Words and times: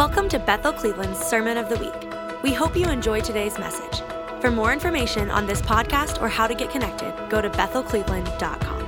Welcome 0.00 0.30
to 0.30 0.38
Bethel 0.38 0.72
Cleveland's 0.72 1.18
Sermon 1.18 1.58
of 1.58 1.68
the 1.68 1.76
Week. 1.76 2.42
We 2.42 2.54
hope 2.54 2.74
you 2.74 2.88
enjoy 2.88 3.20
today's 3.20 3.58
message. 3.58 4.00
For 4.40 4.50
more 4.50 4.72
information 4.72 5.30
on 5.30 5.46
this 5.46 5.60
podcast 5.60 6.22
or 6.22 6.28
how 6.30 6.46
to 6.46 6.54
get 6.54 6.70
connected, 6.70 7.12
go 7.28 7.42
to 7.42 7.50
bethelcleveland.com. 7.50 8.80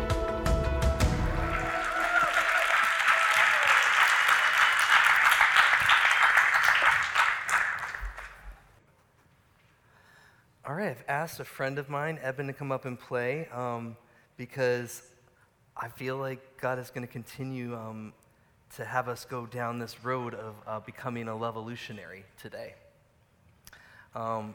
All 10.64 10.74
right, 10.74 10.88
I've 10.88 11.04
asked 11.08 11.40
a 11.40 11.44
friend 11.44 11.78
of 11.78 11.90
mine, 11.90 12.20
Eben, 12.22 12.46
to 12.46 12.54
come 12.54 12.72
up 12.72 12.86
and 12.86 12.98
play 12.98 13.48
um, 13.52 13.98
because 14.38 15.02
I 15.76 15.88
feel 15.88 16.16
like 16.16 16.58
God 16.58 16.78
is 16.78 16.88
going 16.88 17.06
to 17.06 17.12
continue 17.12 17.76
um, 17.76 18.14
to 18.76 18.84
have 18.84 19.08
us 19.08 19.24
go 19.24 19.44
down 19.44 19.78
this 19.78 20.02
road 20.04 20.34
of 20.34 20.54
uh, 20.66 20.80
becoming 20.80 21.28
a 21.28 21.36
revolutionary 21.36 22.24
today. 22.40 22.74
Um, 24.14 24.54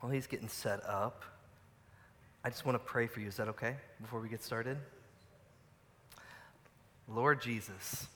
while 0.00 0.10
he's 0.10 0.26
getting 0.26 0.48
set 0.48 0.84
up, 0.86 1.22
I 2.44 2.50
just 2.50 2.64
want 2.64 2.74
to 2.74 2.84
pray 2.84 3.06
for 3.06 3.20
you. 3.20 3.28
Is 3.28 3.36
that 3.36 3.48
okay 3.48 3.76
before 4.00 4.20
we 4.20 4.28
get 4.28 4.42
started? 4.42 4.78
Lord 7.08 7.42
Jesus, 7.42 8.06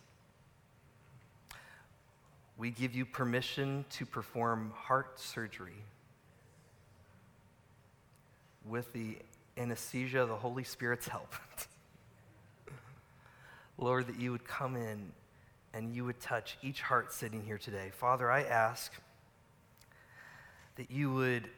we 2.56 2.70
give 2.70 2.94
you 2.94 3.04
permission 3.04 3.84
to 3.90 4.06
perform 4.06 4.72
heart 4.74 5.20
surgery 5.20 5.84
with 8.64 8.92
the 8.94 9.18
anesthesia 9.58 10.22
of 10.22 10.28
the 10.28 10.36
Holy 10.36 10.64
Spirit's 10.64 11.06
help. 11.06 11.34
Lord, 13.78 14.06
that 14.06 14.18
you 14.18 14.32
would 14.32 14.44
come 14.44 14.76
in 14.76 15.12
and 15.74 15.94
you 15.94 16.04
would 16.04 16.20
touch 16.20 16.56
each 16.62 16.80
heart 16.80 17.12
sitting 17.12 17.42
here 17.42 17.58
today. 17.58 17.90
Father, 17.92 18.30
I 18.30 18.42
ask 18.42 18.92
that 20.76 20.90
you 20.90 21.12
would, 21.12 21.48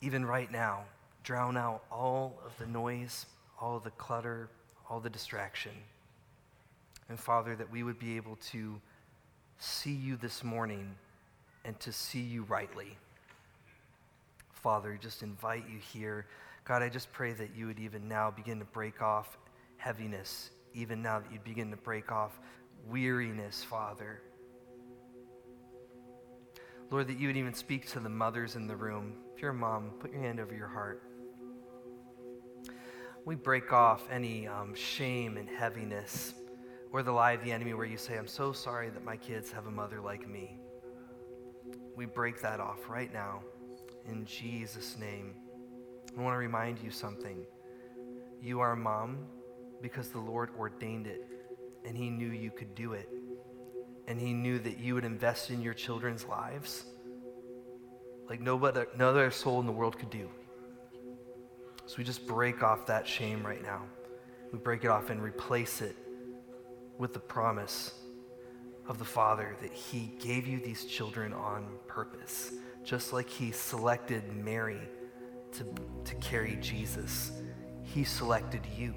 even 0.00 0.24
right 0.24 0.50
now, 0.50 0.84
drown 1.22 1.56
out 1.56 1.84
all 1.90 2.40
of 2.44 2.56
the 2.58 2.66
noise, 2.66 3.26
all 3.60 3.78
the 3.78 3.90
clutter, 3.90 4.48
all 4.90 5.00
the 5.00 5.10
distraction. 5.10 5.72
And 7.08 7.18
Father, 7.18 7.54
that 7.56 7.70
we 7.70 7.82
would 7.82 7.98
be 7.98 8.16
able 8.16 8.36
to 8.50 8.80
see 9.58 9.92
you 9.92 10.16
this 10.16 10.42
morning 10.42 10.94
and 11.64 11.78
to 11.80 11.92
see 11.92 12.20
you 12.20 12.42
rightly. 12.44 12.96
Father, 14.52 14.98
just 15.00 15.22
invite 15.22 15.64
you 15.70 15.78
here. 15.78 16.26
God, 16.64 16.82
I 16.82 16.88
just 16.88 17.12
pray 17.12 17.32
that 17.34 17.50
you 17.54 17.66
would 17.66 17.78
even 17.78 18.08
now 18.08 18.30
begin 18.30 18.58
to 18.58 18.64
break 18.64 19.02
off 19.02 19.36
heaviness, 19.76 20.50
even 20.74 21.00
now 21.02 21.20
that 21.20 21.32
you'd 21.32 21.44
begin 21.44 21.70
to 21.70 21.76
break 21.76 22.12
off 22.12 22.38
weariness, 22.86 23.62
Father. 23.62 24.20
Lord, 26.90 27.08
that 27.08 27.18
you 27.18 27.28
would 27.28 27.36
even 27.36 27.54
speak 27.54 27.90
to 27.92 28.00
the 28.00 28.08
mothers 28.08 28.56
in 28.56 28.66
the 28.66 28.76
room. 28.76 29.14
If 29.34 29.42
you're 29.42 29.52
a 29.52 29.54
mom, 29.54 29.92
put 30.00 30.12
your 30.12 30.20
hand 30.20 30.40
over 30.40 30.54
your 30.54 30.68
heart. 30.68 31.02
We 33.24 33.34
break 33.36 33.72
off 33.72 34.06
any 34.10 34.46
um, 34.46 34.74
shame 34.74 35.38
and 35.38 35.48
heaviness 35.48 36.34
or 36.92 37.02
the 37.02 37.10
lie 37.10 37.32
of 37.32 37.42
the 37.42 37.50
enemy 37.50 37.74
where 37.74 37.86
you 37.86 37.96
say, 37.96 38.18
I'm 38.18 38.26
so 38.26 38.52
sorry 38.52 38.90
that 38.90 39.04
my 39.04 39.16
kids 39.16 39.50
have 39.50 39.66
a 39.66 39.70
mother 39.70 40.00
like 40.00 40.28
me. 40.28 40.58
We 41.96 42.06
break 42.06 42.40
that 42.42 42.60
off 42.60 42.88
right 42.88 43.12
now 43.12 43.42
in 44.08 44.26
Jesus' 44.26 44.96
name. 44.98 45.34
I 46.16 46.20
want 46.20 46.34
to 46.34 46.38
remind 46.38 46.78
you 46.78 46.90
something. 46.90 47.44
You 48.40 48.60
are 48.60 48.72
a 48.72 48.76
mom 48.76 49.26
because 49.84 50.08
the 50.08 50.18
Lord 50.18 50.48
ordained 50.58 51.06
it, 51.06 51.28
and 51.84 51.96
He 51.96 52.08
knew 52.08 52.28
you 52.28 52.50
could 52.50 52.74
do 52.74 52.94
it. 52.94 53.08
And 54.08 54.18
He 54.18 54.32
knew 54.32 54.58
that 54.58 54.78
you 54.78 54.94
would 54.94 55.04
invest 55.04 55.50
in 55.50 55.60
your 55.60 55.74
children's 55.74 56.24
lives 56.24 56.86
like 58.28 58.40
nobody, 58.40 58.84
no 58.96 59.10
other 59.10 59.30
soul 59.30 59.60
in 59.60 59.66
the 59.66 59.72
world 59.72 59.98
could 59.98 60.08
do. 60.08 60.30
So 61.84 61.96
we 61.98 62.04
just 62.04 62.26
break 62.26 62.62
off 62.62 62.86
that 62.86 63.06
shame 63.06 63.46
right 63.46 63.62
now. 63.62 63.82
We 64.50 64.58
break 64.58 64.82
it 64.84 64.88
off 64.88 65.10
and 65.10 65.22
replace 65.22 65.82
it 65.82 65.94
with 66.96 67.12
the 67.12 67.20
promise 67.20 67.92
of 68.88 68.98
the 68.98 69.04
Father 69.04 69.54
that 69.60 69.72
He 69.72 70.14
gave 70.18 70.46
you 70.46 70.58
these 70.58 70.86
children 70.86 71.34
on 71.34 71.66
purpose 71.86 72.52
just 72.84 73.12
like 73.14 73.28
he 73.28 73.50
selected 73.50 74.22
Mary 74.36 74.80
to, 75.52 75.64
to 76.04 76.14
carry 76.16 76.58
Jesus, 76.60 77.32
he 77.82 78.04
selected 78.04 78.60
you. 78.76 78.94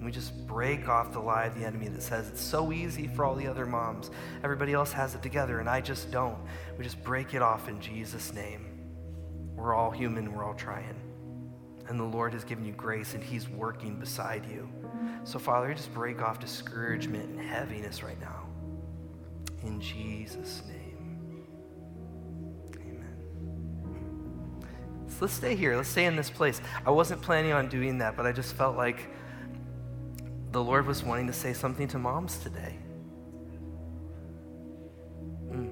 And 0.00 0.06
we 0.06 0.12
just 0.12 0.46
break 0.46 0.88
off 0.88 1.12
the 1.12 1.20
lie 1.20 1.44
of 1.44 1.54
the 1.54 1.66
enemy 1.66 1.88
that 1.88 2.02
says 2.02 2.26
it's 2.30 2.40
so 2.40 2.72
easy 2.72 3.06
for 3.06 3.22
all 3.22 3.34
the 3.34 3.46
other 3.46 3.66
moms. 3.66 4.10
Everybody 4.42 4.72
else 4.72 4.92
has 4.92 5.14
it 5.14 5.22
together, 5.22 5.60
and 5.60 5.68
I 5.68 5.82
just 5.82 6.10
don't. 6.10 6.38
We 6.78 6.84
just 6.84 7.04
break 7.04 7.34
it 7.34 7.42
off 7.42 7.68
in 7.68 7.78
Jesus' 7.82 8.32
name. 8.32 8.66
We're 9.54 9.74
all 9.74 9.90
human, 9.90 10.32
we're 10.32 10.42
all 10.42 10.54
trying. 10.54 10.94
And 11.86 12.00
the 12.00 12.04
Lord 12.04 12.32
has 12.32 12.44
given 12.44 12.64
you 12.64 12.72
grace, 12.72 13.12
and 13.12 13.22
He's 13.22 13.46
working 13.46 14.00
beside 14.00 14.46
you. 14.46 14.70
So, 15.24 15.38
Father, 15.38 15.74
just 15.74 15.92
break 15.92 16.22
off 16.22 16.40
discouragement 16.40 17.28
and 17.28 17.38
heaviness 17.38 18.02
right 18.02 18.18
now. 18.22 18.46
In 19.64 19.82
Jesus' 19.82 20.62
name. 20.66 21.44
Amen. 22.76 24.64
So 25.08 25.16
let's 25.20 25.34
stay 25.34 25.54
here. 25.54 25.76
Let's 25.76 25.90
stay 25.90 26.06
in 26.06 26.16
this 26.16 26.30
place. 26.30 26.62
I 26.86 26.90
wasn't 26.90 27.20
planning 27.20 27.52
on 27.52 27.68
doing 27.68 27.98
that, 27.98 28.16
but 28.16 28.24
I 28.24 28.32
just 28.32 28.54
felt 28.54 28.78
like 28.78 29.10
the 30.52 30.62
Lord 30.62 30.86
was 30.86 31.04
wanting 31.04 31.26
to 31.28 31.32
say 31.32 31.52
something 31.52 31.86
to 31.88 31.98
moms 31.98 32.38
today. 32.38 32.76
Mm. 35.50 35.70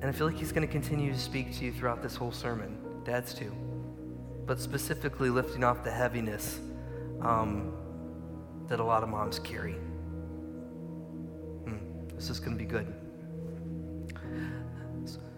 And 0.00 0.04
I 0.04 0.12
feel 0.12 0.26
like 0.26 0.36
He's 0.36 0.52
going 0.52 0.66
to 0.66 0.72
continue 0.72 1.12
to 1.12 1.18
speak 1.18 1.56
to 1.58 1.64
you 1.64 1.72
throughout 1.72 2.02
this 2.02 2.16
whole 2.16 2.32
sermon. 2.32 2.78
Dads, 3.04 3.34
too. 3.34 3.52
But 4.46 4.58
specifically 4.60 5.30
lifting 5.30 5.64
off 5.64 5.84
the 5.84 5.90
heaviness 5.90 6.60
um, 7.20 7.72
that 8.68 8.80
a 8.80 8.84
lot 8.84 9.02
of 9.02 9.08
moms 9.08 9.38
carry. 9.38 9.76
Mm. 11.64 12.14
This 12.14 12.30
is 12.30 12.40
going 12.40 12.52
to 12.52 12.58
be 12.58 12.68
good. 12.68 12.92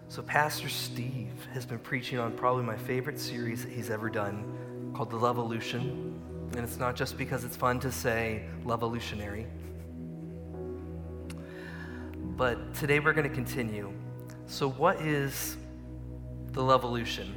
So, 0.07 0.21
Pastor 0.21 0.69
Steve 0.69 1.33
has 1.53 1.65
been 1.65 1.79
preaching 1.79 2.19
on 2.19 2.31
probably 2.31 2.63
my 2.63 2.77
favorite 2.77 3.19
series 3.19 3.63
that 3.63 3.71
he's 3.73 3.89
ever 3.89 4.09
done 4.09 4.91
called 4.95 5.09
The 5.09 5.17
Levolution. 5.17 6.14
And 6.51 6.59
it's 6.59 6.77
not 6.77 6.95
just 6.95 7.17
because 7.17 7.43
it's 7.43 7.55
fun 7.55 7.79
to 7.81 7.91
say 7.91 8.45
Levolutionary. 8.63 9.47
But 12.37 12.73
today 12.75 12.99
we're 12.99 13.13
going 13.13 13.27
to 13.27 13.33
continue. 13.33 13.91
So, 14.47 14.69
what 14.69 15.01
is 15.01 15.57
the 16.51 16.61
Levolution? 16.61 17.27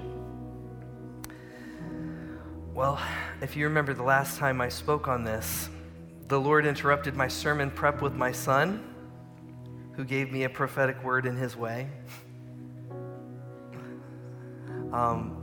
Well, 2.75 3.01
if 3.41 3.57
you 3.57 3.65
remember 3.65 3.95
the 3.95 4.03
last 4.03 4.39
time 4.39 4.61
I 4.61 4.69
spoke 4.69 5.09
on 5.09 5.25
this, 5.25 5.69
the 6.29 6.39
Lord 6.39 6.67
interrupted 6.67 7.17
my 7.17 7.27
sermon 7.27 7.71
prep 7.71 8.03
with 8.03 8.15
my 8.15 8.31
son, 8.31 8.85
who 9.97 10.05
gave 10.05 10.31
me 10.31 10.45
a 10.45 10.49
prophetic 10.49 11.03
word 11.03 11.27
in 11.27 11.37
his 11.37 11.57
way. 11.57 11.89
Um, 14.93 15.38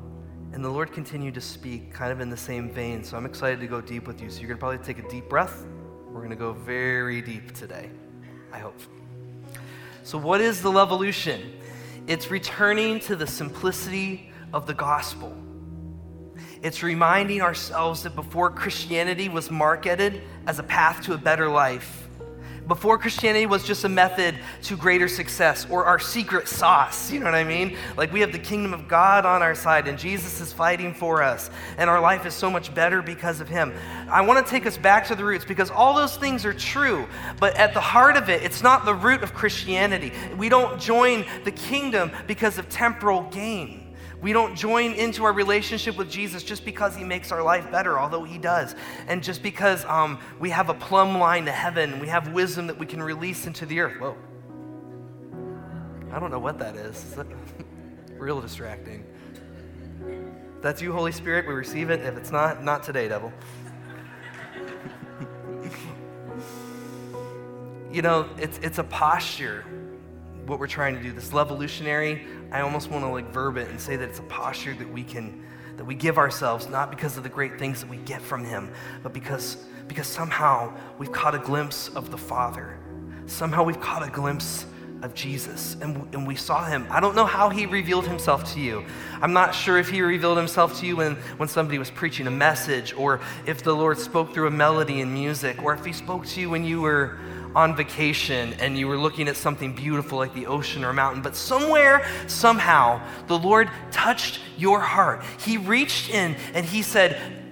and 0.56 0.64
the 0.64 0.70
Lord 0.70 0.94
continued 0.94 1.34
to 1.34 1.42
speak 1.42 1.92
kind 1.92 2.14
of 2.14 2.22
in 2.22 2.30
the 2.30 2.38
same 2.38 2.70
vein. 2.70 3.04
So 3.04 3.18
I'm 3.18 3.26
excited 3.26 3.60
to 3.60 3.68
go 3.68 3.82
deep 3.82 4.08
with 4.08 4.22
you. 4.22 4.30
So 4.30 4.40
you're 4.40 4.48
going 4.48 4.58
to 4.58 4.62
probably 4.62 4.78
take 4.78 5.06
a 5.06 5.10
deep 5.10 5.28
breath. 5.28 5.66
We're 6.08 6.22
going 6.22 6.30
to 6.30 6.38
go 6.38 6.54
very 6.54 7.22
deep 7.22 7.52
today, 7.52 7.90
I 8.54 8.60
hope. 8.60 8.80
So, 10.04 10.18
what 10.18 10.40
is 10.40 10.62
the 10.62 10.72
Levolution? 10.72 11.52
It's 12.08 12.32
returning 12.32 13.02
to 13.02 13.18
the 13.18 13.28
simplicity 13.28 14.30
of 14.54 14.66
the 14.66 14.74
gospel. 14.74 15.36
It's 16.62 16.82
reminding 16.82 17.42
ourselves 17.42 18.04
that 18.04 18.16
before 18.16 18.50
Christianity 18.50 19.28
was 19.28 19.52
marketed 19.52 20.22
as 20.48 20.58
a 20.58 20.64
path 20.64 21.04
to 21.04 21.16
a 21.16 21.18
better 21.18 21.50
life, 21.50 22.05
before 22.68 22.98
Christianity 22.98 23.46
was 23.46 23.64
just 23.64 23.84
a 23.84 23.90
method 23.90 24.36
to 24.64 24.78
greater 24.78 25.08
success 25.08 25.68
or 25.70 25.86
our 25.86 26.00
secret 26.00 26.48
sauce. 26.48 27.12
You 27.12 27.20
know 27.20 27.26
what 27.26 27.36
I 27.36 27.44
mean? 27.44 27.78
Like 27.96 28.12
we 28.12 28.22
have 28.22 28.32
the 28.32 28.40
kingdom 28.40 28.74
of 28.74 28.88
God 28.88 29.26
on 29.26 29.42
our 29.42 29.56
side 29.56 29.88
and 29.88 29.98
Jesus 29.98 30.42
is 30.42 30.52
fighting 30.52 30.94
for 30.94 31.22
us 31.22 31.50
and 31.78 31.90
our 31.90 32.00
life 32.00 32.26
is 32.26 32.34
so 32.34 32.50
much 32.50 32.74
better 32.74 33.02
because 33.02 33.42
of 33.42 33.48
him. 33.48 33.74
I 34.10 34.22
want 34.22 34.46
to 34.46 34.50
take 34.50 34.66
us 34.66 34.78
back 34.78 35.06
to 35.08 35.16
the 35.16 35.24
roots 35.24 35.46
because 35.46 35.70
all 35.70 35.94
those 35.94 36.18
things 36.18 36.46
are 36.46 36.54
true, 36.54 37.08
but 37.40 37.56
at 37.56 37.74
the 37.74 37.82
heart 37.82 38.18
of 38.18 38.30
it, 38.30 38.44
it's 38.44 38.64
not 38.64 38.86
the 38.86 38.96
root 38.96 39.24
of 39.24 39.34
Christianity. 39.34 40.12
We 40.38 40.50
don't 40.50 40.80
join 40.80 41.26
the 41.44 41.52
kingdom 41.52 42.12
because 42.28 42.58
of 42.58 42.70
temporal 42.70 43.24
gain. 43.30 43.85
We 44.26 44.34
don't 44.34 44.56
join 44.56 44.94
into 44.94 45.24
our 45.24 45.34
relationship 45.34 45.98
with 45.98 46.10
Jesus 46.10 46.42
just 46.42 46.66
because 46.66 46.96
he 46.96 47.04
makes 47.04 47.32
our 47.32 47.44
life 47.44 47.70
better, 47.70 48.00
although 48.00 48.24
he 48.24 48.40
does. 48.40 48.74
And 49.08 49.22
just 49.22 49.44
because 49.44 49.86
um, 49.86 50.18
we 50.40 50.50
have 50.50 50.70
a 50.70 50.74
plumb 50.74 51.20
line 51.20 51.46
to 51.46 51.52
heaven, 51.52 52.00
we 52.00 52.08
have 52.08 52.34
wisdom 52.34 52.66
that 52.66 52.80
we 52.80 52.88
can 52.88 53.04
release 53.04 53.46
into 53.46 53.68
the 53.68 53.82
earth. 53.82 54.02
Whoa. 54.02 54.18
I 56.12 56.18
don't 56.18 56.32
know 56.32 56.40
what 56.40 56.58
that 56.58 56.76
is. 56.76 56.96
is 56.96 57.14
that 57.14 57.28
real 58.18 58.42
distracting. 58.42 59.06
If 60.56 60.64
that's 60.64 60.82
you, 60.82 60.92
Holy 60.92 61.12
Spirit. 61.12 61.48
We 61.48 61.54
receive 61.54 61.92
it. 61.92 62.00
If 62.00 62.18
it's 62.18 62.32
not, 62.32 62.64
not 62.64 62.82
today, 62.82 63.08
devil. 63.08 63.32
you 67.92 68.02
know, 68.02 68.28
it's, 68.40 68.58
it's 68.64 68.80
a 68.80 68.84
posture, 68.86 69.66
what 70.46 70.60
we're 70.60 70.68
trying 70.68 70.96
to 70.96 71.02
do. 71.02 71.12
This 71.12 71.34
Levolutionary, 71.34 72.26
I 72.52 72.62
almost 72.62 72.90
want 72.90 73.04
to 73.04 73.10
like 73.10 73.32
verb 73.32 73.58
it 73.58 73.70
and 73.70 73.80
say 73.80 73.96
that 73.96 74.10
it's 74.10 74.20
a 74.20 74.24
posture 74.24 74.74
that 74.76 74.92
we 74.92 75.04
can, 75.04 75.44
that 75.78 75.86
we 75.86 75.96
give 75.96 76.18
ourselves, 76.18 76.70
not 76.70 76.90
because 76.90 77.18
of 77.18 77.24
the 77.24 77.30
great 77.30 77.58
things 77.58 77.82
that 77.82 77.90
we 77.90 77.98
get 77.98 78.22
from 78.22 78.44
Him, 78.44 78.72
but 79.04 79.14
because, 79.14 79.58
because 79.88 80.08
somehow 80.08 80.74
we've 80.98 81.12
caught 81.12 81.36
a 81.36 81.40
glimpse 81.40 81.90
of 81.90 82.12
the 82.12 82.18
Father. 82.18 82.78
Somehow 83.26 83.64
we've 83.64 83.80
caught 83.80 84.08
a 84.08 84.12
glimpse 84.12 84.66
of 85.02 85.14
Jesus 85.14 85.78
and, 85.82 85.96
and 86.14 86.28
we 86.28 86.36
saw 86.36 86.66
him. 86.66 86.88
I 86.90 87.00
don't 87.00 87.16
know 87.16 87.26
how 87.26 87.50
he 87.50 87.66
revealed 87.66 88.08
himself 88.08 88.54
to 88.54 88.60
you. 88.60 88.84
I'm 89.22 89.34
not 89.34 89.54
sure 89.54 89.78
if 89.78 89.90
he 89.90 90.02
revealed 90.02 90.38
himself 90.38 90.80
to 90.80 90.86
you 90.86 90.98
when, 90.98 91.16
when 91.38 91.48
somebody 91.48 91.78
was 91.78 91.92
preaching 91.92 92.28
a 92.28 92.32
message 92.32 92.94
or 92.94 93.20
if 93.46 93.64
the 93.64 93.74
Lord 93.74 93.98
spoke 94.00 94.34
through 94.34 94.48
a 94.48 94.52
melody 94.52 95.02
in 95.02 95.14
music 95.14 95.62
or 95.64 95.74
if 95.74 95.86
he 95.86 95.94
spoke 95.94 96.26
to 96.28 96.42
you 96.42 96.50
when 96.50 96.66
you 96.66 96.82
were 96.82 97.20
on 97.56 97.76
vacation 97.76 98.54
and 98.60 98.78
you 98.78 98.88
were 98.88 98.98
looking 98.98 99.28
at 99.28 99.38
something 99.38 99.74
beautiful 99.74 100.18
like 100.18 100.34
the 100.34 100.46
ocean 100.46 100.84
or 100.84 100.90
a 100.90 100.94
mountain, 100.94 101.22
but 101.22 101.36
somewhere, 101.36 102.06
somehow, 102.28 103.02
the 103.28 103.38
Lord 103.38 103.70
touched 103.92 104.42
your 104.58 104.80
heart. 104.80 105.24
He 105.40 105.58
reached 105.58 106.10
in 106.10 106.36
and 106.54 106.66
He 106.66 106.82
said, 106.82 107.45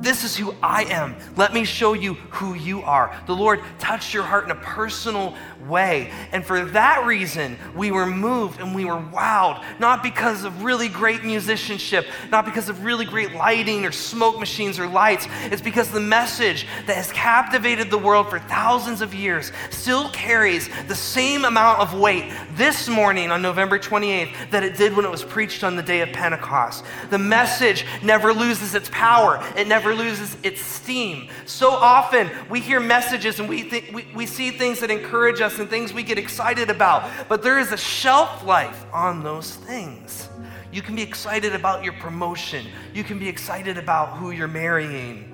this 0.00 0.24
is 0.24 0.36
who 0.36 0.54
I 0.62 0.84
am. 0.84 1.16
Let 1.36 1.52
me 1.52 1.64
show 1.64 1.92
you 1.92 2.14
who 2.30 2.54
you 2.54 2.82
are. 2.82 3.14
The 3.26 3.34
Lord 3.34 3.60
touched 3.78 4.14
your 4.14 4.22
heart 4.22 4.44
in 4.44 4.50
a 4.50 4.56
personal 4.56 5.34
way. 5.66 6.10
And 6.32 6.44
for 6.44 6.64
that 6.66 7.04
reason, 7.04 7.58
we 7.74 7.90
were 7.90 8.06
moved 8.06 8.60
and 8.60 8.74
we 8.74 8.84
were 8.84 9.00
wowed, 9.00 9.62
not 9.78 10.02
because 10.02 10.44
of 10.44 10.62
really 10.62 10.88
great 10.88 11.24
musicianship, 11.24 12.06
not 12.30 12.44
because 12.44 12.68
of 12.68 12.84
really 12.84 13.04
great 13.04 13.34
lighting 13.34 13.84
or 13.84 13.92
smoke 13.92 14.38
machines 14.38 14.78
or 14.78 14.86
lights. 14.86 15.26
It's 15.44 15.62
because 15.62 15.90
the 15.90 16.00
message 16.00 16.66
that 16.86 16.96
has 16.96 17.12
captivated 17.12 17.90
the 17.90 17.98
world 17.98 18.30
for 18.30 18.38
thousands 18.38 19.02
of 19.02 19.14
years 19.14 19.52
still 19.70 20.08
carries 20.10 20.68
the 20.86 20.94
same 20.94 21.44
amount 21.44 21.80
of 21.80 21.98
weight 21.98 22.32
this 22.54 22.88
morning 22.88 23.30
on 23.30 23.42
November 23.42 23.78
28th 23.78 24.50
that 24.50 24.62
it 24.62 24.76
did 24.76 24.96
when 24.96 25.04
it 25.04 25.10
was 25.10 25.24
preached 25.24 25.62
on 25.64 25.76
the 25.76 25.82
day 25.82 26.00
of 26.00 26.10
Pentecost. 26.12 26.84
The 27.10 27.18
message 27.18 27.84
never 28.02 28.32
loses 28.32 28.74
its 28.74 28.88
power, 28.90 29.42
it 29.56 29.68
never 29.68 29.89
loses 29.94 30.36
its 30.42 30.60
steam. 30.60 31.28
So 31.46 31.70
often 31.70 32.30
we 32.48 32.60
hear 32.60 32.80
messages 32.80 33.40
and 33.40 33.48
we, 33.48 33.62
think, 33.62 33.90
we, 33.92 34.06
we 34.14 34.26
see 34.26 34.50
things 34.50 34.80
that 34.80 34.90
encourage 34.90 35.40
us 35.40 35.58
and 35.58 35.68
things 35.68 35.92
we 35.92 36.02
get 36.02 36.18
excited 36.18 36.70
about. 36.70 37.08
But 37.28 37.42
there 37.42 37.58
is 37.58 37.72
a 37.72 37.76
shelf 37.76 38.44
life 38.44 38.84
on 38.92 39.22
those 39.22 39.56
things. 39.56 40.28
You 40.72 40.82
can 40.82 40.94
be 40.94 41.02
excited 41.02 41.54
about 41.54 41.82
your 41.82 41.94
promotion. 41.94 42.66
You 42.94 43.02
can 43.02 43.18
be 43.18 43.28
excited 43.28 43.76
about 43.76 44.16
who 44.16 44.30
you're 44.30 44.48
marrying 44.48 45.26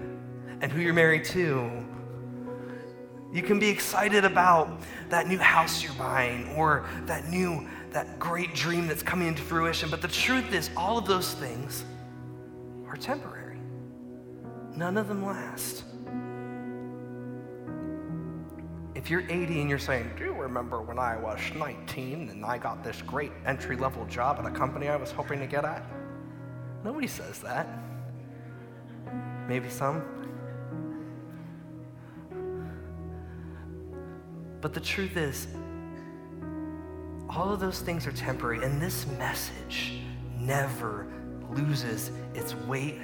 and 0.63 0.73
who 0.73 0.81
you're 0.81 0.95
married 0.95 1.25
to. 1.27 1.71
You 3.33 3.43
can 3.43 3.59
be 3.59 3.69
excited 3.69 4.25
about 4.25 4.81
that 5.11 5.27
new 5.27 5.37
house 5.37 5.83
you're 5.83 5.93
buying 5.95 6.49
or 6.57 6.89
that 7.05 7.29
new, 7.29 7.69
that 7.91 8.19
great 8.19 8.55
dream 8.55 8.87
that's 8.87 9.03
coming 9.03 9.29
into 9.29 9.43
fruition. 9.43 9.91
But 9.91 10.01
the 10.01 10.09
truth 10.09 10.55
is, 10.55 10.71
all 10.75 10.97
of 10.97 11.07
those 11.07 11.35
things 11.35 11.85
are 12.89 12.97
temporary, 12.97 13.36
none 14.77 14.97
of 14.97 15.09
them 15.09 15.25
last. 15.25 15.85
If 18.95 19.11
you're 19.11 19.23
80 19.29 19.61
and 19.61 19.71
you're 19.71 19.79
saying, 19.79 20.11
Do 20.17 20.25
you 20.25 20.33
remember 20.33 20.83
when 20.83 20.99
I 20.99 21.17
was 21.17 21.39
19 21.55 22.29
and 22.29 22.45
I 22.45 22.59
got 22.59 22.83
this 22.83 23.03
great 23.03 23.33
entry 23.45 23.77
level 23.77 24.05
job 24.07 24.39
at 24.39 24.47
a 24.47 24.51
company 24.51 24.89
I 24.89 24.97
was 24.97 25.13
hoping 25.13 25.39
to 25.41 25.47
get 25.47 25.65
at? 25.65 25.85
Nobody 26.85 27.07
says 27.07 27.41
that. 27.41 27.69
Maybe 29.49 29.69
some. 29.69 30.03
But 34.61 34.75
the 34.75 34.81
truth 34.81 35.17
is, 35.17 35.47
all 37.29 37.53
of 37.53 37.61
those 37.61 37.81
things 37.81 38.07
are 38.07 38.13
temporary, 38.13 38.65
and 38.65 38.81
this 38.81 39.07
message 39.19 40.01
never 40.39 41.07
loses 41.51 42.11
its 42.35 42.55
weight 42.67 42.99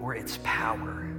or 0.00 0.14
its 0.14 0.38
power. 0.42 1.11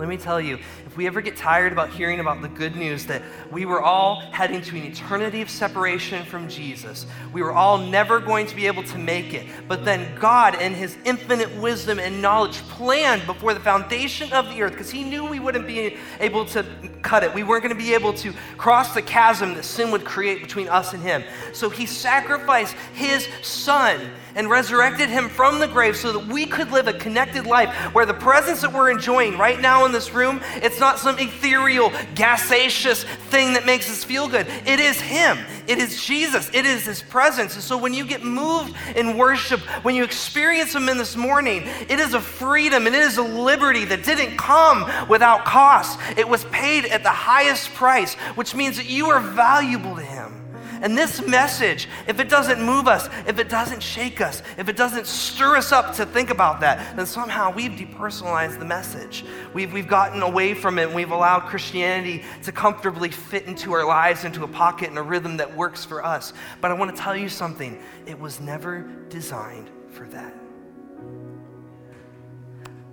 Let 0.00 0.08
me 0.08 0.16
tell 0.16 0.40
you, 0.40 0.58
if 0.86 0.96
we 0.96 1.06
ever 1.06 1.20
get 1.20 1.36
tired 1.36 1.72
about 1.72 1.90
hearing 1.90 2.20
about 2.20 2.40
the 2.40 2.48
good 2.48 2.74
news 2.74 3.04
that 3.04 3.20
we 3.52 3.66
were 3.66 3.82
all 3.82 4.20
heading 4.32 4.62
to 4.62 4.76
an 4.78 4.84
eternity 4.84 5.42
of 5.42 5.50
separation 5.50 6.24
from 6.24 6.48
Jesus, 6.48 7.04
we 7.34 7.42
were 7.42 7.52
all 7.52 7.76
never 7.76 8.18
going 8.18 8.46
to 8.46 8.56
be 8.56 8.66
able 8.66 8.82
to 8.84 8.96
make 8.96 9.34
it. 9.34 9.46
But 9.68 9.84
then 9.84 10.18
God, 10.18 10.54
in 10.54 10.72
His 10.72 10.96
infinite 11.04 11.54
wisdom 11.56 11.98
and 11.98 12.22
knowledge, 12.22 12.62
planned 12.70 13.26
before 13.26 13.52
the 13.52 13.60
foundation 13.60 14.32
of 14.32 14.48
the 14.48 14.62
earth, 14.62 14.72
because 14.72 14.90
He 14.90 15.04
knew 15.04 15.26
we 15.26 15.38
wouldn't 15.38 15.66
be 15.66 15.98
able 16.18 16.46
to 16.46 16.64
cut 17.02 17.22
it. 17.22 17.34
We 17.34 17.42
weren't 17.42 17.62
going 17.62 17.76
to 17.76 17.78
be 17.78 17.92
able 17.92 18.14
to 18.14 18.32
cross 18.56 18.94
the 18.94 19.02
chasm 19.02 19.52
that 19.56 19.66
sin 19.66 19.90
would 19.90 20.06
create 20.06 20.40
between 20.40 20.68
us 20.68 20.94
and 20.94 21.02
Him. 21.02 21.24
So 21.52 21.68
He 21.68 21.84
sacrificed 21.84 22.74
His 22.94 23.28
Son 23.42 24.00
and 24.34 24.48
resurrected 24.48 25.08
him 25.08 25.28
from 25.28 25.58
the 25.58 25.68
grave 25.68 25.96
so 25.96 26.12
that 26.12 26.26
we 26.26 26.46
could 26.46 26.70
live 26.70 26.88
a 26.88 26.92
connected 26.92 27.46
life 27.46 27.74
where 27.94 28.06
the 28.06 28.14
presence 28.14 28.60
that 28.60 28.72
we're 28.72 28.90
enjoying 28.90 29.36
right 29.36 29.60
now 29.60 29.84
in 29.90 29.94
this 29.94 30.14
room, 30.14 30.40
it's 30.62 30.78
not 30.78 31.00
some 31.00 31.18
ethereal, 31.18 31.92
gaseous 32.14 33.02
thing 33.30 33.54
that 33.54 33.66
makes 33.66 33.90
us 33.90 34.04
feel 34.04 34.28
good. 34.28 34.46
It 34.64 34.78
is 34.78 35.00
him. 35.00 35.38
It 35.66 35.78
is 35.78 36.00
Jesus. 36.02 36.48
It 36.54 36.64
is 36.64 36.86
his 36.86 37.02
presence. 37.02 37.54
And 37.54 37.62
so 37.62 37.76
when 37.76 37.92
you 37.92 38.06
get 38.06 38.22
moved 38.22 38.74
in 38.94 39.18
worship, 39.18 39.60
when 39.84 39.96
you 39.96 40.04
experience 40.04 40.74
him 40.74 40.88
in 40.88 40.96
this 40.96 41.16
morning, 41.16 41.64
it 41.88 41.98
is 41.98 42.14
a 42.14 42.20
freedom 42.20 42.86
and 42.86 42.94
it 42.94 43.02
is 43.02 43.18
a 43.18 43.22
liberty 43.22 43.84
that 43.86 44.04
didn't 44.04 44.36
come 44.36 44.88
without 45.08 45.44
cost. 45.44 45.98
It 46.16 46.28
was 46.28 46.44
paid 46.46 46.86
at 46.86 47.02
the 47.02 47.10
highest 47.10 47.74
price, 47.74 48.14
which 48.36 48.54
means 48.54 48.76
that 48.76 48.88
you 48.88 49.10
are 49.10 49.20
valuable 49.20 49.96
to 49.96 50.02
him. 50.02 50.39
And 50.82 50.96
this 50.96 51.26
message, 51.26 51.88
if 52.06 52.20
it 52.20 52.28
doesn't 52.28 52.62
move 52.62 52.88
us, 52.88 53.08
if 53.26 53.38
it 53.38 53.50
doesn't 53.50 53.82
shake 53.82 54.20
us, 54.20 54.42
if 54.56 54.68
it 54.68 54.76
doesn't 54.76 55.06
stir 55.06 55.56
us 55.56 55.72
up 55.72 55.94
to 55.96 56.06
think 56.06 56.30
about 56.30 56.60
that, 56.60 56.96
then 56.96 57.04
somehow 57.04 57.52
we've 57.52 57.72
depersonalized 57.72 58.58
the 58.58 58.64
message. 58.64 59.24
We've, 59.52 59.72
we've 59.72 59.88
gotten 59.88 60.22
away 60.22 60.54
from 60.54 60.78
it 60.78 60.84
and 60.86 60.94
we've 60.94 61.10
allowed 61.10 61.40
Christianity 61.40 62.24
to 62.44 62.52
comfortably 62.52 63.10
fit 63.10 63.44
into 63.44 63.72
our 63.72 63.84
lives, 63.84 64.24
into 64.24 64.42
a 64.42 64.48
pocket 64.48 64.88
and 64.88 64.98
a 64.98 65.02
rhythm 65.02 65.36
that 65.36 65.54
works 65.54 65.84
for 65.84 66.04
us. 66.04 66.32
But 66.62 66.70
I 66.70 66.74
want 66.74 66.96
to 66.96 67.00
tell 67.00 67.16
you 67.16 67.28
something 67.28 67.82
it 68.06 68.18
was 68.18 68.40
never 68.40 68.80
designed 69.10 69.68
for 69.90 70.06
that. 70.06 70.34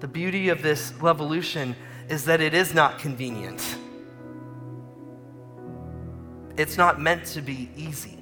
The 0.01 0.07
beauty 0.07 0.49
of 0.49 0.61
this 0.61 0.93
revolution 0.99 1.75
is 2.09 2.25
that 2.25 2.41
it 2.41 2.53
is 2.53 2.73
not 2.73 2.99
convenient 2.99 3.77
it's 6.57 6.77
not 6.77 6.99
meant 6.99 7.25
to 7.27 7.41
be 7.41 7.69
easy. 7.75 8.17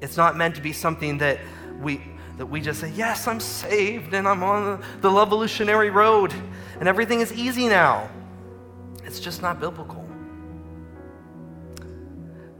It's 0.00 0.16
not 0.16 0.36
meant 0.36 0.54
to 0.54 0.62
be 0.62 0.72
something 0.72 1.18
that 1.18 1.40
we 1.80 2.00
that 2.38 2.46
we 2.46 2.60
just 2.60 2.80
say, 2.80 2.90
"Yes, 2.90 3.26
I'm 3.26 3.40
saved 3.40 4.14
and 4.14 4.28
I'm 4.28 4.42
on 4.42 4.78
the, 4.78 4.86
the 5.00 5.10
Levolutionary 5.10 5.90
road 5.90 6.32
and 6.78 6.88
everything 6.88 7.20
is 7.20 7.32
easy 7.32 7.68
now." 7.68 8.08
It's 9.04 9.20
just 9.20 9.42
not 9.42 9.60
biblical. 9.60 10.06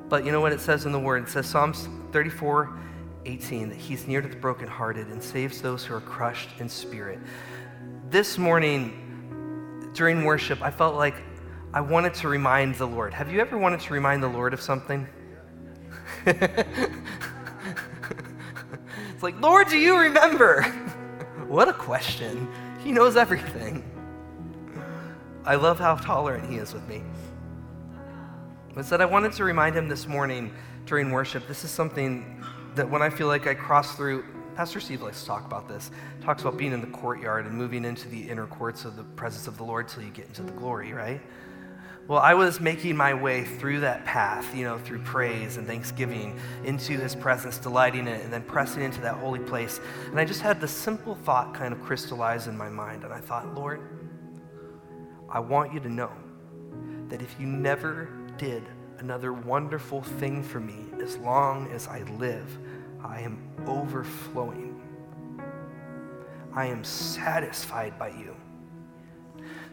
But 0.08 0.24
you 0.24 0.32
know 0.32 0.40
what 0.40 0.52
it 0.52 0.60
says 0.60 0.86
in 0.86 0.92
the 0.92 0.98
word? 0.98 1.24
It 1.24 1.28
says 1.28 1.46
Psalms 1.46 1.88
34 2.12 2.78
18 3.24 3.68
that 3.68 3.74
he's 3.74 4.06
near 4.06 4.22
to 4.22 4.28
the 4.28 4.36
brokenhearted 4.36 5.08
and 5.08 5.22
saves 5.22 5.60
those 5.60 5.84
who 5.84 5.94
are 5.94 6.00
crushed 6.00 6.48
in 6.60 6.68
spirit. 6.68 7.18
This 8.08 8.38
morning 8.38 9.90
during 9.94 10.24
worship, 10.24 10.62
I 10.62 10.70
felt 10.70 10.94
like 10.94 11.16
I 11.72 11.80
wanted 11.80 12.14
to 12.14 12.28
remind 12.28 12.76
the 12.76 12.86
Lord. 12.86 13.12
Have 13.12 13.30
you 13.30 13.40
ever 13.40 13.58
wanted 13.58 13.80
to 13.80 13.92
remind 13.92 14.22
the 14.22 14.28
Lord 14.28 14.54
of 14.54 14.60
something? 14.60 15.06
it's 16.26 16.42
like, 19.20 19.40
Lord, 19.40 19.68
do 19.68 19.78
you 19.78 19.98
remember? 19.98 20.62
what 21.46 21.68
a 21.68 21.72
question. 21.72 22.48
He 22.82 22.92
knows 22.92 23.16
everything. 23.16 23.84
I 25.44 25.54
love 25.56 25.78
how 25.78 25.96
tolerant 25.96 26.48
he 26.50 26.56
is 26.56 26.72
with 26.72 26.86
me. 26.88 27.02
But 28.74 28.84
said 28.84 29.00
I 29.00 29.06
wanted 29.06 29.32
to 29.32 29.44
remind 29.44 29.76
him 29.76 29.88
this 29.88 30.06
morning 30.06 30.52
during 30.86 31.10
worship. 31.10 31.46
This 31.46 31.64
is 31.64 31.70
something 31.70 32.44
that 32.74 32.88
when 32.88 33.00
I 33.02 33.10
feel 33.10 33.26
like 33.26 33.46
I 33.46 33.54
cross 33.54 33.96
through, 33.96 34.24
Pastor 34.54 34.80
Steve 34.80 35.02
likes 35.02 35.20
to 35.20 35.26
talk 35.26 35.44
about 35.44 35.68
this. 35.68 35.90
Talks 36.20 36.42
about 36.42 36.56
being 36.56 36.72
in 36.72 36.80
the 36.80 36.86
courtyard 36.88 37.46
and 37.46 37.54
moving 37.54 37.84
into 37.84 38.08
the 38.08 38.28
inner 38.28 38.46
courts 38.46 38.84
of 38.84 38.96
the 38.96 39.02
presence 39.02 39.46
of 39.46 39.56
the 39.56 39.64
Lord 39.64 39.88
till 39.88 40.02
you 40.02 40.10
get 40.10 40.26
into 40.26 40.42
the 40.42 40.52
glory, 40.52 40.92
right? 40.92 41.20
Well, 42.08 42.20
I 42.20 42.34
was 42.34 42.60
making 42.60 42.96
my 42.96 43.14
way 43.14 43.42
through 43.42 43.80
that 43.80 44.04
path, 44.04 44.54
you 44.54 44.62
know, 44.62 44.78
through 44.78 45.00
praise 45.00 45.56
and 45.56 45.66
thanksgiving 45.66 46.38
into 46.62 46.92
his 46.92 47.16
presence, 47.16 47.58
delighting 47.58 48.02
in 48.02 48.08
it, 48.08 48.22
and 48.22 48.32
then 48.32 48.42
pressing 48.42 48.82
into 48.84 49.00
that 49.00 49.16
holy 49.16 49.40
place. 49.40 49.80
And 50.10 50.20
I 50.20 50.24
just 50.24 50.40
had 50.40 50.60
the 50.60 50.68
simple 50.68 51.16
thought 51.16 51.52
kind 51.52 51.72
of 51.72 51.82
crystallize 51.82 52.46
in 52.46 52.56
my 52.56 52.68
mind. 52.68 53.02
And 53.02 53.12
I 53.12 53.18
thought, 53.18 53.52
Lord, 53.56 53.80
I 55.28 55.40
want 55.40 55.74
you 55.74 55.80
to 55.80 55.88
know 55.88 56.12
that 57.08 57.22
if 57.22 57.34
you 57.40 57.46
never 57.48 58.08
did 58.38 58.62
another 58.98 59.32
wonderful 59.32 60.00
thing 60.02 60.44
for 60.44 60.60
me 60.60 60.84
as 61.02 61.16
long 61.16 61.68
as 61.72 61.88
I 61.88 62.02
live, 62.18 62.56
I 63.04 63.20
am 63.22 63.42
overflowing. 63.66 64.80
I 66.54 66.66
am 66.66 66.84
satisfied 66.84 67.98
by 67.98 68.10
you 68.10 68.35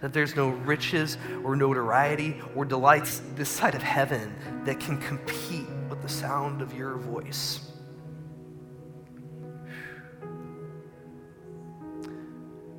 that 0.03 0.11
there's 0.11 0.35
no 0.35 0.49
riches 0.49 1.17
or 1.45 1.55
notoriety 1.55 2.35
or 2.57 2.65
delights 2.65 3.21
this 3.35 3.47
side 3.47 3.73
of 3.73 3.81
heaven 3.81 4.35
that 4.65 4.77
can 4.77 4.97
compete 4.97 5.65
with 5.89 6.01
the 6.01 6.09
sound 6.09 6.61
of 6.61 6.73
your 6.73 6.97
voice. 6.97 7.61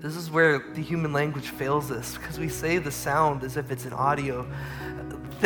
This 0.01 0.17
is 0.17 0.31
where 0.31 0.59
the 0.59 0.83
human 0.83 1.15
language 1.15 1.49
fails 1.49 1.91
us 1.91 2.19
because 2.19 2.39
we 2.39 2.51
say 2.51 2.77
the 2.77 2.91
sound 2.91 3.43
as 3.43 3.57
if 3.57 3.71
it's 3.71 3.87
an 3.87 3.95
audio, 3.95 4.47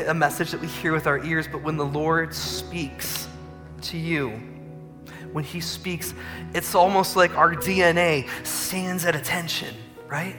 a 0.09 0.13
message 0.13 0.51
that 0.51 0.61
we 0.61 0.67
hear 0.67 0.93
with 0.93 1.07
our 1.07 1.25
ears, 1.25 1.47
but 1.47 1.63
when 1.63 1.77
the 1.77 1.87
Lord 1.87 2.35
speaks 2.35 3.29
to 3.83 3.97
you, 3.97 4.31
when 5.33 5.45
He 5.45 5.61
speaks, 5.61 6.13
it's 6.55 6.75
almost 6.75 7.15
like 7.15 7.37
our 7.37 7.55
DNA 7.55 8.29
stands 8.45 9.05
at 9.05 9.15
attention, 9.15 9.77
right? 10.09 10.35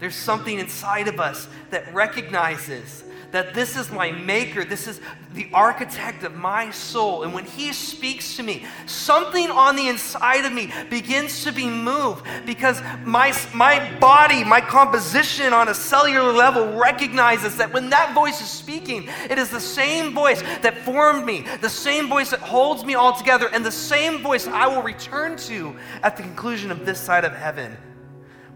There's 0.00 0.16
something 0.16 0.58
inside 0.58 1.08
of 1.08 1.20
us 1.20 1.46
that 1.70 1.92
recognizes 1.92 3.04
that 3.32 3.54
this 3.54 3.76
is 3.76 3.90
my 3.90 4.10
maker, 4.10 4.64
this 4.64 4.88
is 4.88 5.00
the 5.34 5.48
architect 5.52 6.24
of 6.24 6.34
my 6.34 6.70
soul. 6.70 7.22
And 7.22 7.32
when 7.32 7.44
he 7.44 7.72
speaks 7.72 8.36
to 8.36 8.42
me, 8.42 8.64
something 8.86 9.50
on 9.50 9.76
the 9.76 9.88
inside 9.88 10.44
of 10.44 10.52
me 10.52 10.72
begins 10.88 11.44
to 11.44 11.52
be 11.52 11.68
moved 11.68 12.26
because 12.44 12.80
my, 13.04 13.32
my 13.54 13.92
body, 13.98 14.42
my 14.42 14.60
composition 14.60 15.52
on 15.52 15.68
a 15.68 15.74
cellular 15.74 16.32
level 16.32 16.76
recognizes 16.76 17.56
that 17.58 17.72
when 17.72 17.90
that 17.90 18.14
voice 18.14 18.40
is 18.40 18.48
speaking, 18.48 19.08
it 19.28 19.38
is 19.38 19.50
the 19.50 19.60
same 19.60 20.12
voice 20.12 20.42
that 20.62 20.78
formed 20.78 21.24
me, 21.24 21.44
the 21.60 21.68
same 21.68 22.08
voice 22.08 22.30
that 22.30 22.40
holds 22.40 22.84
me 22.84 22.94
all 22.94 23.12
together, 23.12 23.48
and 23.52 23.64
the 23.64 23.70
same 23.70 24.22
voice 24.22 24.46
I 24.46 24.66
will 24.66 24.82
return 24.82 25.36
to 25.36 25.76
at 26.02 26.16
the 26.16 26.22
conclusion 26.22 26.70
of 26.70 26.84
this 26.84 26.98
side 26.98 27.24
of 27.24 27.32
heaven. 27.32 27.76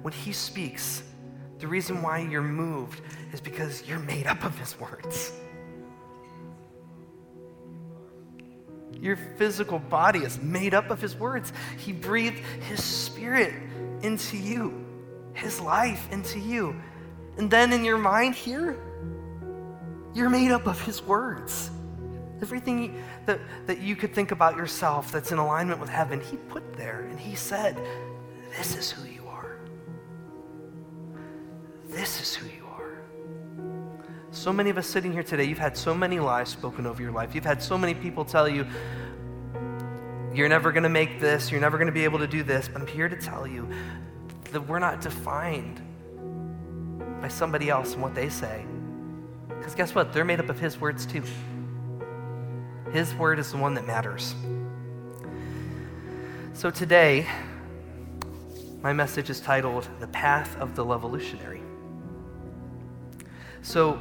When 0.02 0.12
he 0.12 0.32
speaks, 0.32 1.02
the 1.64 1.70
reason 1.70 2.02
why 2.02 2.18
you're 2.18 2.42
moved 2.42 3.00
is 3.32 3.40
because 3.40 3.88
you're 3.88 3.98
made 3.98 4.26
up 4.26 4.44
of 4.44 4.58
His 4.58 4.78
words. 4.78 5.32
Your 9.00 9.16
physical 9.16 9.78
body 9.78 10.18
is 10.18 10.38
made 10.42 10.74
up 10.74 10.90
of 10.90 11.00
His 11.00 11.16
words. 11.16 11.54
He 11.78 11.90
breathed 11.90 12.36
His 12.68 12.84
Spirit 12.84 13.54
into 14.02 14.36
you, 14.36 14.84
His 15.32 15.58
life 15.58 16.06
into 16.12 16.38
you. 16.38 16.76
And 17.38 17.50
then 17.50 17.72
in 17.72 17.82
your 17.82 17.96
mind 17.96 18.34
here, 18.34 18.76
you're 20.12 20.28
made 20.28 20.50
up 20.50 20.66
of 20.66 20.78
His 20.82 21.02
words. 21.02 21.70
Everything 22.42 23.02
that, 23.24 23.40
that 23.64 23.80
you 23.80 23.96
could 23.96 24.14
think 24.14 24.32
about 24.32 24.54
yourself 24.54 25.10
that's 25.10 25.32
in 25.32 25.38
alignment 25.38 25.80
with 25.80 25.88
heaven, 25.88 26.20
He 26.20 26.36
put 26.36 26.76
there. 26.76 27.06
And 27.08 27.18
He 27.18 27.34
said, 27.34 27.80
This 28.58 28.76
is 28.76 28.90
who 28.90 29.08
you 29.08 29.12
are. 29.12 29.13
This 31.94 32.20
is 32.20 32.34
who 32.34 32.48
you 32.48 32.66
are. 32.66 33.04
so 34.32 34.52
many 34.52 34.68
of 34.68 34.76
us 34.76 34.86
sitting 34.88 35.12
here 35.12 35.22
today, 35.22 35.44
you've 35.44 35.58
had 35.58 35.76
so 35.76 35.94
many 35.94 36.18
lies 36.18 36.48
spoken 36.48 36.86
over 36.86 37.00
your 37.00 37.12
life. 37.12 37.36
You've 37.36 37.44
had 37.44 37.62
so 37.62 37.78
many 37.78 37.94
people 37.94 38.24
tell 38.24 38.48
you, 38.48 38.66
you're 40.34 40.48
never 40.48 40.72
going 40.72 40.82
to 40.82 40.88
make 40.88 41.20
this, 41.20 41.52
you're 41.52 41.60
never 41.60 41.78
going 41.78 41.86
to 41.86 41.92
be 41.92 42.02
able 42.02 42.18
to 42.18 42.26
do 42.26 42.42
this. 42.42 42.66
But 42.66 42.82
I'm 42.82 42.88
here 42.88 43.08
to 43.08 43.14
tell 43.14 43.46
you 43.46 43.68
that 44.50 44.60
we're 44.62 44.80
not 44.80 45.02
defined 45.02 45.80
by 47.22 47.28
somebody 47.28 47.70
else 47.70 47.92
and 47.92 48.02
what 48.02 48.16
they 48.16 48.28
say. 48.28 48.66
Because 49.46 49.76
guess 49.76 49.94
what? 49.94 50.12
They're 50.12 50.24
made 50.24 50.40
up 50.40 50.48
of 50.48 50.58
His 50.58 50.80
words 50.80 51.06
too. 51.06 51.22
His 52.92 53.14
word 53.14 53.38
is 53.38 53.52
the 53.52 53.58
one 53.58 53.74
that 53.74 53.86
matters. 53.86 54.34
So 56.54 56.70
today, 56.70 57.28
my 58.82 58.92
message 58.92 59.30
is 59.30 59.40
titled 59.40 59.88
The 60.00 60.08
Path 60.08 60.56
of 60.58 60.74
the 60.74 60.84
Levolutionary. 60.84 61.62
So, 63.64 63.98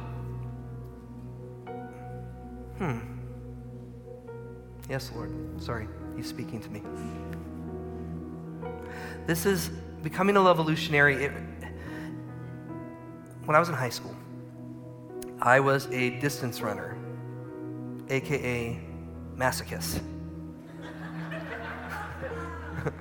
Hmm. 2.78 2.98
Yes, 4.90 5.10
Lord. 5.14 5.32
Sorry, 5.62 5.88
He's 6.16 6.28
speaking 6.28 6.60
to 6.60 6.68
me. 6.68 6.82
This 9.26 9.46
is 9.46 9.70
becoming 10.02 10.36
a 10.36 10.42
revolutionary. 10.42 11.24
It, 11.24 11.32
when 13.46 13.56
I 13.56 13.58
was 13.58 13.70
in 13.70 13.74
high 13.74 13.88
school, 13.88 14.14
I 15.40 15.60
was 15.60 15.86
a 15.86 16.10
distance 16.20 16.60
runner, 16.60 16.96
aka 18.10 18.78
masochist. 19.34 20.02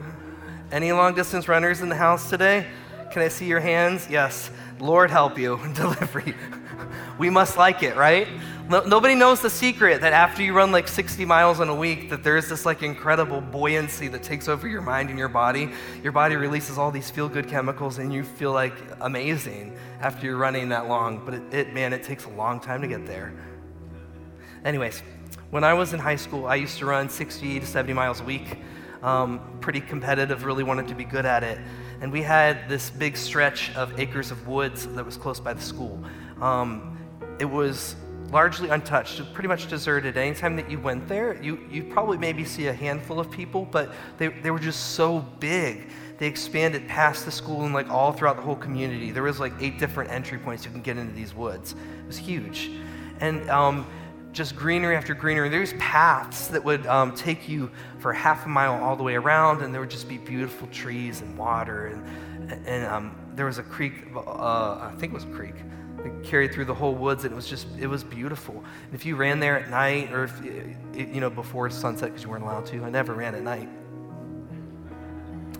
Any 0.71 0.93
long 0.93 1.13
distance 1.13 1.49
runners 1.49 1.81
in 1.81 1.89
the 1.89 1.95
house 1.95 2.29
today? 2.29 2.67
Can 3.11 3.21
I 3.21 3.27
see 3.27 3.47
your 3.47 3.59
hands? 3.59 4.07
Yes. 4.09 4.49
Lord 4.79 5.11
help 5.11 5.37
you 5.37 5.55
and 5.55 5.75
deliver 5.83 6.19
you. 6.21 6.35
We 7.17 7.29
must 7.29 7.57
like 7.57 7.83
it, 7.83 7.95
right? 7.95 8.27
nobody 8.69 9.13
knows 9.13 9.41
the 9.41 9.49
secret 9.49 10.01
that 10.01 10.13
after 10.13 10.41
you 10.41 10.53
run 10.53 10.71
like 10.71 10.87
60 10.87 11.25
miles 11.25 11.59
in 11.59 11.67
a 11.67 11.75
week, 11.75 12.09
that 12.09 12.23
there's 12.23 12.47
this 12.47 12.65
like 12.65 12.81
incredible 12.81 13.41
buoyancy 13.41 14.07
that 14.07 14.23
takes 14.23 14.47
over 14.47 14.67
your 14.67 14.81
mind 14.81 15.09
and 15.09 15.19
your 15.19 15.27
body. 15.27 15.69
Your 16.01 16.11
body 16.11 16.35
releases 16.35 16.77
all 16.77 16.89
these 16.89 17.11
feel-good 17.11 17.47
chemicals, 17.47 17.97
and 17.97 18.13
you 18.13 18.23
feel 18.23 18.53
like 18.53 18.73
amazing 19.01 19.77
after 19.99 20.25
you're 20.25 20.37
running 20.37 20.69
that 20.69 20.87
long. 20.87 21.23
But 21.25 21.35
it, 21.35 21.53
it 21.53 21.73
man, 21.73 21.93
it 21.93 22.03
takes 22.03 22.25
a 22.25 22.29
long 22.29 22.59
time 22.59 22.81
to 22.81 22.87
get 22.87 23.05
there. 23.05 23.33
Anyways, 24.63 25.03
when 25.49 25.63
I 25.63 25.73
was 25.73 25.93
in 25.93 25.99
high 25.99 26.15
school, 26.15 26.45
I 26.45 26.55
used 26.55 26.77
to 26.79 26.85
run 26.85 27.09
60 27.09 27.59
to 27.59 27.65
70 27.65 27.93
miles 27.93 28.21
a 28.21 28.23
week. 28.23 28.57
Um, 29.01 29.41
pretty 29.59 29.81
competitive, 29.81 30.45
really 30.45 30.63
wanted 30.63 30.87
to 30.87 30.95
be 30.95 31.03
good 31.03 31.25
at 31.25 31.43
it. 31.43 31.59
And 32.03 32.11
we 32.11 32.21
had 32.21 32.67
this 32.67 32.89
big 32.89 33.15
stretch 33.15 33.73
of 33.77 33.97
acres 33.97 34.29
of 34.29 34.45
woods 34.45 34.87
that 34.87 35.05
was 35.05 35.15
close 35.15 35.39
by 35.39 35.53
the 35.53 35.61
school. 35.61 36.03
Um, 36.41 36.99
it 37.39 37.45
was 37.45 37.95
largely 38.29 38.67
untouched, 38.67 39.21
pretty 39.33 39.47
much 39.47 39.69
deserted. 39.69 40.17
Anytime 40.17 40.57
that 40.57 40.69
you 40.69 40.79
went 40.79 41.07
there, 41.07 41.41
you, 41.41 41.65
you 41.71 41.81
probably 41.81 42.17
maybe 42.17 42.43
see 42.43 42.67
a 42.67 42.73
handful 42.73 43.21
of 43.21 43.31
people, 43.31 43.63
but 43.71 43.93
they, 44.17 44.27
they 44.27 44.51
were 44.51 44.59
just 44.59 44.95
so 44.95 45.19
big. 45.39 45.91
They 46.17 46.27
expanded 46.27 46.89
past 46.89 47.23
the 47.23 47.31
school 47.31 47.63
and 47.63 47.73
like 47.73 47.89
all 47.89 48.11
throughout 48.11 48.35
the 48.35 48.41
whole 48.41 48.57
community. 48.57 49.11
There 49.11 49.23
was 49.23 49.39
like 49.39 49.53
eight 49.61 49.79
different 49.79 50.11
entry 50.11 50.39
points 50.39 50.65
you 50.65 50.71
can 50.71 50.81
get 50.81 50.97
into 50.97 51.13
these 51.13 51.33
woods. 51.33 51.71
It 51.71 52.07
was 52.07 52.17
huge. 52.17 52.69
And 53.21 53.49
um, 53.49 53.87
just 54.33 54.55
greenery 54.55 54.95
after 54.95 55.13
greenery. 55.13 55.47
There's 55.47 55.73
paths 55.73 56.47
that 56.47 56.63
would 56.63 56.85
um, 56.87 57.15
take 57.15 57.47
you 57.47 57.71
for 57.99 58.11
half 58.11 58.45
a 58.45 58.49
mile 58.49 58.83
all 58.83 58.95
the 58.95 59.03
way 59.03 59.15
around, 59.15 59.61
and 59.61 59.73
there 59.73 59.79
would 59.79 59.91
just 59.91 60.09
be 60.09 60.17
beautiful 60.17 60.67
trees 60.67 61.21
and 61.21 61.37
water. 61.37 61.87
And, 61.87 62.67
and 62.67 62.85
um, 62.87 63.15
there 63.35 63.45
was 63.45 63.59
a 63.59 63.63
creek, 63.63 63.93
uh, 64.15 64.19
I 64.21 64.93
think 64.97 65.13
it 65.13 65.15
was 65.15 65.23
a 65.23 65.27
creek, 65.27 65.55
it 66.03 66.23
carried 66.23 66.51
through 66.51 66.65
the 66.65 66.73
whole 66.73 66.95
woods, 66.95 67.23
and 67.23 67.31
it 67.31 67.35
was 67.35 67.47
just, 67.47 67.67
it 67.79 67.87
was 67.87 68.03
beautiful. 68.03 68.55
And 68.55 68.93
if 68.93 69.05
you 69.05 69.15
ran 69.15 69.39
there 69.39 69.57
at 69.57 69.69
night, 69.69 70.11
or 70.11 70.23
if, 70.25 70.43
you 70.95 71.21
know, 71.21 71.29
before 71.29 71.69
sunset, 71.69 72.09
because 72.09 72.23
you 72.23 72.29
weren't 72.29 72.43
allowed 72.43 72.65
to, 72.67 72.83
I 72.83 72.89
never 72.89 73.13
ran 73.13 73.35
at 73.35 73.43
night. 73.43 73.69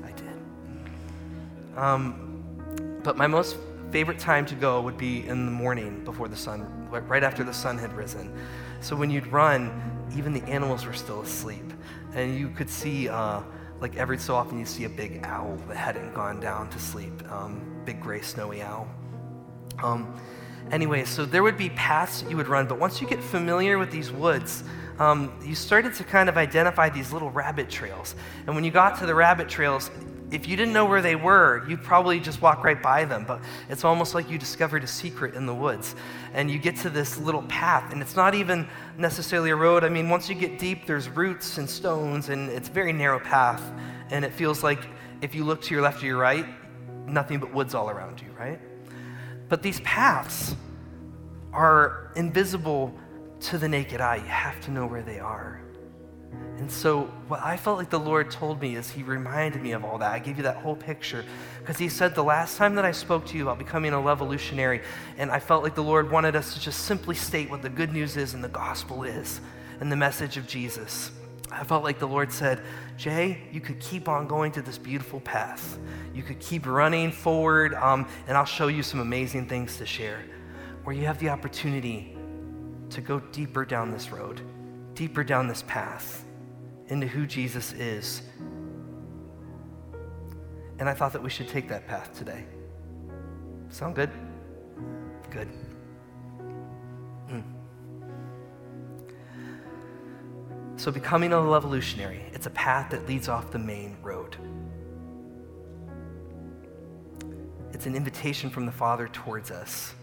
I 0.03 0.11
did. 0.11 1.77
Um, 1.77 2.99
but 3.03 3.17
my 3.17 3.27
most 3.27 3.55
favorite 3.91 4.17
time 4.17 4.47
to 4.47 4.55
go 4.55 4.81
would 4.81 4.97
be 4.97 5.27
in 5.27 5.45
the 5.45 5.51
morning 5.51 6.03
before 6.03 6.27
the 6.27 6.35
sun, 6.35 6.89
right 6.89 7.23
after 7.23 7.43
the 7.43 7.53
sun 7.53 7.77
had 7.77 7.93
risen. 7.93 8.33
So 8.83 8.97
when 8.97 9.09
you'd 9.09 9.27
run, 9.27 9.71
even 10.13 10.33
the 10.33 10.43
animals 10.43 10.85
were 10.85 10.91
still 10.91 11.21
asleep. 11.21 11.71
And 12.15 12.37
you 12.37 12.49
could 12.49 12.69
see, 12.69 13.07
uh, 13.07 13.41
like 13.79 13.95
every 13.95 14.17
so 14.17 14.35
often, 14.35 14.59
you 14.59 14.65
see 14.65 14.83
a 14.83 14.89
big 14.89 15.21
owl 15.23 15.57
that 15.69 15.77
hadn't 15.77 16.13
gone 16.13 16.41
down 16.41 16.69
to 16.69 16.79
sleep, 16.79 17.13
um, 17.31 17.81
big 17.85 18.01
gray 18.01 18.21
snowy 18.21 18.61
owl. 18.61 18.89
Um, 19.81 20.13
anyway, 20.69 21.05
so 21.05 21.23
there 21.23 21.43
would 21.43 21.57
be 21.57 21.69
paths 21.69 22.21
that 22.21 22.29
you 22.29 22.35
would 22.35 22.49
run, 22.49 22.67
but 22.67 22.77
once 22.77 22.99
you 22.99 23.07
get 23.07 23.23
familiar 23.23 23.77
with 23.77 23.89
these 23.89 24.11
woods, 24.11 24.65
um, 24.99 25.33
you 25.41 25.55
started 25.55 25.93
to 25.95 26.03
kind 26.03 26.27
of 26.27 26.37
identify 26.37 26.89
these 26.89 27.13
little 27.13 27.31
rabbit 27.31 27.69
trails. 27.69 28.15
And 28.47 28.53
when 28.53 28.65
you 28.65 28.71
got 28.71 28.99
to 28.99 29.05
the 29.05 29.15
rabbit 29.15 29.47
trails, 29.47 29.91
if 30.33 30.47
you 30.47 30.57
didn't 30.57 30.73
know 30.73 30.85
where 30.85 31.01
they 31.01 31.15
were, 31.15 31.63
you'd 31.69 31.83
probably 31.83 32.19
just 32.19 32.41
walk 32.41 32.63
right 32.63 32.81
by 32.81 33.05
them. 33.05 33.23
But 33.25 33.39
it's 33.69 33.83
almost 33.83 34.15
like 34.15 34.29
you 34.29 34.39
discovered 34.39 34.83
a 34.83 34.87
secret 34.87 35.35
in 35.35 35.45
the 35.45 35.53
woods. 35.53 35.95
And 36.33 36.49
you 36.49 36.57
get 36.57 36.75
to 36.77 36.89
this 36.89 37.19
little 37.19 37.43
path, 37.43 37.93
and 37.93 38.01
it's 38.01 38.15
not 38.15 38.33
even 38.33 38.67
necessarily 38.97 39.51
a 39.51 39.55
road. 39.55 39.83
I 39.83 39.89
mean, 39.89 40.09
once 40.09 40.27
you 40.27 40.35
get 40.35 40.57
deep, 40.57 40.87
there's 40.87 41.07
roots 41.07 41.59
and 41.59 41.69
stones, 41.69 42.29
and 42.29 42.49
it's 42.49 42.67
a 42.67 42.71
very 42.71 42.91
narrow 42.91 43.19
path. 43.19 43.61
And 44.09 44.25
it 44.25 44.33
feels 44.33 44.63
like 44.63 44.79
if 45.21 45.35
you 45.35 45.43
look 45.43 45.61
to 45.61 45.73
your 45.73 45.83
left 45.83 46.01
or 46.01 46.07
your 46.07 46.17
right, 46.17 46.47
nothing 47.07 47.39
but 47.39 47.53
woods 47.53 47.75
all 47.75 47.89
around 47.89 48.19
you, 48.19 48.31
right? 48.37 48.59
But 49.49 49.61
these 49.61 49.79
paths 49.81 50.55
are 51.51 52.11
invisible 52.15 52.91
to 53.41 53.59
the 53.59 53.67
naked 53.67 54.01
eye. 54.01 54.15
You 54.15 54.23
have 54.23 54.59
to 54.61 54.71
know 54.71 54.87
where 54.87 55.03
they 55.03 55.19
are. 55.19 55.62
And 56.57 56.71
so, 56.71 57.11
what 57.27 57.41
I 57.43 57.57
felt 57.57 57.77
like 57.77 57.89
the 57.89 57.99
Lord 57.99 58.31
told 58.31 58.61
me 58.61 58.75
is 58.75 58.89
He 58.89 59.03
reminded 59.03 59.61
me 59.61 59.71
of 59.73 59.83
all 59.83 59.97
that. 59.97 60.11
I 60.11 60.19
gave 60.19 60.37
you 60.37 60.43
that 60.43 60.57
whole 60.57 60.75
picture 60.75 61.25
because 61.59 61.77
He 61.77 61.89
said 61.89 62.15
the 62.15 62.23
last 62.23 62.57
time 62.57 62.75
that 62.75 62.85
I 62.85 62.91
spoke 62.91 63.25
to 63.27 63.37
you 63.37 63.43
about 63.43 63.57
becoming 63.57 63.91
a 63.91 63.99
revolutionary, 63.99 64.81
and 65.17 65.29
I 65.31 65.39
felt 65.39 65.63
like 65.63 65.75
the 65.75 65.83
Lord 65.83 66.09
wanted 66.09 66.35
us 66.35 66.53
to 66.53 66.59
just 66.59 66.85
simply 66.85 67.15
state 67.15 67.49
what 67.49 67.61
the 67.61 67.69
good 67.69 67.91
news 67.91 68.17
is 68.17 68.33
and 68.33 68.43
the 68.43 68.49
gospel 68.49 69.03
is 69.03 69.41
and 69.79 69.91
the 69.91 69.95
message 69.95 70.37
of 70.37 70.47
Jesus. 70.47 71.11
I 71.51 71.63
felt 71.63 71.83
like 71.83 71.99
the 71.99 72.07
Lord 72.07 72.31
said, 72.31 72.61
Jay, 72.97 73.43
you 73.51 73.61
could 73.61 73.79
keep 73.79 74.07
on 74.07 74.27
going 74.27 74.51
to 74.53 74.61
this 74.61 74.77
beautiful 74.77 75.19
path. 75.19 75.77
You 76.13 76.23
could 76.23 76.39
keep 76.39 76.65
running 76.65 77.11
forward, 77.11 77.73
um, 77.75 78.07
and 78.27 78.37
I'll 78.37 78.45
show 78.45 78.67
you 78.67 78.81
some 78.81 78.99
amazing 78.99 79.47
things 79.47 79.77
to 79.77 79.85
share. 79.85 80.23
Or 80.85 80.93
you 80.93 81.05
have 81.05 81.19
the 81.19 81.29
opportunity 81.29 82.17
to 82.89 83.01
go 83.01 83.19
deeper 83.19 83.65
down 83.65 83.91
this 83.91 84.11
road, 84.11 84.41
deeper 84.93 85.23
down 85.23 85.47
this 85.47 85.63
path 85.67 86.25
into 86.87 87.07
who 87.07 87.25
Jesus 87.25 87.73
is. 87.73 88.21
And 90.79 90.89
I 90.89 90.93
thought 90.93 91.13
that 91.13 91.23
we 91.23 91.29
should 91.29 91.47
take 91.47 91.67
that 91.69 91.87
path 91.87 92.17
today. 92.17 92.45
Sound 93.69 93.95
good? 93.95 94.09
Good. 95.31 95.47
Mm. 97.29 97.43
So, 100.75 100.91
becoming 100.91 101.33
a 101.33 101.41
revolutionary, 101.41 102.21
it's 102.33 102.45
a 102.45 102.51
path 102.51 102.91
that 102.91 103.07
leads 103.07 103.29
off 103.29 103.51
the 103.51 103.59
main 103.59 103.97
road. 104.01 104.35
It's 107.71 107.85
an 107.85 107.95
invitation 107.95 108.49
from 108.49 108.65
the 108.65 108.71
Father 108.71 109.07
towards 109.07 109.49
us 109.49 109.93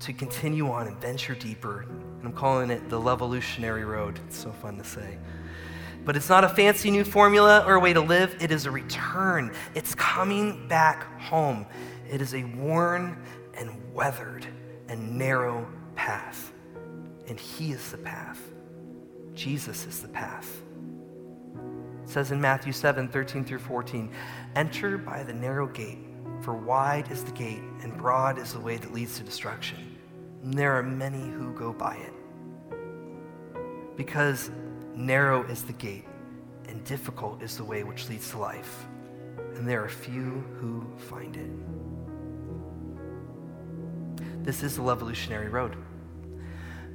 to 0.00 0.12
continue 0.12 0.70
on 0.70 0.86
and 0.86 1.00
venture 1.00 1.34
deeper. 1.34 1.86
I'm 2.26 2.32
calling 2.32 2.70
it 2.70 2.88
the 2.88 2.98
Levolutionary 2.98 3.84
Road. 3.84 4.18
It's 4.26 4.38
so 4.38 4.50
fun 4.50 4.78
to 4.78 4.84
say. 4.84 5.18
But 6.04 6.16
it's 6.16 6.28
not 6.28 6.44
a 6.44 6.48
fancy 6.48 6.90
new 6.90 7.04
formula 7.04 7.64
or 7.66 7.74
a 7.74 7.80
way 7.80 7.92
to 7.92 8.00
live, 8.00 8.36
it 8.40 8.50
is 8.50 8.66
a 8.66 8.70
return. 8.70 9.54
It's 9.74 9.94
coming 9.94 10.68
back 10.68 11.20
home. 11.20 11.66
It 12.10 12.20
is 12.20 12.34
a 12.34 12.44
worn 12.44 13.22
and 13.54 13.70
weathered 13.94 14.46
and 14.88 15.18
narrow 15.18 15.66
path. 15.94 16.52
And 17.26 17.40
He 17.40 17.72
is 17.72 17.90
the 17.90 17.98
path. 17.98 18.40
Jesus 19.34 19.86
is 19.86 20.02
the 20.02 20.08
path. 20.08 20.62
It 22.04 22.10
says 22.10 22.32
in 22.32 22.40
Matthew 22.40 22.72
7 22.72 23.08
13 23.08 23.44
through 23.44 23.58
14, 23.60 24.10
Enter 24.56 24.98
by 24.98 25.22
the 25.22 25.32
narrow 25.32 25.66
gate, 25.66 25.98
for 26.42 26.54
wide 26.54 27.10
is 27.10 27.24
the 27.24 27.32
gate 27.32 27.62
and 27.82 27.96
broad 27.96 28.38
is 28.38 28.52
the 28.52 28.60
way 28.60 28.76
that 28.76 28.92
leads 28.92 29.16
to 29.16 29.24
destruction. 29.24 29.93
And 30.44 30.54
there 30.54 30.76
are 30.76 30.82
many 30.82 31.18
who 31.30 31.52
go 31.54 31.72
by 31.72 31.96
it. 31.96 32.12
Because 33.96 34.50
narrow 34.94 35.42
is 35.44 35.62
the 35.64 35.72
gate 35.72 36.04
and 36.68 36.84
difficult 36.84 37.42
is 37.42 37.56
the 37.56 37.64
way 37.64 37.82
which 37.82 38.10
leads 38.10 38.30
to 38.30 38.38
life, 38.38 38.86
and 39.54 39.66
there 39.66 39.82
are 39.82 39.88
few 39.88 40.44
who 40.58 40.86
find 40.96 41.36
it. 41.36 41.50
This 44.44 44.62
is 44.62 44.76
the 44.76 44.82
revolutionary 44.82 45.48
road 45.48 45.76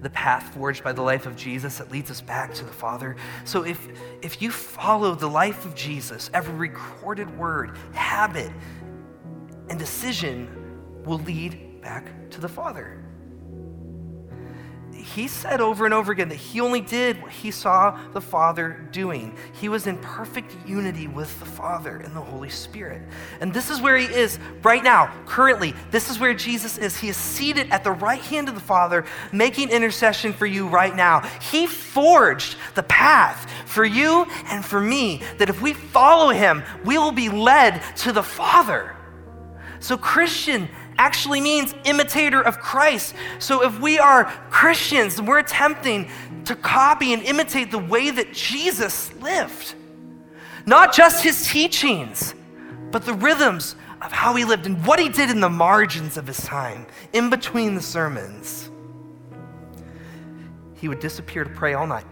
the 0.01 0.09
path 0.11 0.53
forged 0.53 0.81
by 0.81 0.93
the 0.93 1.01
life 1.01 1.25
of 1.25 1.35
Jesus 1.35 1.77
that 1.77 1.91
leads 1.91 2.09
us 2.09 2.21
back 2.21 2.53
to 2.53 2.63
the 2.63 2.71
Father. 2.71 3.17
So 3.43 3.65
if, 3.65 3.85
if 4.21 4.41
you 4.41 4.49
follow 4.49 5.13
the 5.13 5.27
life 5.27 5.65
of 5.65 5.75
Jesus, 5.75 6.29
every 6.33 6.53
recorded 6.53 7.37
word, 7.37 7.75
habit, 7.91 8.49
and 9.69 9.77
decision 9.77 10.47
will 11.03 11.19
lead 11.19 11.81
back 11.81 12.29
to 12.29 12.39
the 12.39 12.47
Father 12.47 13.03
he 15.15 15.27
said 15.27 15.61
over 15.61 15.85
and 15.85 15.93
over 15.93 16.11
again 16.11 16.29
that 16.29 16.35
he 16.35 16.61
only 16.61 16.81
did 16.81 17.21
what 17.21 17.31
he 17.31 17.51
saw 17.51 17.99
the 18.13 18.21
Father 18.21 18.87
doing. 18.91 19.35
He 19.53 19.69
was 19.69 19.87
in 19.87 19.97
perfect 19.97 20.55
unity 20.67 21.07
with 21.07 21.39
the 21.39 21.45
Father 21.45 21.97
and 21.97 22.15
the 22.15 22.21
Holy 22.21 22.49
Spirit. 22.49 23.01
And 23.41 23.53
this 23.53 23.69
is 23.69 23.81
where 23.81 23.97
he 23.97 24.05
is 24.05 24.37
right 24.61 24.83
now, 24.83 25.13
currently. 25.25 25.73
This 25.91 26.09
is 26.09 26.19
where 26.19 26.33
Jesus 26.33 26.77
is. 26.77 26.97
He 26.97 27.09
is 27.09 27.17
seated 27.17 27.69
at 27.71 27.83
the 27.83 27.91
right 27.91 28.21
hand 28.21 28.49
of 28.49 28.55
the 28.55 28.61
Father, 28.61 29.05
making 29.31 29.69
intercession 29.69 30.33
for 30.33 30.45
you 30.45 30.67
right 30.67 30.95
now. 30.95 31.21
He 31.51 31.65
forged 31.65 32.55
the 32.75 32.83
path 32.83 33.51
for 33.65 33.85
you 33.85 34.25
and 34.45 34.63
for 34.63 34.79
me 34.79 35.21
that 35.37 35.49
if 35.49 35.61
we 35.61 35.73
follow 35.73 36.29
him, 36.29 36.63
we 36.85 36.97
will 36.97 37.11
be 37.11 37.29
led 37.29 37.81
to 37.97 38.11
the 38.11 38.23
Father. 38.23 38.95
So, 39.81 39.97
Christian, 39.97 40.67
actually 40.99 41.39
means 41.39 41.73
imitator 41.85 42.41
of 42.41 42.59
Christ. 42.59 43.15
So 43.39 43.63
if 43.63 43.79
we 43.79 43.97
are 43.97 44.25
Christians 44.51 45.19
we're 45.21 45.39
attempting 45.39 46.09
to 46.45 46.55
copy 46.55 47.13
and 47.13 47.23
imitate 47.23 47.71
the 47.71 47.79
way 47.79 48.11
that 48.11 48.33
Jesus 48.33 49.11
lived, 49.15 49.73
not 50.65 50.93
just 50.93 51.23
his 51.23 51.47
teachings, 51.47 52.35
but 52.91 53.05
the 53.05 53.13
rhythms 53.13 53.75
of 54.01 54.11
how 54.11 54.35
he 54.35 54.43
lived 54.43 54.65
and 54.65 54.85
what 54.85 54.99
he 54.99 55.09
did 55.09 55.29
in 55.29 55.39
the 55.39 55.49
margins 55.49 56.17
of 56.17 56.27
his 56.27 56.41
time, 56.41 56.85
in 57.13 57.29
between 57.29 57.75
the 57.75 57.81
sermons. 57.81 58.69
He 60.75 60.87
would 60.87 60.99
disappear 60.99 61.43
to 61.43 61.49
pray 61.49 61.73
all 61.73 61.87
night. 61.87 62.05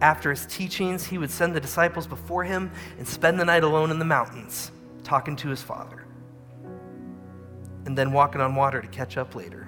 After 0.00 0.30
his 0.30 0.46
teachings, 0.46 1.04
he 1.04 1.18
would 1.18 1.30
send 1.30 1.54
the 1.54 1.60
disciples 1.60 2.06
before 2.06 2.44
him 2.44 2.70
and 2.98 3.06
spend 3.06 3.40
the 3.40 3.44
night 3.44 3.64
alone 3.64 3.90
in 3.90 3.98
the 3.98 4.04
mountains, 4.04 4.70
talking 5.02 5.34
to 5.36 5.48
his 5.48 5.62
Father 5.62 5.97
and 7.88 7.96
then 7.96 8.12
walking 8.12 8.42
on 8.42 8.54
water 8.54 8.82
to 8.82 8.88
catch 8.88 9.16
up 9.16 9.34
later. 9.34 9.67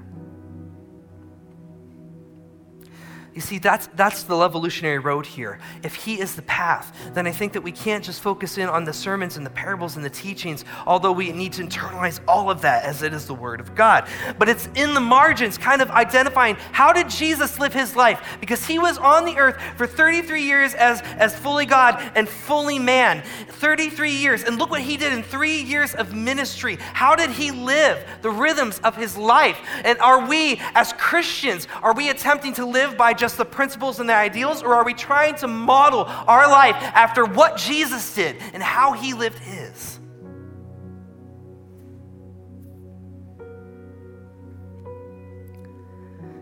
You 3.32 3.40
see, 3.40 3.58
that's, 3.58 3.88
that's 3.94 4.24
the 4.24 4.34
Levolutionary 4.34 4.98
road 4.98 5.24
here. 5.24 5.60
If 5.84 5.94
He 5.94 6.20
is 6.20 6.34
the 6.34 6.42
path, 6.42 7.12
then 7.14 7.28
I 7.28 7.30
think 7.30 7.52
that 7.52 7.60
we 7.60 7.70
can't 7.70 8.02
just 8.02 8.20
focus 8.20 8.58
in 8.58 8.68
on 8.68 8.84
the 8.84 8.92
sermons 8.92 9.36
and 9.36 9.46
the 9.46 9.50
parables 9.50 9.94
and 9.94 10.04
the 10.04 10.10
teachings, 10.10 10.64
although 10.84 11.12
we 11.12 11.30
need 11.30 11.52
to 11.54 11.62
internalize 11.62 12.20
all 12.26 12.50
of 12.50 12.60
that 12.62 12.84
as 12.84 13.02
it 13.02 13.12
is 13.12 13.26
the 13.26 13.34
Word 13.34 13.60
of 13.60 13.76
God. 13.76 14.08
But 14.38 14.48
it's 14.48 14.68
in 14.74 14.94
the 14.94 15.00
margins, 15.00 15.58
kind 15.58 15.80
of 15.80 15.90
identifying 15.90 16.56
how 16.72 16.92
did 16.92 17.08
Jesus 17.08 17.60
live 17.60 17.72
His 17.72 17.94
life? 17.94 18.38
Because 18.40 18.66
He 18.66 18.80
was 18.80 18.98
on 18.98 19.24
the 19.24 19.36
earth 19.36 19.60
for 19.76 19.86
33 19.86 20.42
years 20.42 20.74
as, 20.74 21.00
as 21.02 21.38
fully 21.38 21.66
God 21.66 22.02
and 22.16 22.28
fully 22.28 22.80
man. 22.80 23.22
33 23.48 24.10
years. 24.10 24.42
And 24.42 24.58
look 24.58 24.70
what 24.70 24.80
He 24.80 24.96
did 24.96 25.12
in 25.12 25.22
three 25.22 25.62
years 25.62 25.94
of 25.94 26.14
ministry. 26.14 26.78
How 26.94 27.14
did 27.14 27.30
He 27.30 27.52
live? 27.52 28.04
The 28.22 28.30
rhythms 28.30 28.80
of 28.80 28.96
His 28.96 29.16
life. 29.16 29.58
And 29.84 30.00
are 30.00 30.26
we, 30.26 30.60
as 30.74 30.92
Christians, 30.94 31.68
are 31.80 31.94
we 31.94 32.08
attempting 32.08 32.54
to 32.54 32.66
live 32.66 32.96
by 32.96 33.14
just 33.20 33.36
the 33.36 33.44
principles 33.44 34.00
and 34.00 34.08
the 34.08 34.14
ideals, 34.14 34.62
or 34.62 34.74
are 34.74 34.84
we 34.84 34.94
trying 34.94 35.36
to 35.36 35.46
model 35.46 36.04
our 36.06 36.48
life 36.48 36.74
after 36.74 37.24
what 37.26 37.56
Jesus 37.56 38.14
did 38.14 38.36
and 38.54 38.62
how 38.62 38.92
he 38.92 39.12
lived 39.12 39.38
his? 39.38 40.00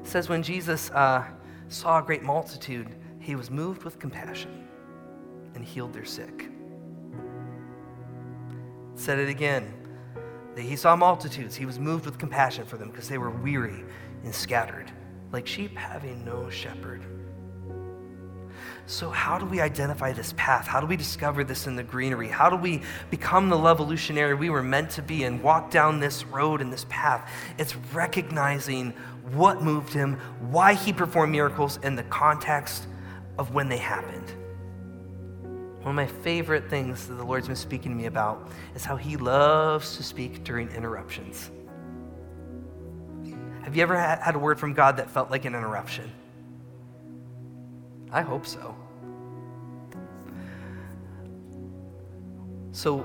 It 0.00 0.06
says 0.06 0.28
when 0.28 0.42
Jesus 0.42 0.90
uh, 0.92 1.24
saw 1.68 1.98
a 1.98 2.02
great 2.02 2.22
multitude, 2.22 2.94
he 3.18 3.34
was 3.34 3.50
moved 3.50 3.82
with 3.82 3.98
compassion 3.98 4.66
and 5.54 5.64
healed 5.64 5.92
their 5.92 6.04
sick. 6.06 6.48
said 8.94 9.18
it 9.18 9.28
again. 9.28 9.74
That 10.54 10.62
he 10.62 10.76
saw 10.76 10.96
multitudes. 10.96 11.54
He 11.54 11.66
was 11.66 11.78
moved 11.78 12.04
with 12.04 12.18
compassion 12.18 12.64
for 12.64 12.76
them 12.76 12.90
because 12.90 13.08
they 13.08 13.18
were 13.18 13.30
weary 13.30 13.84
and 14.24 14.34
scattered 14.34 14.90
like 15.32 15.46
sheep 15.46 15.76
having 15.76 16.24
no 16.24 16.48
shepherd. 16.50 17.02
So, 18.86 19.10
how 19.10 19.38
do 19.38 19.44
we 19.44 19.60
identify 19.60 20.12
this 20.12 20.32
path? 20.38 20.66
How 20.66 20.80
do 20.80 20.86
we 20.86 20.96
discover 20.96 21.44
this 21.44 21.66
in 21.66 21.76
the 21.76 21.82
greenery? 21.82 22.28
How 22.28 22.48
do 22.48 22.56
we 22.56 22.80
become 23.10 23.50
the 23.50 23.58
revolutionary 23.58 24.34
we 24.34 24.48
were 24.48 24.62
meant 24.62 24.90
to 24.92 25.02
be 25.02 25.24
and 25.24 25.42
walk 25.42 25.70
down 25.70 26.00
this 26.00 26.24
road 26.24 26.62
and 26.62 26.72
this 26.72 26.86
path? 26.88 27.30
It's 27.58 27.76
recognizing 27.92 28.94
what 29.32 29.62
moved 29.62 29.92
him, 29.92 30.18
why 30.40 30.72
he 30.72 30.94
performed 30.94 31.32
miracles, 31.32 31.78
and 31.82 31.98
the 31.98 32.02
context 32.04 32.86
of 33.38 33.52
when 33.52 33.68
they 33.68 33.76
happened. 33.76 34.32
One 35.82 35.90
of 35.90 35.94
my 35.94 36.06
favorite 36.06 36.70
things 36.70 37.06
that 37.08 37.14
the 37.14 37.24
Lord's 37.24 37.46
been 37.46 37.56
speaking 37.56 37.92
to 37.92 37.96
me 37.96 38.06
about 38.06 38.50
is 38.74 38.86
how 38.86 38.96
he 38.96 39.18
loves 39.18 39.98
to 39.98 40.02
speak 40.02 40.44
during 40.44 40.70
interruptions. 40.70 41.50
Have 43.68 43.76
you 43.76 43.82
ever 43.82 43.98
had 43.98 44.34
a 44.34 44.38
word 44.38 44.58
from 44.58 44.72
God 44.72 44.96
that 44.96 45.10
felt 45.10 45.30
like 45.30 45.44
an 45.44 45.54
interruption? 45.54 46.10
I 48.10 48.22
hope 48.22 48.46
so. 48.46 48.74
So, 52.72 53.04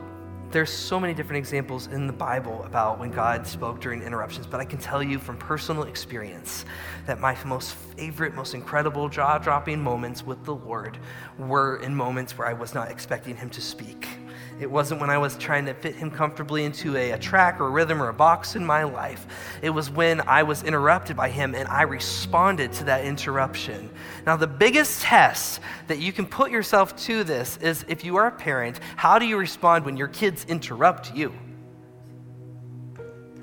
there's 0.51 0.71
so 0.71 1.01
many 1.01 1.13
different 1.13 1.39
examples 1.39 1.87
in 1.87 2.07
the 2.07 2.13
Bible 2.13 2.63
about 2.63 2.97
when 2.97 3.11
God 3.11 3.45
spoke 3.45 3.81
during 3.81 4.03
interruptions, 4.03 4.47
but 4.47 4.61
I 4.61 4.65
can 4.65 4.79
tell 4.79 5.03
you 5.03 5.19
from 5.19 5.35
personal 5.35 5.83
experience 5.83 6.63
that 7.07 7.19
my 7.19 7.37
most 7.43 7.75
favorite, 7.75 8.33
most 8.33 8.53
incredible 8.53 9.09
jaw 9.09 9.39
dropping 9.39 9.83
moments 9.83 10.25
with 10.25 10.45
the 10.45 10.55
Lord 10.55 10.97
were 11.37 11.75
in 11.83 11.93
moments 11.93 12.37
where 12.37 12.47
I 12.47 12.53
was 12.53 12.73
not 12.73 12.89
expecting 12.89 13.35
Him 13.35 13.49
to 13.49 13.59
speak. 13.59 14.07
It 14.59 14.69
wasn't 14.69 15.01
when 15.01 15.09
I 15.09 15.17
was 15.17 15.35
trying 15.37 15.65
to 15.65 15.73
fit 15.73 15.95
him 15.95 16.11
comfortably 16.11 16.63
into 16.63 16.95
a, 16.95 17.11
a 17.11 17.19
track 17.19 17.59
or 17.59 17.67
a 17.67 17.69
rhythm 17.69 18.01
or 18.01 18.09
a 18.09 18.13
box 18.13 18.55
in 18.55 18.65
my 18.65 18.83
life. 18.83 19.25
It 19.61 19.69
was 19.69 19.89
when 19.89 20.21
I 20.21 20.43
was 20.43 20.63
interrupted 20.63 21.17
by 21.17 21.29
him 21.29 21.55
and 21.55 21.67
I 21.67 21.81
responded 21.83 22.71
to 22.73 22.83
that 22.85 23.05
interruption. 23.05 23.89
Now, 24.25 24.37
the 24.37 24.47
biggest 24.47 25.01
test 25.01 25.59
that 25.87 25.99
you 25.99 26.13
can 26.13 26.25
put 26.25 26.51
yourself 26.51 26.95
to 27.05 27.23
this 27.23 27.57
is 27.57 27.83
if 27.87 28.05
you 28.05 28.15
are 28.15 28.27
a 28.27 28.31
parent, 28.31 28.79
how 28.95 29.19
do 29.19 29.25
you 29.25 29.37
respond 29.37 29.85
when 29.85 29.97
your 29.97 30.07
kids 30.07 30.45
interrupt 30.45 31.13
you? 31.13 31.33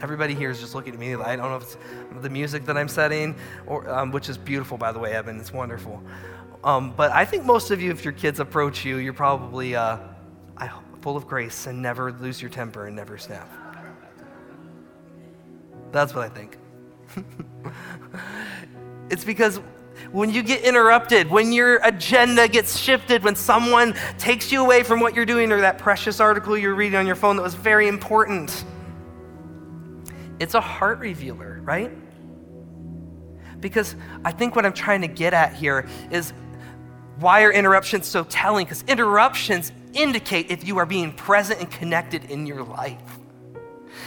Everybody 0.03 0.35
here 0.35 0.51
is 0.51 0.61
just 0.61 0.75
looking 0.75 0.95
at 0.95 0.99
me. 0.99 1.15
I 1.15 1.37
don't 1.37 1.51
know 1.51 1.57
if 1.57 1.63
it's 1.63 1.77
the 2.23 2.31
music 2.31 2.65
that 2.65 2.77
I'm 2.79 2.89
setting, 2.89 3.37
or, 3.67 3.87
um, 3.91 4.11
which 4.13 4.31
is 4.31 4.39
beautiful, 4.39 4.79
by 4.79 4.93
the 4.93 4.99
way, 4.99 5.13
Evan. 5.13 5.39
It's 5.39 5.53
wonderful. 5.53 6.03
Um, 6.65 6.95
but 6.97 7.11
I 7.13 7.27
think 7.27 7.45
most 7.45 7.71
of 7.71 7.83
you, 7.83 7.91
if 7.91 8.03
your 8.03 8.15
kids 8.15 8.41
approach 8.41 8.83
you, 8.85 8.97
you're 8.97 9.13
probably 9.13 9.75
uh, 9.75 9.99
full 11.01 11.17
of 11.17 11.27
grace 11.27 11.67
and 11.67 11.81
never 11.81 12.13
lose 12.13 12.41
your 12.41 12.51
temper 12.51 12.87
and 12.87 12.97
never 12.97 13.19
snap. 13.19 13.49
That's 15.93 16.15
what 16.15 16.25
I 16.25 16.29
think. 16.29 16.57
it's 19.11 19.25
because 19.25 19.61
when 20.13 20.31
you 20.31 20.43
get 20.43 20.63
interrupted, 20.63 21.31
when 21.31 21.53
your 21.53 21.81
agenda 21.85 22.49
gets 22.49 22.77
shifted, 22.77 23.23
when 23.23 23.37
someone 23.37 23.95
takes 24.19 24.53
you 24.53 24.63
away 24.63 24.83
from 24.83 25.01
what 25.01 25.15
you're 25.15 25.27
doing 25.27 25.53
or 25.53 25.61
that 25.61 25.79
precious 25.79 26.21
article 26.21 26.57
you're 26.57 26.75
reading 26.75 26.99
on 26.99 27.07
your 27.07 27.17
phone 27.17 27.37
that 27.37 27.43
was 27.43 27.55
very 27.55 27.89
important, 27.89 28.65
it's 30.39 30.55
a 30.55 30.61
heart 30.61 31.01
revealer, 31.01 31.61
right? 31.63 31.91
Because 33.61 33.95
I 34.25 34.33
think 34.33 34.57
what 34.57 34.65
I'm 34.65 34.73
trying 34.73 35.03
to 35.03 35.09
get 35.09 35.35
at 35.35 35.55
here 35.55 35.87
is 36.11 36.33
why 37.19 37.43
are 37.43 37.53
interruptions 37.53 38.07
so 38.07 38.25
telling? 38.25 38.65
Because 38.65 38.83
interruptions 38.89 39.73
indicate 39.95 40.51
if 40.51 40.67
you 40.67 40.79
are 40.79 40.87
being 40.87 41.13
present 41.13 41.61
and 41.61 41.71
connected 41.71 42.31
in 42.31 42.47
your 42.47 42.63
life 42.63 43.20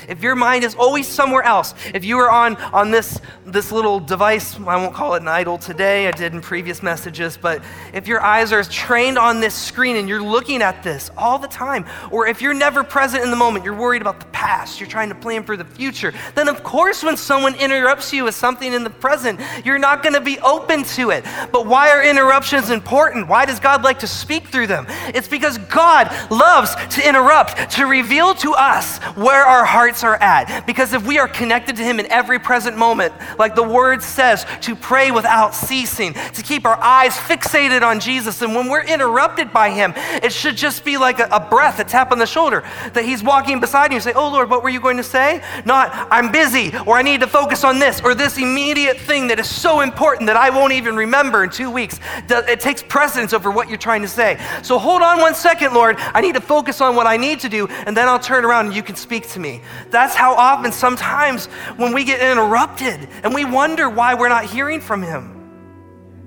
if 0.07 0.21
your 0.21 0.35
mind 0.35 0.63
is 0.63 0.75
always 0.75 1.07
somewhere 1.07 1.43
else, 1.43 1.73
if 1.93 2.03
you 2.03 2.17
are 2.19 2.29
on, 2.29 2.55
on 2.73 2.91
this, 2.91 3.19
this 3.45 3.71
little 3.71 3.99
device, 3.99 4.59
I 4.59 4.75
won't 4.75 4.93
call 4.93 5.15
it 5.15 5.21
an 5.21 5.27
idol 5.27 5.57
today, 5.57 6.07
I 6.07 6.11
did 6.11 6.33
in 6.33 6.41
previous 6.41 6.83
messages, 6.83 7.37
but 7.37 7.61
if 7.93 8.07
your 8.07 8.21
eyes 8.21 8.51
are 8.51 8.63
trained 8.63 9.17
on 9.17 9.39
this 9.39 9.53
screen 9.53 9.95
and 9.95 10.07
you're 10.07 10.21
looking 10.21 10.61
at 10.61 10.83
this 10.83 11.09
all 11.17 11.37
the 11.37 11.47
time, 11.47 11.85
or 12.11 12.27
if 12.27 12.41
you're 12.41 12.53
never 12.53 12.83
present 12.83 13.23
in 13.23 13.31
the 13.31 13.37
moment, 13.37 13.65
you're 13.65 13.75
worried 13.75 14.01
about 14.01 14.19
the 14.19 14.25
past, 14.27 14.79
you're 14.79 14.89
trying 14.89 15.09
to 15.09 15.15
plan 15.15 15.43
for 15.43 15.57
the 15.57 15.65
future, 15.65 16.13
then 16.35 16.47
of 16.47 16.63
course 16.63 17.03
when 17.03 17.17
someone 17.17 17.55
interrupts 17.55 18.13
you 18.13 18.23
with 18.23 18.35
something 18.35 18.73
in 18.73 18.83
the 18.83 18.89
present, 18.89 19.39
you're 19.63 19.79
not 19.79 20.03
going 20.03 20.13
to 20.13 20.21
be 20.21 20.39
open 20.39 20.83
to 20.83 21.11
it. 21.11 21.23
But 21.51 21.65
why 21.65 21.89
are 21.89 22.03
interruptions 22.03 22.69
important? 22.69 23.27
Why 23.27 23.45
does 23.45 23.59
God 23.59 23.83
like 23.83 23.99
to 23.99 24.07
speak 24.07 24.47
through 24.47 24.67
them? 24.67 24.85
It's 25.13 25.27
because 25.27 25.57
God 25.57 26.11
loves 26.29 26.75
to 26.95 27.07
interrupt, 27.07 27.71
to 27.71 27.85
reveal 27.85 28.33
to 28.35 28.53
us 28.53 28.99
where 29.15 29.43
our 29.43 29.65
hearts 29.73 30.03
are 30.03 30.15
at. 30.17 30.65
Because 30.67 30.93
if 30.93 31.05
we 31.05 31.17
are 31.17 31.27
connected 31.27 31.75
to 31.77 31.83
Him 31.83 31.99
in 31.99 32.05
every 32.12 32.39
present 32.39 32.77
moment, 32.77 33.12
like 33.39 33.55
the 33.55 33.63
word 33.63 34.03
says, 34.03 34.45
to 34.62 34.75
pray 34.75 35.09
without 35.09 35.55
ceasing, 35.55 36.13
to 36.13 36.43
keep 36.43 36.65
our 36.65 36.77
eyes 36.77 37.15
fixated 37.15 37.81
on 37.81 37.99
Jesus, 37.99 38.43
and 38.43 38.53
when 38.53 38.69
we're 38.69 38.86
interrupted 38.86 39.51
by 39.51 39.71
Him, 39.71 39.93
it 40.21 40.31
should 40.31 40.55
just 40.55 40.86
be 40.86 40.97
like 40.97 41.19
a, 41.19 41.27
a 41.31 41.39
breath, 41.39 41.79
a 41.79 41.83
tap 41.83 42.12
on 42.12 42.19
the 42.19 42.27
shoulder, 42.27 42.63
that 42.93 43.03
He's 43.03 43.23
walking 43.23 43.59
beside 43.59 43.91
you 43.91 43.95
and 43.95 44.03
say, 44.03 44.13
Oh 44.13 44.29
Lord, 44.29 44.49
what 44.49 44.62
were 44.62 44.69
you 44.69 44.79
going 44.79 44.97
to 44.97 45.03
say? 45.03 45.41
Not, 45.65 45.89
I'm 46.12 46.31
busy, 46.31 46.71
or 46.86 46.97
I 46.97 47.01
need 47.01 47.21
to 47.21 47.27
focus 47.27 47.63
on 47.63 47.79
this, 47.79 47.99
or 48.01 48.13
this 48.13 48.38
immediate 48.38 48.99
thing 48.99 49.27
that 49.29 49.39
is 49.39 49.49
so 49.49 49.81
important 49.81 50.27
that 50.27 50.38
I 50.38 50.51
won't 50.51 50.73
even 50.73 50.95
remember 50.95 51.43
in 51.43 51.49
two 51.49 51.71
weeks. 51.71 51.99
It 52.29 52.59
takes 52.59 52.83
precedence 52.83 53.33
over 53.33 53.49
what 53.49 53.69
you're 53.69 53.77
trying 53.79 54.03
to 54.03 54.07
say. 54.07 54.39
So 54.62 54.77
hold 54.77 55.01
on 55.01 55.19
one 55.19 55.33
second, 55.33 55.73
Lord. 55.73 55.95
I 55.97 56.21
need 56.21 56.36
to 56.36 56.41
focus 56.41 56.79
on 56.79 56.95
what 56.95 57.07
I 57.07 57.17
need 57.17 57.39
to 57.39 57.49
do, 57.49 57.67
and 57.88 57.97
then 57.97 58.07
I'll 58.07 58.19
turn 58.19 58.45
around 58.45 58.67
and 58.67 58.75
you 58.75 58.83
can 58.83 58.95
speak 58.95 59.27
to 59.29 59.39
me. 59.39 59.62
That's 59.89 60.15
how 60.15 60.34
often, 60.34 60.71
sometimes, 60.71 61.47
when 61.78 61.93
we 61.93 62.04
get 62.04 62.21
interrupted 62.21 63.08
and 63.23 63.34
we 63.34 63.45
wonder 63.45 63.89
why 63.89 64.15
we're 64.15 64.30
not 64.30 64.45
hearing 64.45 64.82
from 64.82 65.02
Him. 65.02 65.34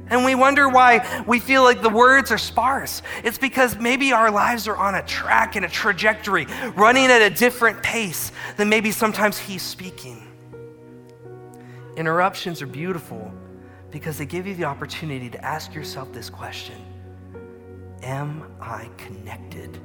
And 0.09 0.25
we 0.25 0.35
wonder 0.35 0.68
why 0.68 1.25
we 1.27 1.40
feel 1.40 1.64
like 1.64 1.83
the 1.83 1.90
words 1.90 2.31
are 2.31 2.38
sparse. 2.38 3.03
It's 3.25 3.38
because 3.38 3.77
maybe 3.77 4.12
our 4.12 4.31
lives 4.31 4.68
are 4.68 4.77
on 4.77 4.94
a 4.94 5.03
track 5.03 5.57
and 5.57 5.64
a 5.64 5.68
trajectory, 5.68 6.46
running 6.77 7.07
at 7.07 7.22
a 7.22 7.31
different 7.31 7.83
pace 7.83 8.31
than 8.57 8.68
maybe 8.68 8.92
sometimes 8.92 9.37
He's 9.37 9.62
speaking. 9.62 10.22
Interruptions 11.96 12.62
are 12.62 12.66
beautiful 12.66 13.33
because 13.90 14.18
they 14.18 14.27
give 14.27 14.46
you 14.46 14.55
the 14.55 14.64
opportunity 14.64 15.31
to 15.31 15.44
ask 15.44 15.75
yourself 15.75 16.12
this 16.12 16.31
question 16.31 16.77
Am 18.03 18.44
I 18.61 18.88
connected 18.99 19.79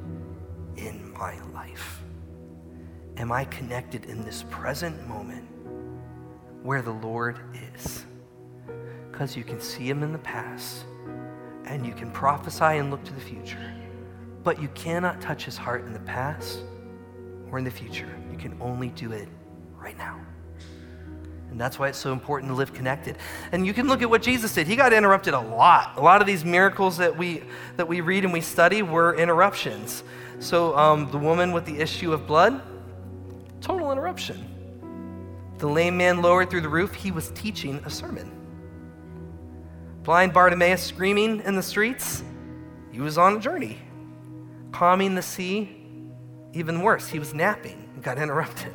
in 0.76 1.14
my 1.14 1.42
life? 1.54 2.02
Am 3.22 3.32
I 3.32 3.46
connected 3.46 4.06
in 4.06 4.26
this 4.26 4.44
present 4.50 5.08
moment 5.08 5.48
where 6.64 6.82
the 6.82 6.92
Lord 6.92 7.40
is? 7.76 8.04
Because 9.12 9.38
you 9.38 9.44
can 9.44 9.62
see 9.62 9.88
Him 9.88 10.02
in 10.02 10.12
the 10.12 10.18
past 10.18 10.86
and 11.66 11.86
you 11.86 11.94
can 11.94 12.10
prophesy 12.10 12.64
and 12.64 12.90
look 12.90 13.04
to 13.04 13.14
the 13.14 13.22
future, 13.22 13.74
but 14.44 14.60
you 14.60 14.70
cannot 14.70 15.22
touch 15.22 15.46
His 15.46 15.56
heart 15.56 15.86
in 15.86 15.94
the 15.94 16.00
past 16.00 16.64
or 17.52 17.60
in 17.60 17.64
the 17.64 17.70
future. 17.70 18.10
You 18.32 18.40
can 18.40 18.60
only 18.60 18.90
do 18.90 19.12
it 19.12 19.30
right 19.78 19.98
now. 20.00 20.20
And 21.52 21.62
that's 21.62 21.78
why 21.78 21.90
it's 21.90 22.00
so 22.00 22.14
important 22.14 22.50
to 22.50 22.56
live 22.56 22.74
connected. 22.74 23.18
And 23.52 23.68
you 23.68 23.74
can 23.74 23.88
look 23.88 24.02
at 24.02 24.10
what 24.10 24.24
Jesus 24.24 24.52
did. 24.56 24.66
He 24.66 24.76
got 24.76 24.94
interrupted 24.94 25.36
a 25.36 25.40
lot. 25.40 25.94
A 25.96 26.02
lot 26.02 26.22
of 26.22 26.28
these 26.28 26.44
miracles 26.44 26.98
that 26.98 27.16
we 27.16 27.44
that 27.76 27.88
we 27.88 28.02
read 28.02 28.24
and 28.24 28.34
we 28.34 28.42
study 28.42 28.82
were 28.82 29.14
interruptions. 29.14 30.04
So 30.40 30.76
um, 30.76 31.12
the 31.12 31.20
woman 31.20 31.52
with 31.52 31.66
the 31.66 31.78
issue 31.78 32.14
of 32.14 32.26
blood, 32.26 32.64
Total 33.62 33.92
interruption. 33.92 34.48
The 35.60 35.68
lame 35.68 35.96
man 35.96 36.22
lowered 36.22 36.50
through 36.50 36.62
the 36.62 36.70
roof, 36.70 36.94
he 36.94 37.12
was 37.12 37.30
teaching 37.32 37.82
a 37.86 37.90
sermon. 37.90 38.32
Blind 40.04 40.34
Bartimaeus 40.34 40.82
screaming 40.82 41.42
in 41.42 41.56
the 41.56 41.62
streets, 41.62 42.24
he 42.92 43.00
was 43.00 43.20
on 43.20 43.38
a 43.38 43.40
journey. 43.40 43.78
Calming 44.72 45.14
the 45.14 45.22
sea, 45.22 45.78
even 46.54 46.82
worse, 46.82 47.08
he 47.08 47.20
was 47.20 47.34
napping 47.34 47.88
and 47.94 48.04
got 48.04 48.18
interrupted. 48.18 48.74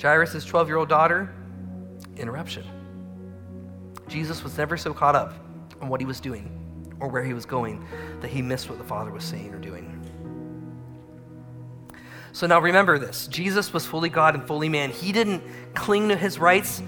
Jairus' 0.00 0.44
12 0.44 0.68
year 0.68 0.78
old 0.78 0.88
daughter, 0.88 1.30
interruption. 2.16 2.64
Jesus 4.08 4.42
was 4.42 4.56
never 4.56 4.78
so 4.78 4.94
caught 4.94 5.14
up 5.14 5.34
on 5.82 5.88
what 5.88 6.00
he 6.00 6.06
was 6.06 6.20
doing 6.20 6.56
or 6.98 7.08
where 7.08 7.22
he 7.22 7.34
was 7.34 7.44
going 7.44 7.84
that 8.20 8.28
he 8.28 8.40
missed 8.40 8.68
what 8.70 8.78
the 8.78 8.84
Father 8.84 9.10
was 9.10 9.24
saying 9.24 9.52
or 9.52 9.58
doing. 9.58 9.99
So 12.32 12.46
now 12.46 12.60
remember 12.60 12.98
this 12.98 13.26
Jesus 13.26 13.72
was 13.72 13.86
fully 13.86 14.08
God 14.08 14.34
and 14.34 14.46
fully 14.46 14.68
man. 14.68 14.90
He 14.90 15.12
didn't 15.12 15.42
cling 15.74 16.08
to 16.08 16.16
his 16.16 16.38
rights 16.38 16.82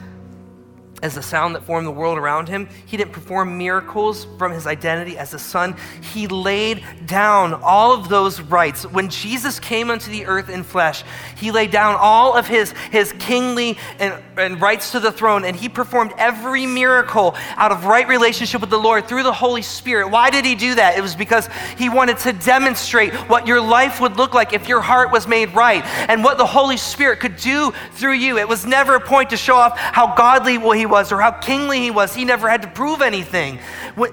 as 1.03 1.17
the 1.17 1.23
sound 1.23 1.55
that 1.55 1.65
formed 1.65 1.87
the 1.87 1.93
world 1.93 2.17
around 2.17 2.49
him. 2.49 2.69
He 2.87 2.97
didn't 2.97 3.13
perform 3.13 3.59
miracles 3.59 4.27
from 4.39 4.53
his 4.53 4.67
identity 4.67 5.19
as 5.19 5.35
a 5.35 5.39
son. 5.39 5.77
He 6.13 6.29
laid 6.29 6.85
down 7.07 7.55
all 7.55 7.93
of 7.93 8.09
those 8.09 8.41
rights. 8.41 8.87
When 8.87 9.09
Jesus 9.09 9.59
came 9.59 9.91
unto 9.91 10.11
the 10.11 10.27
earth 10.27 10.49
in 10.49 10.63
flesh, 10.63 11.03
he 11.37 11.51
laid 11.51 11.73
down 11.73 11.97
all 11.97 12.37
of 12.37 12.47
his, 12.47 12.73
his 12.91 13.13
kingly 13.19 13.77
and, 13.99 14.23
and 14.37 14.61
rights 14.61 14.93
to 14.93 15.01
the 15.01 15.13
throne, 15.13 15.45
and 15.45 15.57
he 15.57 15.69
performed 15.69 16.13
every 16.19 16.67
miracle 16.67 17.35
out 17.57 17.73
of 17.73 17.85
right 17.85 18.07
relationship 18.07 18.61
with 18.61 18.71
the 18.71 18.79
Lord 18.79 19.09
through 19.09 19.25
the 19.25 19.33
Holy 19.33 19.63
Spirit. 19.63 20.09
Why 20.09 20.31
did 20.31 20.45
he 20.45 20.55
do 20.55 20.77
that? 20.77 20.97
It 20.97 21.03
was 21.03 21.17
because 21.17 21.49
he 21.77 21.89
wanted 21.89 22.19
to 22.19 22.33
demonstrate 22.33 23.13
what 23.29 23.47
your 23.47 23.61
life 23.61 24.01
would 24.01 24.17
look 24.17 24.35
like 24.35 24.53
if 24.53 24.69
your 24.69 24.81
heart 24.81 25.11
was 25.11 25.27
made 25.27 25.53
right 25.55 25.85
and 26.09 26.23
what 26.23 26.39
the 26.39 26.47
Holy 26.47 26.77
Spirit 26.77 27.19
could 27.19 27.37
do 27.37 27.73
through 27.93 28.15
you. 28.15 28.39
It 28.39 28.49
was 28.49 28.65
never 28.65 28.95
a 28.95 29.01
point 29.01 29.31
to 29.31 29.37
show 29.37 29.57
off 29.57 29.77
how 29.77 30.15
godly 30.15 30.59
he 30.79 30.87
was 30.93 31.11
or 31.11 31.21
how 31.21 31.31
kingly 31.31 31.81
he 31.81 31.91
was. 31.91 32.15
He 32.15 32.25
never 32.25 32.49
had 32.49 32.61
to 32.63 32.69
prove 32.69 33.01
anything. 33.01 33.59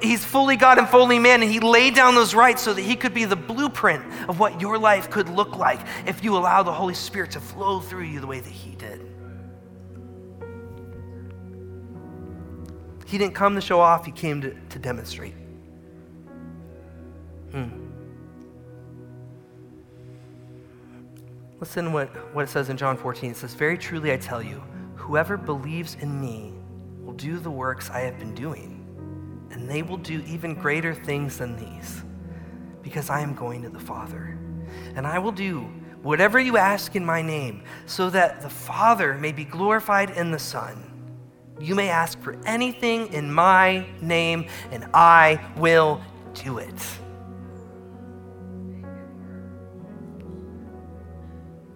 He's 0.01 0.23
fully 0.23 0.55
God 0.55 0.77
and 0.77 0.87
fully 0.87 1.19
man, 1.19 1.43
and 1.43 1.51
he 1.51 1.59
laid 1.59 1.93
down 1.93 2.15
those 2.15 2.33
rights 2.33 2.63
so 2.63 2.73
that 2.73 2.81
he 2.81 2.95
could 2.95 3.13
be 3.13 3.25
the 3.25 3.35
blueprint 3.35 4.03
of 4.29 4.39
what 4.39 4.61
your 4.61 4.79
life 4.79 5.11
could 5.11 5.27
look 5.27 5.57
like 5.57 5.81
if 6.07 6.23
you 6.23 6.37
allow 6.37 6.63
the 6.63 6.71
Holy 6.71 6.93
Spirit 6.93 7.31
to 7.31 7.41
flow 7.41 7.81
through 7.81 8.05
you 8.05 8.21
the 8.21 8.27
way 8.27 8.39
that 8.39 8.49
he 8.49 8.75
did. 8.75 9.05
He 13.05 13.17
didn't 13.17 13.35
come 13.35 13.55
to 13.55 13.61
show 13.61 13.81
off, 13.81 14.05
he 14.05 14.11
came 14.11 14.39
to, 14.41 14.55
to 14.69 14.79
demonstrate. 14.79 15.33
Hmm. 17.51 17.69
Listen 21.59 21.85
to 21.85 21.91
what, 21.91 22.07
what 22.33 22.43
it 22.43 22.49
says 22.49 22.69
in 22.69 22.77
John 22.77 22.95
14. 22.95 23.31
It 23.31 23.35
says, 23.35 23.53
Very 23.53 23.77
truly 23.77 24.13
I 24.13 24.17
tell 24.17 24.41
you, 24.41 24.63
whoever 24.95 25.35
believes 25.35 25.97
in 25.99 26.21
me 26.21 26.53
do 27.19 27.37
the 27.37 27.51
works 27.51 27.89
I 27.89 27.99
have 27.99 28.17
been 28.17 28.33
doing, 28.33 28.83
and 29.51 29.69
they 29.69 29.83
will 29.83 29.97
do 29.97 30.23
even 30.25 30.55
greater 30.55 30.95
things 30.95 31.37
than 31.37 31.57
these, 31.57 32.01
because 32.81 33.09
I 33.09 33.19
am 33.19 33.35
going 33.35 33.61
to 33.63 33.69
the 33.69 33.79
Father. 33.79 34.39
And 34.95 35.05
I 35.05 35.19
will 35.19 35.33
do 35.33 35.61
whatever 36.01 36.39
you 36.39 36.55
ask 36.55 36.95
in 36.95 37.05
my 37.05 37.21
name, 37.21 37.63
so 37.85 38.09
that 38.09 38.41
the 38.41 38.49
Father 38.49 39.15
may 39.15 39.33
be 39.33 39.43
glorified 39.43 40.11
in 40.11 40.31
the 40.31 40.39
Son. 40.39 40.85
You 41.59 41.75
may 41.75 41.89
ask 41.89 42.17
for 42.21 42.37
anything 42.45 43.11
in 43.11 43.31
my 43.31 43.85
name, 43.99 44.47
and 44.71 44.87
I 44.93 45.45
will 45.57 46.01
do 46.33 46.57
it. 46.57 46.73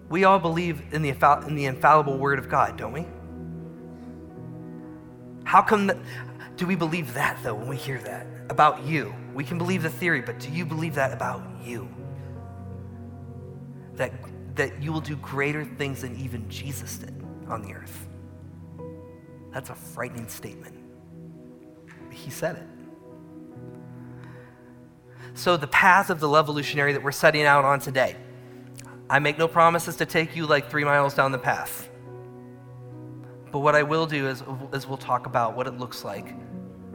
We 0.08 0.24
all 0.24 0.38
believe 0.38 0.80
in 0.92 1.02
the, 1.02 1.10
in 1.46 1.54
the 1.54 1.66
infallible 1.66 2.16
Word 2.16 2.38
of 2.38 2.48
God, 2.48 2.78
don't 2.78 2.92
we? 2.92 3.06
How 5.44 5.62
come 5.62 5.90
do 6.56 6.66
we 6.66 6.74
believe 6.76 7.14
that 7.14 7.38
though 7.42 7.54
when 7.54 7.68
we 7.68 7.76
hear 7.76 7.98
that 8.00 8.26
about 8.48 8.84
you? 8.84 9.14
We 9.34 9.44
can 9.44 9.58
believe 9.58 9.82
the 9.82 9.90
theory, 9.90 10.20
but 10.20 10.38
do 10.38 10.50
you 10.50 10.64
believe 10.64 10.94
that 10.94 11.12
about 11.12 11.42
you? 11.62 11.88
That 13.94 14.12
that 14.54 14.82
you 14.82 14.92
will 14.92 15.00
do 15.00 15.16
greater 15.16 15.64
things 15.64 16.02
than 16.02 16.16
even 16.16 16.48
Jesus 16.48 16.98
did 16.98 17.14
on 17.48 17.62
the 17.62 17.74
earth. 17.74 18.06
That's 19.52 19.70
a 19.70 19.74
frightening 19.74 20.28
statement. 20.28 20.76
He 22.10 22.30
said 22.30 22.56
it. 22.56 22.66
So, 25.34 25.56
the 25.56 25.66
path 25.66 26.10
of 26.10 26.20
the 26.20 26.28
Levolutionary 26.28 26.92
that 26.92 27.02
we're 27.02 27.12
setting 27.12 27.44
out 27.44 27.64
on 27.64 27.80
today, 27.80 28.16
I 29.10 29.18
make 29.18 29.36
no 29.36 29.48
promises 29.48 29.96
to 29.96 30.06
take 30.06 30.36
you 30.36 30.46
like 30.46 30.70
three 30.70 30.84
miles 30.84 31.14
down 31.14 31.32
the 31.32 31.38
path. 31.38 31.88
But 33.54 33.60
what 33.60 33.76
I 33.76 33.84
will 33.84 34.04
do 34.04 34.26
is, 34.26 34.42
is 34.72 34.88
we'll 34.88 34.96
talk 34.98 35.26
about 35.26 35.54
what 35.54 35.68
it 35.68 35.78
looks 35.78 36.04
like 36.04 36.34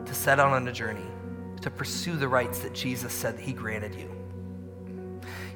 to 0.06 0.14
set 0.14 0.42
out 0.42 0.52
on 0.52 0.68
a 0.68 0.74
journey 0.74 1.08
to 1.62 1.72
pursue 1.72 2.18
the 2.18 2.28
rights 2.28 2.60
that 2.60 2.74
Jesus 2.74 3.14
said 3.14 3.40
he 3.40 3.54
granted 3.54 3.96
you. 3.96 4.19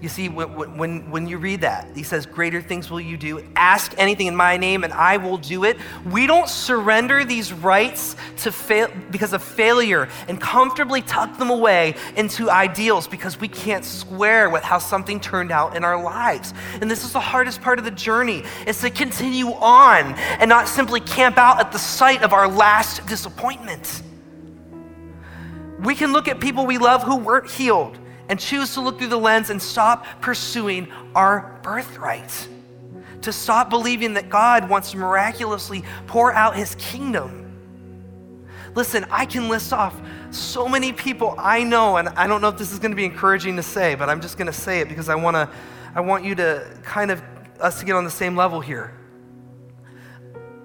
You 0.04 0.10
see, 0.10 0.28
when, 0.28 0.76
when, 0.78 1.10
when 1.12 1.28
you 1.30 1.38
read 1.38 1.62
that, 1.62 1.88
he 1.96 2.04
says, 2.04 2.26
Greater 2.26 2.62
things 2.62 2.92
will 2.92 3.00
you 3.00 3.16
do. 3.16 3.42
Ask 3.56 3.94
anything 3.98 4.28
in 4.28 4.36
my 4.36 4.58
name, 4.58 4.84
and 4.84 4.92
I 4.92 5.16
will 5.16 5.38
do 5.38 5.64
it. 5.64 5.78
We 6.12 6.28
don't 6.28 6.50
surrender 6.50 7.24
these 7.24 7.54
rights 7.54 8.18
to 8.40 8.52
fail 8.52 8.90
because 9.12 9.32
of 9.32 9.42
failure 9.42 10.10
and 10.28 10.42
comfortably 10.42 11.04
tuck 11.04 11.38
them 11.38 11.50
away 11.50 11.96
into 12.18 12.50
ideals 12.50 13.08
because 13.08 13.40
we 13.40 13.48
can't 13.48 13.86
square 13.86 14.50
with 14.50 14.62
how 14.62 14.78
something 14.78 15.22
turned 15.22 15.52
out 15.52 15.78
in 15.78 15.86
our 15.86 16.04
lives. 16.04 16.54
And 16.82 16.92
this 16.92 17.06
is 17.06 17.14
the 17.14 17.22
hardest 17.22 17.62
part 17.62 17.80
of 17.80 17.86
the 17.86 17.92
journey, 17.92 18.44
is 18.68 18.82
to 18.82 18.90
continue 18.90 19.54
on 19.54 20.16
and 20.16 20.50
not 20.50 20.68
simply 20.68 21.00
camp 21.00 21.38
out 21.38 21.62
at 21.62 21.72
the 21.72 21.80
site 21.80 22.24
of 22.24 22.34
our 22.34 22.50
last 22.50 23.08
disappointment. 23.08 24.04
We 25.80 25.96
can 25.96 26.12
look 26.12 26.28
at 26.28 26.42
people 26.42 26.66
we 26.66 26.78
love 26.78 27.04
who 27.04 27.16
weren't 27.16 27.50
healed 27.50 28.00
and 28.30 28.40
choose 28.40 28.74
to 28.74 28.82
look 28.82 28.98
through 28.98 29.08
the 29.08 29.18
lens 29.18 29.50
and 29.50 29.62
stop 29.62 30.06
pursuing 30.22 30.88
our 31.16 31.60
birthright. 31.64 32.48
To 33.22 33.32
stop 33.32 33.70
believing 33.70 34.14
that 34.16 34.30
God 34.30 34.70
wants 34.70 34.92
to 34.92 34.98
miraculously 34.98 35.84
pour 36.08 36.34
out 36.34 36.56
his 36.56 36.76
kingdom. 36.76 37.40
Listen, 38.76 39.06
I 39.12 39.26
can 39.26 39.50
list 39.50 39.72
off 39.72 40.00
so 40.32 40.68
many 40.68 40.92
people 40.92 41.36
I 41.38 41.64
know, 41.64 41.98
and 41.98 42.10
I 42.10 42.28
don't 42.28 42.42
know 42.42 42.50
if 42.50 42.58
this 42.58 42.72
is 42.72 42.80
going 42.80 42.92
to 42.92 42.96
be 42.96 43.06
encouraging 43.06 43.56
to 43.58 43.64
say, 43.64 43.96
but 43.96 44.10
I'm 44.10 44.20
just 44.20 44.38
going 44.38 44.48
to 44.48 44.54
say 44.54 44.80
it 44.80 44.90
because 44.90 45.10
I 45.10 45.16
want 45.16 45.36
to, 45.36 45.50
I 45.94 46.02
want 46.02 46.26
you 46.26 46.34
to 46.36 46.68
kind 46.82 47.12
of 47.12 47.22
us 47.60 47.80
to 47.80 47.86
get 47.86 47.96
on 47.96 48.04
the 48.04 48.12
same 48.12 48.36
level 48.36 48.60
here. 48.60 48.94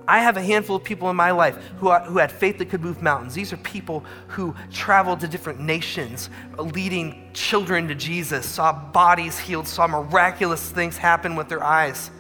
I 0.08 0.20
have 0.20 0.38
a 0.38 0.42
handful 0.42 0.74
of 0.74 0.82
people 0.82 1.10
in 1.10 1.16
my 1.16 1.32
life 1.32 1.56
who, 1.78 1.92
who 1.92 2.16
had 2.16 2.32
faith 2.32 2.56
that 2.58 2.70
could 2.70 2.80
move 2.80 3.02
mountains. 3.02 3.34
These 3.34 3.52
are 3.52 3.58
people 3.58 4.06
who 4.28 4.54
traveled 4.72 5.20
to 5.20 5.28
different 5.28 5.60
nations, 5.60 6.30
leading 6.56 7.28
children 7.34 7.86
to 7.88 7.94
Jesus, 7.94 8.46
saw 8.46 8.72
bodies 8.72 9.38
healed, 9.38 9.68
saw 9.68 9.86
miraculous 9.86 10.70
things 10.70 10.96
happen 10.96 11.36
with 11.36 11.50
their 11.50 11.62
eyes. 11.62 12.10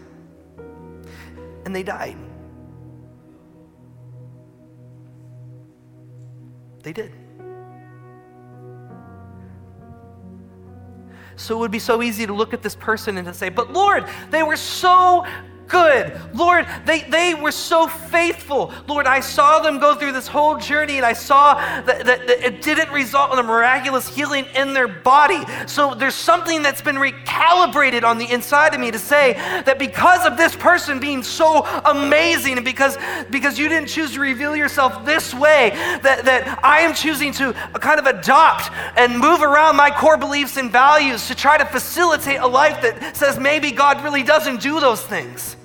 And 1.64 1.74
they 1.74 1.82
died. 1.82 2.18
They 6.82 6.92
did. 6.92 7.12
So 11.36 11.56
it 11.56 11.60
would 11.60 11.70
be 11.70 11.78
so 11.78 12.02
easy 12.02 12.26
to 12.26 12.34
look 12.34 12.52
at 12.52 12.62
this 12.62 12.74
person 12.74 13.16
and 13.16 13.26
to 13.26 13.32
say, 13.32 13.48
But 13.48 13.72
Lord, 13.72 14.06
they 14.30 14.42
were 14.42 14.56
so 14.56 15.24
good. 15.68 16.18
Lord, 16.34 16.66
they, 16.86 17.02
they 17.02 17.34
were 17.34 17.52
so 17.52 17.86
faithful. 17.86 18.72
Lord, 18.86 19.06
I 19.06 19.20
saw 19.20 19.60
them 19.60 19.78
go 19.78 19.94
through 19.94 20.12
this 20.12 20.26
whole 20.26 20.56
journey 20.56 20.96
and 20.96 21.06
I 21.06 21.12
saw 21.12 21.54
that, 21.54 22.04
that, 22.04 22.26
that, 22.26 22.44
it 22.44 22.62
didn't 22.62 22.90
result 22.90 23.32
in 23.32 23.38
a 23.38 23.42
miraculous 23.42 24.08
healing 24.08 24.46
in 24.54 24.72
their 24.72 24.88
body. 24.88 25.44
So 25.66 25.94
there's 25.94 26.14
something 26.14 26.62
that's 26.62 26.82
been 26.82 26.96
recalibrated 26.96 28.02
on 28.02 28.18
the 28.18 28.30
inside 28.30 28.74
of 28.74 28.80
me 28.80 28.90
to 28.90 28.98
say 28.98 29.34
that 29.34 29.78
because 29.78 30.24
of 30.24 30.36
this 30.36 30.56
person 30.56 30.98
being 30.98 31.22
so 31.22 31.64
amazing 31.84 32.56
and 32.56 32.64
because, 32.64 32.96
because 33.30 33.58
you 33.58 33.68
didn't 33.68 33.88
choose 33.88 34.12
to 34.14 34.20
reveal 34.20 34.56
yourself 34.56 35.04
this 35.04 35.34
way, 35.34 35.70
that, 36.02 36.24
that 36.24 36.60
I 36.64 36.80
am 36.80 36.94
choosing 36.94 37.32
to 37.34 37.52
kind 37.80 38.00
of 38.00 38.06
adopt 38.06 38.70
and 38.96 39.18
move 39.18 39.42
around 39.42 39.76
my 39.76 39.90
core 39.90 40.16
beliefs 40.16 40.56
and 40.56 40.72
values 40.72 41.28
to 41.28 41.34
try 41.34 41.58
to 41.58 41.64
facilitate 41.64 42.40
a 42.40 42.46
life 42.46 42.80
that 42.82 43.16
says 43.16 43.38
maybe 43.38 43.70
God 43.70 44.02
really 44.02 44.22
doesn't 44.22 44.60
do 44.60 44.80
those 44.80 45.02
things. 45.02 45.57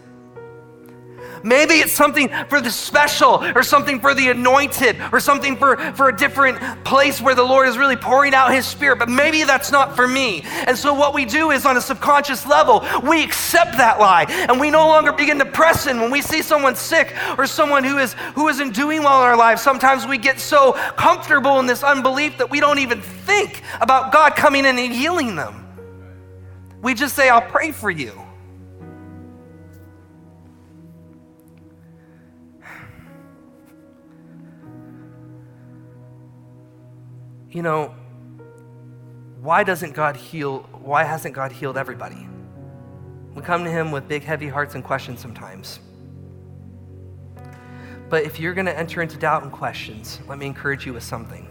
Maybe 1.44 1.76
it's 1.76 1.92
something 1.92 2.30
for 2.48 2.62
the 2.62 2.72
special 2.72 3.44
or 3.56 3.64
something 3.64 4.00
for 4.00 4.16
the 4.16 4.30
anointed 4.30 4.98
or 5.12 5.20
something 5.20 5.58
for, 5.58 5.76
for 5.94 6.08
a 6.08 6.16
different 6.16 6.86
place 6.86 7.22
where 7.22 7.36
the 7.36 7.44
Lord 7.44 7.68
is 7.68 7.78
really 7.78 7.98
pouring 7.98 8.34
out 8.34 8.54
His 8.54 8.66
Spirit, 8.66 8.98
but 8.98 9.10
maybe 9.10 9.44
that's 9.44 9.70
not 9.70 9.96
for 9.96 10.08
me. 10.08 10.42
And 10.44 10.78
so, 10.78 10.94
what 10.94 11.14
we 11.14 11.26
do 11.26 11.52
is 11.52 11.66
on 11.66 11.76
a 11.76 11.82
subconscious 11.82 12.48
level, 12.48 12.86
we 13.04 13.24
accept 13.24 13.74
that 13.74 14.00
lie 14.00 14.26
and 14.30 14.60
we 14.60 14.72
no 14.72 14.88
longer 14.88 15.12
begin 15.12 15.38
to 15.40 15.46
press 15.46 15.86
in 15.86 16.00
when 16.00 16.10
we 16.10 16.22
see 16.22 16.42
someone 16.42 16.76
sick 16.76 17.14
or 17.38 17.46
someone 17.46 17.84
who, 17.84 17.98
is, 17.98 18.14
who 18.36 18.48
isn't 18.48 18.74
doing 18.74 19.04
well 19.04 19.22
in 19.24 19.30
our 19.30 19.38
lives. 19.38 19.62
Sometimes 19.62 20.08
we 20.08 20.18
get 20.18 20.40
so 20.40 20.74
comfortable 20.96 21.60
in 21.60 21.66
this 21.66 21.84
unbelief 21.84 22.38
that 22.38 22.50
we 22.50 22.62
don't 22.62 22.80
even 22.80 23.02
think 23.02 23.62
about 23.82 24.14
God 24.14 24.36
coming 24.38 24.66
in 24.66 24.80
and 24.80 24.94
healing 24.94 25.36
them. 25.36 25.68
We 26.82 26.94
just 26.94 27.16
say, 27.16 27.30
I'll 27.30 27.42
pray 27.42 27.72
for 27.72 27.90
you. 27.90 28.23
You 37.54 37.62
know, 37.62 37.94
why 39.40 39.64
doesn't 39.64 39.94
God 39.94 40.16
heal? 40.16 40.60
Why 40.72 41.04
hasn't 41.04 41.36
God 41.36 41.52
healed 41.52 41.78
everybody? 41.78 42.28
We 43.36 43.42
come 43.42 43.64
to 43.64 43.70
Him 43.70 43.92
with 43.92 44.08
big, 44.08 44.24
heavy 44.24 44.48
hearts 44.48 44.76
and 44.76 44.84
questions 44.84 45.20
sometimes. 45.20 45.80
But 48.10 48.24
if 48.24 48.40
you're 48.40 48.54
going 48.54 48.68
to 48.68 48.78
enter 48.78 49.02
into 49.02 49.18
doubt 49.18 49.44
and 49.44 49.52
questions, 49.52 50.20
let 50.28 50.38
me 50.38 50.46
encourage 50.46 50.86
you 50.86 50.94
with 50.94 51.04
something. 51.04 51.48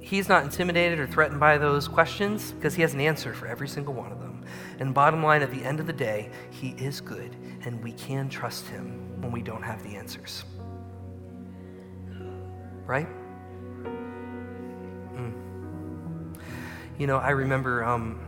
He's 0.00 0.28
not 0.28 0.42
intimidated 0.42 0.98
or 0.98 1.06
threatened 1.06 1.38
by 1.38 1.58
those 1.58 1.86
questions 1.86 2.52
because 2.52 2.74
he 2.74 2.82
has 2.82 2.94
an 2.94 3.00
answer 3.00 3.32
for 3.32 3.46
every 3.46 3.68
single 3.68 3.94
one 3.94 4.10
of 4.10 4.18
them. 4.18 4.44
And 4.80 4.92
bottom 4.92 5.22
line, 5.22 5.42
at 5.42 5.50
the 5.50 5.62
end 5.62 5.78
of 5.78 5.86
the 5.86 5.92
day, 5.92 6.30
he 6.50 6.70
is 6.70 7.00
good 7.00 7.36
and 7.64 7.82
we 7.82 7.92
can 7.92 8.28
trust 8.28 8.66
him 8.66 9.20
when 9.20 9.30
we 9.30 9.42
don't 9.42 9.62
have 9.62 9.82
the 9.82 9.96
answers. 9.96 10.44
Right? 12.86 13.06
You 17.00 17.06
know, 17.06 17.16
I 17.16 17.30
remember, 17.30 17.82
um, 17.82 18.20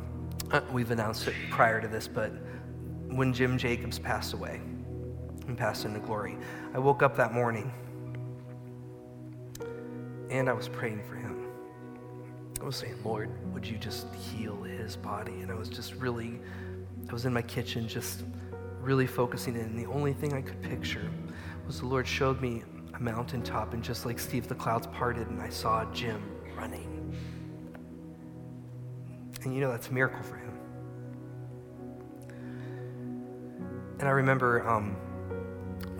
uh, 0.50 0.62
we've 0.72 0.90
announced 0.92 1.28
it 1.28 1.34
prior 1.50 1.78
to 1.78 1.86
this, 1.86 2.08
but 2.08 2.32
when 3.10 3.34
Jim 3.34 3.58
Jacobs 3.58 3.98
passed 3.98 4.32
away 4.32 4.62
and 5.46 5.58
passed 5.58 5.84
into 5.84 6.00
glory, 6.00 6.38
I 6.72 6.78
woke 6.78 7.02
up 7.02 7.14
that 7.18 7.34
morning 7.34 7.70
and 10.30 10.48
I 10.48 10.54
was 10.54 10.70
praying 10.70 11.02
for 11.06 11.16
him. 11.16 11.48
I 12.62 12.64
was 12.64 12.76
saying, 12.76 12.94
Lord, 13.04 13.28
would 13.52 13.66
you 13.66 13.76
just 13.76 14.06
heal 14.14 14.62
his 14.62 14.96
body? 14.96 15.42
And 15.42 15.50
I 15.50 15.54
was 15.54 15.68
just 15.68 15.92
really, 15.96 16.40
I 17.10 17.12
was 17.12 17.26
in 17.26 17.32
my 17.34 17.42
kitchen 17.42 17.86
just 17.86 18.22
really 18.80 19.06
focusing 19.06 19.54
in. 19.54 19.66
And 19.66 19.78
the 19.78 19.90
only 19.92 20.14
thing 20.14 20.32
I 20.32 20.40
could 20.40 20.62
picture 20.62 21.10
was 21.66 21.80
the 21.80 21.86
Lord 21.86 22.06
showed 22.06 22.40
me 22.40 22.62
a 22.94 23.00
mountaintop, 23.00 23.74
and 23.74 23.84
just 23.84 24.06
like 24.06 24.18
Steve, 24.18 24.48
the 24.48 24.54
clouds 24.54 24.86
parted, 24.86 25.28
and 25.28 25.42
I 25.42 25.50
saw 25.50 25.84
Jim 25.92 26.22
running. 26.56 26.91
And 29.44 29.54
you 29.54 29.60
know 29.60 29.70
that's 29.70 29.88
a 29.88 29.92
miracle 29.92 30.22
for 30.22 30.36
him. 30.36 30.58
And 33.98 34.08
I 34.08 34.12
remember 34.12 34.68
um, 34.68 34.96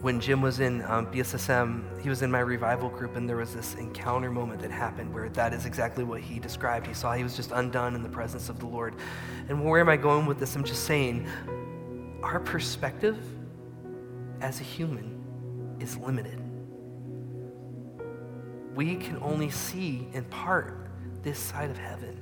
when 0.00 0.18
Jim 0.18 0.42
was 0.42 0.59
in 0.59 0.83
um, 0.87 1.07
BSSM, 1.07 2.02
he 2.02 2.09
was 2.09 2.22
in 2.22 2.31
my 2.31 2.40
revival 2.40 2.88
group, 2.88 3.14
and 3.14 3.28
there 3.28 3.37
was 3.37 3.55
this 3.55 3.74
encounter 3.74 4.31
moment 4.31 4.61
that 4.61 4.72
happened 4.72 5.14
where 5.14 5.28
that 5.28 5.52
is 5.55 5.64
exactly 5.64 6.02
what 6.02 6.20
he 6.20 6.40
described. 6.40 6.88
He 6.88 6.94
saw 6.94 7.12
he 7.12 7.22
was 7.22 7.37
just 7.37 7.52
undone 7.52 7.94
in 7.94 8.02
the 8.02 8.09
presence 8.09 8.48
of 8.48 8.59
the 8.59 8.66
Lord. 8.66 8.96
And 9.48 9.64
where 9.64 9.81
am 9.81 9.88
I 9.88 9.96
going 9.96 10.26
with 10.26 10.40
this? 10.40 10.57
I'm 10.57 10.64
just 10.64 10.85
saying, 10.85 11.28
our 12.24 12.40
perspective 12.40 13.16
as 14.40 14.61
a 14.61 14.64
human 14.64 15.76
is 15.78 15.96
limited. 15.96 16.40
We 18.74 18.96
can 18.96 19.18
only 19.18 19.50
see 19.50 20.09
in 20.12 20.24
part 20.24 20.88
this 21.22 21.38
side 21.38 21.70
of 21.70 21.78
heaven. 21.78 22.21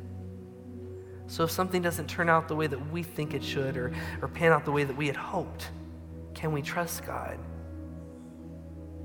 So 1.30 1.44
if 1.44 1.52
something 1.52 1.80
doesn't 1.80 2.08
turn 2.08 2.28
out 2.28 2.48
the 2.48 2.56
way 2.56 2.66
that 2.66 2.90
we 2.90 3.04
think 3.04 3.34
it 3.34 3.44
should 3.44 3.76
or, 3.76 3.92
or 4.20 4.26
pan 4.26 4.50
out 4.50 4.64
the 4.64 4.72
way 4.72 4.82
that 4.82 4.96
we 4.96 5.06
had 5.06 5.14
hoped, 5.14 5.70
can 6.34 6.50
we 6.50 6.60
trust 6.60 7.06
God 7.06 7.38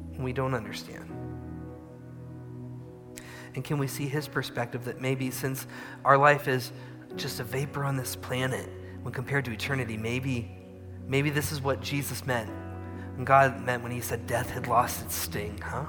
when 0.10 0.24
we 0.24 0.34
don't 0.34 0.56
understand? 0.56 1.08
And 3.54 3.64
can 3.64 3.78
we 3.78 3.86
see 3.86 4.08
his 4.08 4.28
perspective 4.28 4.86
that 4.86 5.00
maybe 5.00 5.30
since 5.30 5.68
our 6.04 6.18
life 6.18 6.48
is 6.48 6.72
just 7.16 7.40
a 7.42 7.44
vapor 7.44 7.84
on 7.84 7.96
this 7.96 8.16
planet 8.16 8.72
when 9.04 9.14
compared 9.14 9.46
to 9.46 9.52
eternity, 9.52 9.96
maybe, 9.96 10.50
maybe 11.08 11.30
this 11.30 11.52
is 11.52 11.62
what 11.62 11.80
Jesus 11.80 12.26
meant. 12.26 12.50
And 13.18 13.28
God 13.28 13.64
meant 13.64 13.84
when 13.84 13.92
he 13.92 14.02
said 14.02 14.26
death 14.26 14.50
had 14.50 14.66
lost 14.66 15.06
its 15.06 15.14
sting, 15.14 15.60
huh? 15.64 15.86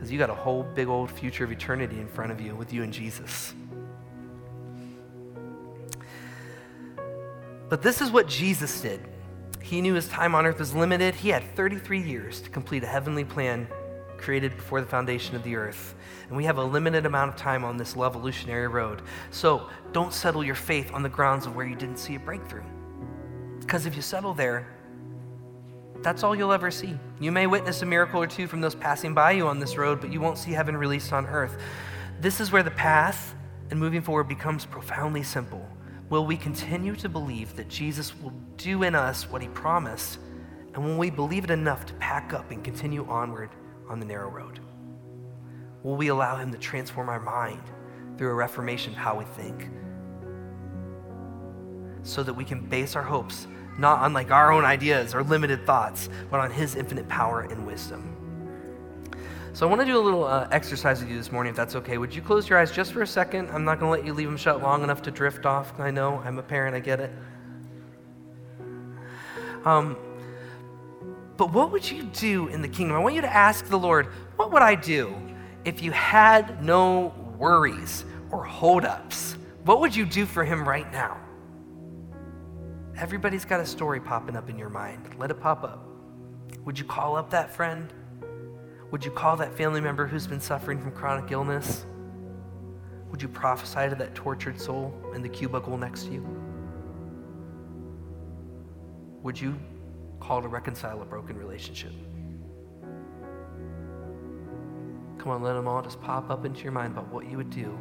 Because 0.00 0.10
you 0.10 0.16
got 0.16 0.30
a 0.30 0.34
whole 0.34 0.62
big 0.62 0.88
old 0.88 1.10
future 1.10 1.44
of 1.44 1.52
eternity 1.52 2.00
in 2.00 2.08
front 2.08 2.32
of 2.32 2.40
you 2.40 2.56
with 2.56 2.72
you 2.72 2.82
and 2.82 2.90
Jesus. 2.90 3.52
But 7.68 7.82
this 7.82 8.00
is 8.00 8.10
what 8.10 8.26
Jesus 8.26 8.80
did. 8.80 9.06
He 9.60 9.82
knew 9.82 9.92
his 9.92 10.08
time 10.08 10.34
on 10.34 10.46
earth 10.46 10.58
was 10.58 10.74
limited. 10.74 11.14
He 11.14 11.28
had 11.28 11.44
33 11.54 12.00
years 12.00 12.40
to 12.40 12.48
complete 12.48 12.82
a 12.82 12.86
heavenly 12.86 13.26
plan 13.26 13.68
created 14.16 14.56
before 14.56 14.80
the 14.80 14.86
foundation 14.86 15.36
of 15.36 15.42
the 15.42 15.54
earth. 15.54 15.94
And 16.28 16.36
we 16.36 16.44
have 16.44 16.56
a 16.56 16.64
limited 16.64 17.04
amount 17.04 17.34
of 17.34 17.36
time 17.36 17.62
on 17.62 17.76
this 17.76 17.94
Levolutionary 17.94 18.68
road. 18.68 19.02
So 19.30 19.68
don't 19.92 20.14
settle 20.14 20.42
your 20.42 20.54
faith 20.54 20.90
on 20.94 21.02
the 21.02 21.10
grounds 21.10 21.44
of 21.44 21.54
where 21.54 21.66
you 21.66 21.76
didn't 21.76 21.98
see 21.98 22.14
a 22.14 22.18
breakthrough. 22.18 22.64
Because 23.60 23.84
if 23.84 23.94
you 23.94 24.00
settle 24.00 24.32
there, 24.32 24.66
that's 26.02 26.22
all 26.22 26.34
you'll 26.34 26.52
ever 26.52 26.70
see. 26.70 26.98
You 27.18 27.32
may 27.32 27.46
witness 27.46 27.82
a 27.82 27.86
miracle 27.86 28.22
or 28.22 28.26
two 28.26 28.46
from 28.46 28.60
those 28.60 28.74
passing 28.74 29.14
by 29.14 29.32
you 29.32 29.46
on 29.46 29.58
this 29.58 29.76
road, 29.76 30.00
but 30.00 30.12
you 30.12 30.20
won't 30.20 30.38
see 30.38 30.52
heaven 30.52 30.76
released 30.76 31.12
on 31.12 31.26
earth. 31.26 31.58
This 32.20 32.40
is 32.40 32.50
where 32.52 32.62
the 32.62 32.70
path 32.70 33.34
and 33.70 33.78
moving 33.78 34.02
forward 34.02 34.28
becomes 34.28 34.64
profoundly 34.64 35.22
simple. 35.22 35.66
Will 36.08 36.26
we 36.26 36.36
continue 36.36 36.96
to 36.96 37.08
believe 37.08 37.54
that 37.56 37.68
Jesus 37.68 38.18
will 38.20 38.32
do 38.56 38.82
in 38.82 38.94
us 38.94 39.30
what 39.30 39.42
he 39.42 39.48
promised? 39.48 40.18
And 40.74 40.84
will 40.84 40.96
we 40.96 41.10
believe 41.10 41.44
it 41.44 41.50
enough 41.50 41.86
to 41.86 41.94
pack 41.94 42.32
up 42.32 42.50
and 42.50 42.64
continue 42.64 43.06
onward 43.06 43.50
on 43.88 44.00
the 44.00 44.06
narrow 44.06 44.28
road? 44.28 44.60
Will 45.82 45.96
we 45.96 46.08
allow 46.08 46.36
him 46.36 46.50
to 46.52 46.58
transform 46.58 47.08
our 47.08 47.20
mind 47.20 47.62
through 48.16 48.30
a 48.30 48.34
reformation 48.34 48.92
of 48.92 48.98
how 48.98 49.18
we 49.18 49.24
think? 49.24 49.68
So 52.02 52.22
that 52.22 52.34
we 52.34 52.44
can 52.44 52.60
base 52.60 52.96
our 52.96 53.02
hopes 53.02 53.46
not 53.78 54.00
on 54.00 54.12
like 54.12 54.30
our 54.30 54.52
own 54.52 54.64
ideas 54.64 55.14
or 55.14 55.22
limited 55.22 55.64
thoughts, 55.66 56.08
but 56.30 56.40
on 56.40 56.50
his 56.50 56.74
infinite 56.74 57.08
power 57.08 57.42
and 57.42 57.66
wisdom. 57.66 58.16
So 59.52 59.66
I 59.66 59.68
want 59.68 59.80
to 59.80 59.86
do 59.86 59.98
a 59.98 60.00
little 60.00 60.24
uh, 60.24 60.48
exercise 60.52 61.00
with 61.00 61.10
you 61.10 61.16
this 61.16 61.32
morning, 61.32 61.50
if 61.50 61.56
that's 61.56 61.74
okay. 61.76 61.98
Would 61.98 62.14
you 62.14 62.22
close 62.22 62.48
your 62.48 62.58
eyes 62.58 62.70
just 62.70 62.92
for 62.92 63.02
a 63.02 63.06
second? 63.06 63.50
I'm 63.50 63.64
not 63.64 63.80
going 63.80 63.92
to 63.92 63.98
let 63.98 64.06
you 64.06 64.14
leave 64.14 64.28
them 64.28 64.36
shut 64.36 64.62
long 64.62 64.82
enough 64.84 65.02
to 65.02 65.10
drift 65.10 65.44
off. 65.44 65.78
I 65.80 65.90
know, 65.90 66.22
I'm 66.24 66.38
a 66.38 66.42
parent, 66.42 66.76
I 66.76 66.80
get 66.80 67.00
it. 67.00 67.10
Um, 69.64 69.96
but 71.36 71.52
what 71.52 71.72
would 71.72 71.90
you 71.90 72.04
do 72.04 72.48
in 72.48 72.62
the 72.62 72.68
kingdom? 72.68 72.96
I 72.96 73.00
want 73.00 73.14
you 73.14 73.20
to 73.22 73.34
ask 73.34 73.66
the 73.66 73.78
Lord, 73.78 74.06
what 74.36 74.52
would 74.52 74.62
I 74.62 74.74
do 74.74 75.14
if 75.64 75.82
you 75.82 75.90
had 75.90 76.62
no 76.62 77.14
worries 77.38 78.04
or 78.30 78.44
holdups? 78.44 79.36
What 79.64 79.80
would 79.80 79.94
you 79.94 80.06
do 80.06 80.26
for 80.26 80.44
him 80.44 80.66
right 80.66 80.90
now? 80.92 81.18
Everybody's 83.00 83.46
got 83.46 83.60
a 83.60 83.66
story 83.66 83.98
popping 83.98 84.36
up 84.36 84.50
in 84.50 84.58
your 84.58 84.68
mind. 84.68 85.08
Let 85.18 85.30
it 85.30 85.40
pop 85.40 85.64
up. 85.64 85.88
Would 86.66 86.78
you 86.78 86.84
call 86.84 87.16
up 87.16 87.30
that 87.30 87.50
friend? 87.50 87.90
Would 88.90 89.06
you 89.06 89.10
call 89.10 89.38
that 89.38 89.56
family 89.56 89.80
member 89.80 90.06
who's 90.06 90.26
been 90.26 90.40
suffering 90.40 90.78
from 90.78 90.92
chronic 90.92 91.32
illness? 91.32 91.86
Would 93.10 93.22
you 93.22 93.28
prophesy 93.28 93.88
to 93.88 93.94
that 93.94 94.14
tortured 94.14 94.60
soul 94.60 94.94
in 95.14 95.22
the 95.22 95.30
cubicle 95.30 95.78
next 95.78 96.04
to 96.04 96.12
you? 96.12 96.26
Would 99.22 99.40
you 99.40 99.58
call 100.20 100.42
to 100.42 100.48
reconcile 100.48 101.00
a 101.00 101.06
broken 101.06 101.38
relationship? 101.38 101.92
Come 105.16 105.32
on, 105.32 105.42
let 105.42 105.54
them 105.54 105.66
all 105.66 105.80
just 105.80 106.02
pop 106.02 106.28
up 106.28 106.44
into 106.44 106.64
your 106.64 106.72
mind 106.72 106.92
about 106.92 107.08
what 107.08 107.30
you 107.30 107.38
would 107.38 107.50
do 107.50 107.78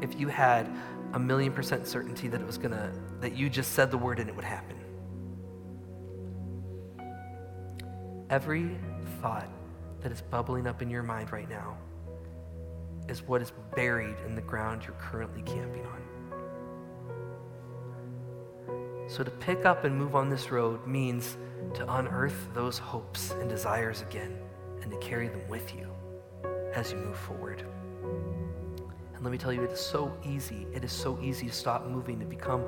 if 0.00 0.18
you 0.18 0.28
had 0.28 0.66
a 1.12 1.18
million 1.18 1.52
percent 1.52 1.86
certainty 1.86 2.28
that 2.28 2.40
it 2.40 2.46
was 2.46 2.58
gonna, 2.58 2.90
that 3.20 3.36
you 3.36 3.48
just 3.48 3.72
said 3.72 3.90
the 3.90 3.98
word 3.98 4.18
and 4.18 4.28
it 4.28 4.36
would 4.36 4.44
happen. 4.44 4.76
Every 8.30 8.78
thought 9.20 9.48
that 10.00 10.12
is 10.12 10.22
bubbling 10.22 10.66
up 10.66 10.82
in 10.82 10.90
your 10.90 11.02
mind 11.02 11.32
right 11.32 11.48
now 11.48 11.76
is 13.08 13.22
what 13.22 13.42
is 13.42 13.52
buried 13.74 14.16
in 14.26 14.34
the 14.34 14.42
ground 14.42 14.82
you're 14.84 14.96
currently 14.96 15.42
camping 15.42 15.84
on. 15.86 16.02
So 19.08 19.22
to 19.22 19.30
pick 19.30 19.66
up 19.66 19.84
and 19.84 19.96
move 19.96 20.16
on 20.16 20.28
this 20.30 20.50
road 20.50 20.86
means 20.86 21.36
to 21.74 21.94
unearth 21.94 22.48
those 22.54 22.78
hopes 22.78 23.32
and 23.32 23.48
desires 23.48 24.00
again 24.02 24.38
and 24.82 24.90
to 24.90 24.96
carry 24.98 25.28
them 25.28 25.46
with 25.48 25.74
you 25.74 25.90
as 26.74 26.90
you 26.90 26.98
move 26.98 27.16
forward 27.16 27.64
let 29.24 29.30
me 29.30 29.38
tell 29.38 29.54
you, 29.54 29.62
it 29.62 29.70
is 29.70 29.80
so 29.80 30.14
easy. 30.22 30.66
It 30.74 30.84
is 30.84 30.92
so 30.92 31.18
easy 31.22 31.46
to 31.46 31.52
stop 31.52 31.86
moving, 31.86 32.20
to 32.20 32.26
become 32.26 32.62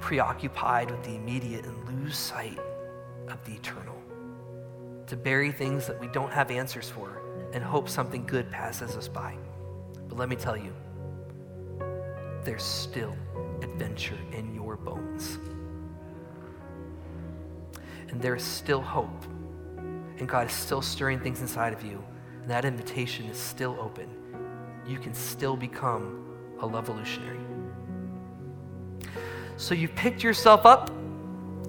preoccupied 0.00 0.90
with 0.90 1.02
the 1.02 1.14
immediate 1.14 1.64
and 1.64 2.02
lose 2.02 2.18
sight 2.18 2.58
of 3.28 3.42
the 3.46 3.52
eternal. 3.52 3.96
To 5.06 5.16
bury 5.16 5.50
things 5.50 5.86
that 5.86 5.98
we 5.98 6.08
don't 6.08 6.30
have 6.30 6.50
answers 6.50 6.90
for 6.90 7.22
and 7.54 7.64
hope 7.64 7.88
something 7.88 8.26
good 8.26 8.50
passes 8.50 8.96
us 8.96 9.08
by. 9.08 9.34
But 10.08 10.18
let 10.18 10.28
me 10.28 10.36
tell 10.36 10.58
you, 10.58 10.74
there's 12.44 12.62
still 12.62 13.16
adventure 13.62 14.18
in 14.32 14.54
your 14.54 14.76
bones. 14.76 15.38
And 18.10 18.20
there 18.20 18.36
is 18.36 18.44
still 18.44 18.82
hope. 18.82 19.24
And 20.18 20.28
God 20.28 20.48
is 20.48 20.52
still 20.52 20.82
stirring 20.82 21.18
things 21.18 21.40
inside 21.40 21.72
of 21.72 21.82
you. 21.82 22.04
And 22.42 22.50
that 22.50 22.66
invitation 22.66 23.24
is 23.24 23.38
still 23.38 23.78
open 23.80 24.23
you 24.86 24.98
can 24.98 25.14
still 25.14 25.56
become 25.56 26.24
a 26.60 26.66
Levolutionary. 26.66 27.40
So 29.56 29.74
you've 29.74 29.94
picked 29.94 30.22
yourself 30.22 30.66
up. 30.66 30.90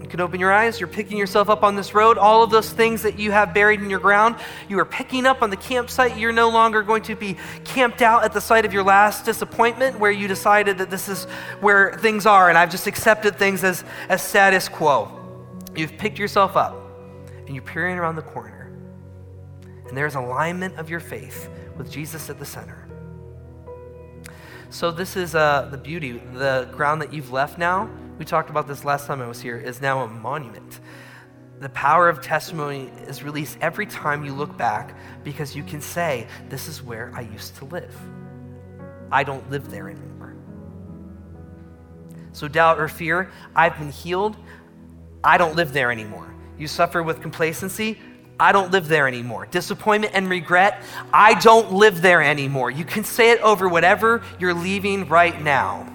You 0.01 0.07
can 0.07 0.19
open 0.19 0.39
your 0.39 0.51
eyes. 0.51 0.79
You're 0.79 0.87
picking 0.87 1.17
yourself 1.17 1.49
up 1.49 1.63
on 1.63 1.75
this 1.75 1.93
road. 1.93 2.17
All 2.17 2.43
of 2.43 2.51
those 2.51 2.71
things 2.71 3.01
that 3.03 3.17
you 3.17 3.31
have 3.31 3.53
buried 3.53 3.81
in 3.81 3.89
your 3.89 3.99
ground, 3.99 4.35
you 4.69 4.77
are 4.79 4.85
picking 4.85 5.25
up 5.25 5.41
on 5.41 5.49
the 5.49 5.57
campsite. 5.57 6.17
You're 6.17 6.31
no 6.31 6.49
longer 6.49 6.83
going 6.83 7.03
to 7.03 7.15
be 7.15 7.37
camped 7.63 8.01
out 8.01 8.23
at 8.23 8.33
the 8.33 8.41
site 8.41 8.65
of 8.65 8.73
your 8.73 8.83
last 8.83 9.25
disappointment 9.25 9.99
where 9.99 10.11
you 10.11 10.27
decided 10.27 10.77
that 10.77 10.89
this 10.89 11.09
is 11.09 11.25
where 11.59 11.93
things 11.93 12.25
are 12.25 12.49
and 12.49 12.57
I've 12.57 12.69
just 12.69 12.87
accepted 12.87 13.37
things 13.37 13.63
as, 13.63 13.83
as 14.09 14.21
status 14.21 14.69
quo. 14.69 15.11
You've 15.75 15.97
picked 15.97 16.19
yourself 16.19 16.55
up 16.55 16.75
and 17.45 17.55
you're 17.55 17.63
peering 17.63 17.97
around 17.97 18.15
the 18.15 18.21
corner. 18.21 18.71
And 19.87 19.97
there's 19.97 20.15
alignment 20.15 20.77
of 20.77 20.89
your 20.89 20.99
faith 20.99 21.49
with 21.77 21.91
Jesus 21.91 22.29
at 22.29 22.39
the 22.39 22.45
center. 22.45 22.84
So 24.69 24.91
this 24.91 25.15
is 25.15 25.35
uh, 25.35 25.67
the 25.71 25.77
beauty. 25.77 26.21
The 26.33 26.67
ground 26.71 27.01
that 27.01 27.13
you've 27.13 27.31
left 27.31 27.57
now, 27.57 27.89
we 28.17 28.25
talked 28.25 28.49
about 28.49 28.67
this 28.67 28.83
last 28.83 29.07
time 29.07 29.21
I 29.21 29.27
was 29.27 29.41
here, 29.41 29.57
is 29.57 29.81
now 29.81 30.01
a 30.01 30.07
monument. 30.07 30.79
The 31.59 31.69
power 31.69 32.09
of 32.09 32.21
testimony 32.21 32.91
is 33.07 33.23
released 33.23 33.57
every 33.61 33.85
time 33.85 34.25
you 34.25 34.33
look 34.33 34.57
back 34.57 34.97
because 35.23 35.55
you 35.55 35.63
can 35.63 35.81
say, 35.81 36.27
This 36.49 36.67
is 36.67 36.83
where 36.83 37.11
I 37.15 37.21
used 37.21 37.55
to 37.57 37.65
live. 37.65 37.95
I 39.11 39.23
don't 39.23 39.49
live 39.49 39.69
there 39.71 39.89
anymore. 39.89 40.35
So, 42.33 42.49
doubt 42.49 42.79
or 42.79 42.89
fear, 42.89 43.31
I've 43.55 43.77
been 43.77 43.91
healed. 43.91 44.35
I 45.23 45.37
don't 45.37 45.55
live 45.55 45.71
there 45.71 45.91
anymore. 45.91 46.35
You 46.57 46.67
suffer 46.67 47.01
with 47.01 47.21
complacency. 47.21 47.97
I 48.39 48.51
don't 48.51 48.71
live 48.71 48.87
there 48.87 49.07
anymore. 49.07 49.47
Disappointment 49.49 50.13
and 50.13 50.29
regret, 50.29 50.81
I 51.13 51.39
don't 51.39 51.71
live 51.73 52.01
there 52.01 52.21
anymore. 52.21 52.69
You 52.69 52.85
can 52.85 53.03
say 53.03 53.31
it 53.31 53.39
over 53.41 53.69
whatever 53.69 54.23
you're 54.39 54.53
leaving 54.53 55.07
right 55.07 55.41
now. 55.41 55.91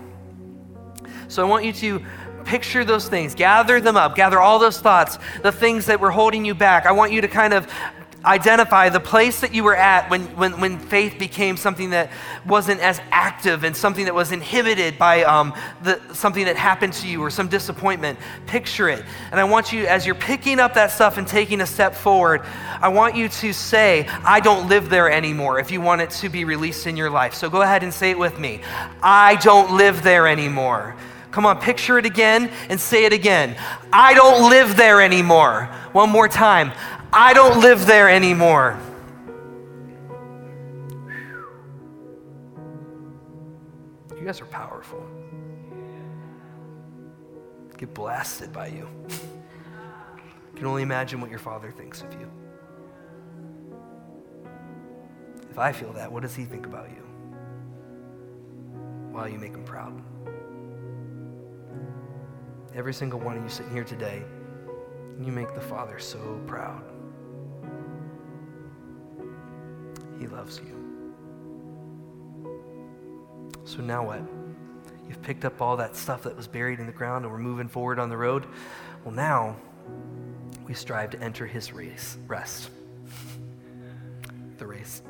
So 1.29 1.44
I 1.44 1.48
want 1.48 1.64
you 1.64 1.72
to 1.74 2.05
picture 2.44 2.85
those 2.85 3.09
things, 3.09 3.35
gather 3.35 3.81
them 3.81 3.96
up, 3.96 4.16
gather 4.16 4.40
all 4.40 4.59
those 4.59 4.81
thoughts, 4.81 5.18
the 5.42 5.53
things 5.53 5.87
that 5.87 6.00
were 6.00 6.11
holding 6.11 6.44
you 6.44 6.55
back. 6.55 6.87
I 6.87 6.92
want 6.92 7.12
you 7.12 7.20
to 7.20 7.29
kind 7.29 7.53
of 7.53 7.70
identify 8.24 8.88
the 8.88 9.00
place 9.00 9.40
that 9.40 9.54
you 9.54 9.64
were 9.64 9.76
at 9.76 10.11
when, 10.11 10.22
when, 10.37 10.61
when 10.61 10.78
faith 10.78 11.18
became 11.18 11.56
something 11.56 11.90
that 11.90 12.11
wasn't 12.46 12.80
as 12.80 13.00
active 13.11 13.64
and 13.64 13.74
something 13.74 14.04
that 14.04 14.14
was 14.14 14.30
inhibited 14.30 14.98
by 14.98 15.22
um, 15.22 15.54
the, 15.83 16.00
something 16.12 16.44
that 16.44 16.56
happened 16.56 16.92
to 16.92 17.09
you 17.09 17.22
or 17.22 17.30
some 17.30 17.48
disappointment. 17.48 18.18
Picture 18.46 18.88
it. 18.88 19.04
And 19.30 19.40
I 19.40 19.44
want 19.44 19.72
you, 19.72 19.87
as 19.87 20.04
you're 20.04 20.14
picking 20.14 20.61
up 20.61 20.74
that 20.74 20.90
stuff 20.90 21.16
and 21.16 21.26
taking 21.26 21.62
a 21.62 21.66
step 21.66 21.94
forward, 21.94 22.42
I 22.80 22.88
want 22.88 23.16
you 23.16 23.28
to 23.28 23.52
say, 23.52 24.06
I 24.24 24.40
don't 24.40 24.68
live 24.68 24.90
there 24.90 25.11
anymore 25.11 25.59
if 25.59 25.70
you 25.70 25.80
want 25.80 26.02
it 26.02 26.11
to 26.11 26.28
be 26.28 26.44
released 26.44 26.87
in 26.87 26.96
your 26.96 27.11
life. 27.11 27.35
So 27.35 27.48
go 27.48 27.62
ahead 27.62 27.83
and 27.83 27.92
say 27.92 28.11
it 28.11 28.18
with 28.18 28.38
me. 28.38 28.61
I 29.02 29.37
don't 29.37 29.76
live 29.76 30.02
there 30.02 30.26
anymore. 30.26 30.94
Come 31.30 31.46
on, 31.46 31.61
picture 31.61 31.96
it 31.96 32.06
again 32.06 32.50
and 32.68 32.80
say 32.80 33.04
it 33.04 33.12
again. 33.12 33.56
I 33.92 34.14
don't 34.14 34.50
live 34.50 34.76
there 34.76 35.00
anymore. 35.00 35.66
One 35.92 36.11
more 36.11 36.28
time. 36.28 36.72
I 37.12 37.32
don't 37.32 37.60
live 37.60 37.86
there 37.86 38.08
anymore. 38.08 38.78
You 44.16 44.24
guys 44.24 44.40
are 44.40 44.46
powerful. 44.46 45.04
Get 47.76 47.92
blasted 47.94 48.52
by 48.52 48.68
you. 48.68 48.88
I 50.54 50.56
can 50.56 50.66
only 50.66 50.82
imagine 50.82 51.20
what 51.20 51.30
your 51.30 51.38
father 51.40 51.72
thinks 51.72 52.02
of 52.02 52.12
you. 52.12 52.30
If 55.50 55.58
I 55.58 55.72
feel 55.72 55.92
that, 55.94 56.12
what 56.12 56.22
does 56.22 56.36
he 56.36 56.44
think 56.44 56.66
about 56.66 56.90
you? 56.90 57.02
While 59.11 59.28
you 59.28 59.38
make 59.38 59.52
him 59.52 59.64
proud. 59.64 60.00
Every 62.72 62.94
single 62.94 63.18
one 63.18 63.36
of 63.36 63.42
you 63.42 63.48
sitting 63.48 63.72
here 63.72 63.82
today, 63.82 64.22
you 65.20 65.32
make 65.32 65.54
the 65.54 65.61
Father 65.61 65.98
so 65.98 66.40
proud. 66.46 66.89
He 70.20 70.26
loves 70.26 70.60
you. 70.60 70.76
So 73.64 73.78
now 73.78 74.04
what? 74.04 74.20
You've 75.08 75.22
picked 75.22 75.46
up 75.46 75.62
all 75.62 75.78
that 75.78 75.96
stuff 75.96 76.22
that 76.24 76.36
was 76.36 76.46
buried 76.46 76.78
in 76.78 76.86
the 76.86 76.92
ground 76.92 77.24
and 77.24 77.32
we're 77.32 77.38
moving 77.38 77.68
forward 77.68 77.98
on 77.98 78.10
the 78.10 78.16
road. 78.18 78.46
Well, 79.02 79.14
now 79.14 79.56
we 80.68 80.74
strive 80.74 81.10
to 81.10 81.20
enter 81.22 81.46
his 81.46 81.72
race, 81.72 82.18
rest, 82.26 82.70
the 84.58 84.66
race, 84.66 85.00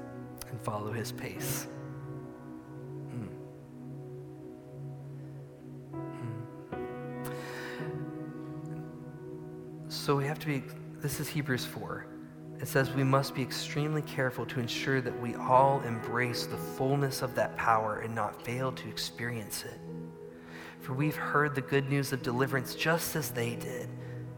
and 0.49 0.61
follow 0.61 0.93
his 0.93 1.11
pace. 1.11 1.67
Hmm. 3.11 3.27
Hmm. 5.93 6.79
So 9.89 10.15
we 10.15 10.25
have 10.27 10.39
to 10.39 10.47
be, 10.47 10.63
this 11.03 11.19
is 11.19 11.29
Hebrews 11.29 11.67
4 11.67 12.07
it 12.61 12.69
says 12.69 12.93
we 12.93 13.05
must 13.05 13.35
be 13.35 13.43
extremely 13.43 14.03
careful 14.03 14.45
to 14.47 14.61
ensure 14.61 15.01
that 15.01 15.19
we 15.19 15.35
all 15.37 15.81
embrace 15.81 16.45
the 16.45 16.59
fullness 16.59 17.23
of 17.23 17.35
that 17.35 17.57
power 17.57 18.01
and 18.01 18.15
not 18.15 18.43
fail 18.43 18.71
to 18.73 18.89
experience 18.89 19.65
it. 19.65 19.81
For 20.81 20.93
we've 20.93 21.17
heard 21.17 21.55
the 21.55 21.63
good 21.63 21.89
news 21.89 22.13
of 22.13 22.23
deliverance 22.23 22.75
just 22.75 23.17
as 23.17 23.31
they 23.31 23.57
did, 23.57 23.89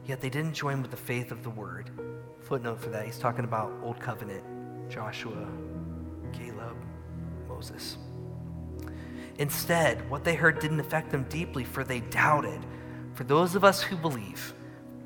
yet 0.06 0.20
they 0.20 0.30
didn't 0.30 0.54
join 0.54 0.82
with 0.82 0.92
the 0.92 0.96
faith 0.96 1.32
of 1.32 1.42
the 1.42 1.50
word. 1.50 1.90
Footnote 2.42 2.80
for 2.80 2.90
that, 2.90 3.06
he's 3.06 3.18
talking 3.18 3.44
about 3.44 3.72
Old 3.82 3.98
Covenant, 3.98 4.44
Joshua, 4.88 5.48
Caleb, 6.32 6.76
Moses. 7.48 7.96
Instead, 9.38 10.08
what 10.08 10.22
they 10.22 10.34
heard 10.36 10.60
didn't 10.60 10.80
affect 10.80 11.10
them 11.10 11.24
deeply, 11.24 11.64
for 11.64 11.82
they 11.82 12.00
doubted. 12.00 12.60
For 13.14 13.24
those 13.24 13.56
of 13.56 13.64
us 13.64 13.82
who 13.82 13.96
believe, 13.96 14.54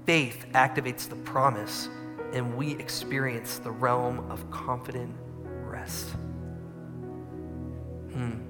faith 0.04 0.44
activates 0.52 1.08
the 1.08 1.16
promise 1.16 1.88
and 2.32 2.56
we 2.56 2.72
experience 2.72 3.58
the 3.58 3.70
realm 3.70 4.30
of 4.30 4.48
confident 4.50 5.14
rest. 5.64 6.08
Hmm. 8.12 8.40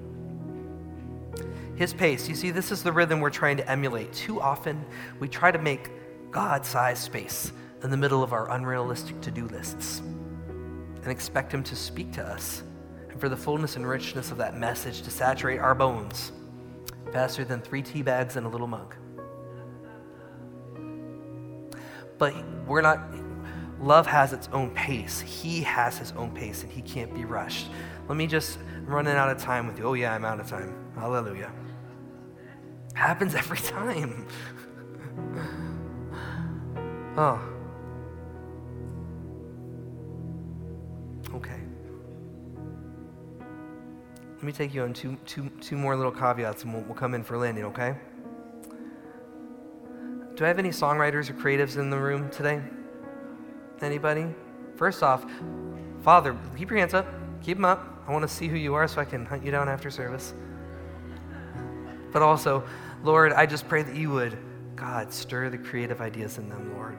His 1.75 1.93
pace, 1.93 2.27
you 2.27 2.35
see, 2.35 2.51
this 2.51 2.71
is 2.71 2.81
the 2.81 2.91
rhythm 2.91 3.19
we're 3.19 3.29
trying 3.29 3.57
to 3.57 3.69
emulate. 3.69 4.11
Too 4.13 4.41
often, 4.41 4.83
we 5.19 5.27
try 5.27 5.51
to 5.51 5.59
make 5.59 5.91
God 6.31 6.65
sized 6.65 7.03
space 7.03 7.51
in 7.83 7.91
the 7.91 7.97
middle 7.97 8.23
of 8.23 8.33
our 8.33 8.51
unrealistic 8.51 9.21
to 9.21 9.31
do 9.31 9.47
lists 9.47 9.99
and 10.49 11.07
expect 11.07 11.53
Him 11.53 11.63
to 11.63 11.75
speak 11.75 12.11
to 12.13 12.23
us 12.23 12.63
and 13.09 13.19
for 13.19 13.29
the 13.29 13.37
fullness 13.37 13.75
and 13.75 13.87
richness 13.87 14.31
of 14.31 14.37
that 14.37 14.57
message 14.57 15.03
to 15.03 15.11
saturate 15.11 15.59
our 15.59 15.75
bones 15.75 16.31
faster 17.11 17.45
than 17.45 17.61
three 17.61 17.81
tea 17.81 18.01
bags 18.01 18.35
and 18.35 18.45
a 18.45 18.49
little 18.49 18.67
mug. 18.67 18.95
But 22.17 22.33
we're 22.65 22.81
not, 22.81 22.99
love 23.81 24.07
has 24.07 24.33
its 24.33 24.49
own 24.51 24.71
pace. 24.71 25.21
He 25.21 25.61
has 25.61 25.97
his 25.97 26.11
own 26.13 26.31
pace 26.31 26.63
and 26.63 26.71
he 26.71 26.81
can't 26.81 27.13
be 27.13 27.25
rushed. 27.25 27.67
Let 28.07 28.17
me 28.17 28.27
just, 28.27 28.57
I'm 28.75 28.87
running 28.87 29.13
out 29.13 29.29
of 29.29 29.37
time 29.37 29.67
with 29.67 29.77
you. 29.77 29.85
Oh, 29.85 29.93
yeah, 29.93 30.13
I'm 30.13 30.25
out 30.25 30.39
of 30.39 30.47
time. 30.47 30.73
Hallelujah. 30.95 31.51
Happens 32.93 33.35
every 33.35 33.59
time. 33.59 34.25
oh. 37.17 37.39
Okay. 41.35 41.59
Let 44.35 44.43
me 44.43 44.51
take 44.51 44.73
you 44.73 44.83
on 44.83 44.93
two, 44.93 45.17
two, 45.25 45.49
two 45.61 45.77
more 45.77 45.95
little 45.95 46.11
caveats 46.11 46.63
and 46.63 46.73
we'll, 46.73 46.83
we'll 46.83 46.95
come 46.95 47.13
in 47.13 47.23
for 47.23 47.37
landing, 47.37 47.65
okay? 47.65 47.95
Do 50.35 50.45
I 50.45 50.47
have 50.47 50.59
any 50.59 50.69
songwriters 50.69 51.29
or 51.29 51.33
creatives 51.33 51.77
in 51.77 51.89
the 51.89 51.97
room 51.97 52.29
today? 52.29 52.61
Anybody? 53.81 54.27
First 54.75 55.03
off, 55.03 55.25
Father, 56.01 56.35
keep 56.55 56.69
your 56.69 56.79
hands 56.79 56.93
up. 56.93 57.07
Keep 57.41 57.57
them 57.57 57.65
up. 57.65 58.03
I 58.07 58.11
want 58.11 58.23
to 58.23 58.27
see 58.27 58.47
who 58.47 58.55
you 58.55 58.73
are 58.73 58.87
so 58.87 59.01
I 59.01 59.05
can 59.05 59.25
hunt 59.25 59.43
you 59.43 59.51
down 59.51 59.69
after 59.69 59.89
service. 59.89 60.33
But 62.11 62.21
also, 62.21 62.63
Lord, 63.03 63.33
I 63.33 63.45
just 63.45 63.67
pray 63.67 63.83
that 63.83 63.95
you 63.95 64.09
would, 64.11 64.37
God, 64.75 65.11
stir 65.11 65.49
the 65.49 65.57
creative 65.57 66.01
ideas 66.01 66.37
in 66.37 66.49
them, 66.49 66.73
Lord. 66.73 66.97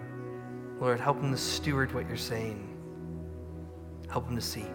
Lord, 0.81 1.01
help 1.01 1.21
them 1.21 1.33
to 1.33 1.37
steward 1.37 1.93
what 1.93 2.07
you're 2.07 2.17
saying. 2.17 2.77
Help 4.11 4.27
them 4.27 4.37
to 4.37 4.43
see. 4.43 4.67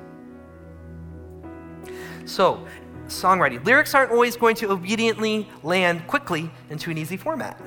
So, 2.26 2.66
songwriting. 3.08 3.66
Lyrics 3.66 3.93
aren't 3.93 4.12
always 4.12 4.36
going 4.36 4.56
to 4.58 4.72
obediently 4.72 5.47
land 5.62 6.08
quickly 6.08 6.51
into 6.70 6.91
an 6.91 6.97
easy 6.97 7.18
format. 7.18 7.60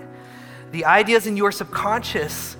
The 0.72 0.84
ideas 0.84 1.26
in 1.26 1.36
your 1.36 1.52
subconscious 1.52 2.56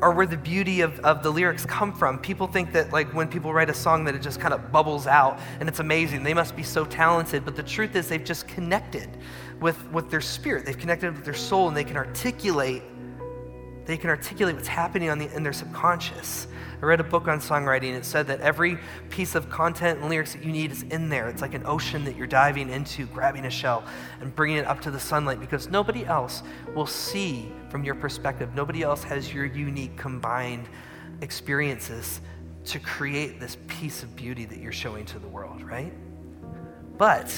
or 0.00 0.12
where 0.12 0.26
the 0.26 0.36
beauty 0.36 0.80
of, 0.80 0.98
of 1.00 1.22
the 1.22 1.30
lyrics 1.30 1.66
come 1.66 1.92
from. 1.92 2.18
People 2.18 2.46
think 2.46 2.72
that 2.72 2.92
like 2.92 3.12
when 3.14 3.28
people 3.28 3.52
write 3.52 3.70
a 3.70 3.74
song 3.74 4.04
that 4.04 4.14
it 4.14 4.22
just 4.22 4.40
kind 4.40 4.54
of 4.54 4.70
bubbles 4.70 5.06
out 5.06 5.40
and 5.60 5.68
it's 5.68 5.80
amazing. 5.80 6.22
They 6.22 6.34
must 6.34 6.54
be 6.54 6.62
so 6.62 6.84
talented. 6.84 7.44
But 7.44 7.56
the 7.56 7.62
truth 7.62 7.96
is 7.96 8.08
they've 8.08 8.22
just 8.22 8.46
connected 8.46 9.08
with, 9.60 9.90
with 9.90 10.10
their 10.10 10.20
spirit. 10.20 10.66
They've 10.66 10.78
connected 10.78 11.14
with 11.14 11.24
their 11.24 11.34
soul 11.34 11.68
and 11.68 11.76
they 11.76 11.84
can 11.84 11.96
articulate 11.96 12.82
they 13.88 13.96
can 13.96 14.10
articulate 14.10 14.54
what's 14.54 14.68
happening 14.68 15.08
on 15.08 15.18
the, 15.18 15.34
in 15.34 15.42
their 15.42 15.54
subconscious. 15.54 16.46
I 16.82 16.84
read 16.84 17.00
a 17.00 17.04
book 17.04 17.26
on 17.26 17.40
songwriting. 17.40 17.94
It 17.94 18.04
said 18.04 18.26
that 18.26 18.38
every 18.42 18.76
piece 19.08 19.34
of 19.34 19.48
content 19.48 20.00
and 20.00 20.10
lyrics 20.10 20.34
that 20.34 20.44
you 20.44 20.52
need 20.52 20.70
is 20.70 20.82
in 20.82 21.08
there. 21.08 21.26
It's 21.30 21.40
like 21.40 21.54
an 21.54 21.64
ocean 21.64 22.04
that 22.04 22.14
you're 22.14 22.26
diving 22.26 22.68
into, 22.68 23.06
grabbing 23.06 23.46
a 23.46 23.50
shell 23.50 23.82
and 24.20 24.36
bringing 24.36 24.58
it 24.58 24.66
up 24.66 24.82
to 24.82 24.90
the 24.90 25.00
sunlight 25.00 25.40
because 25.40 25.70
nobody 25.70 26.04
else 26.04 26.42
will 26.74 26.84
see 26.84 27.50
from 27.70 27.84
your 27.84 27.94
perspective. 27.94 28.54
Nobody 28.54 28.82
else 28.82 29.02
has 29.04 29.32
your 29.32 29.44
unique 29.44 29.96
combined 29.96 30.68
experiences 31.20 32.20
to 32.64 32.78
create 32.78 33.40
this 33.40 33.56
piece 33.66 34.02
of 34.02 34.14
beauty 34.14 34.44
that 34.44 34.58
you're 34.58 34.72
showing 34.72 35.04
to 35.06 35.18
the 35.18 35.28
world, 35.28 35.62
right? 35.62 35.92
But 36.98 37.32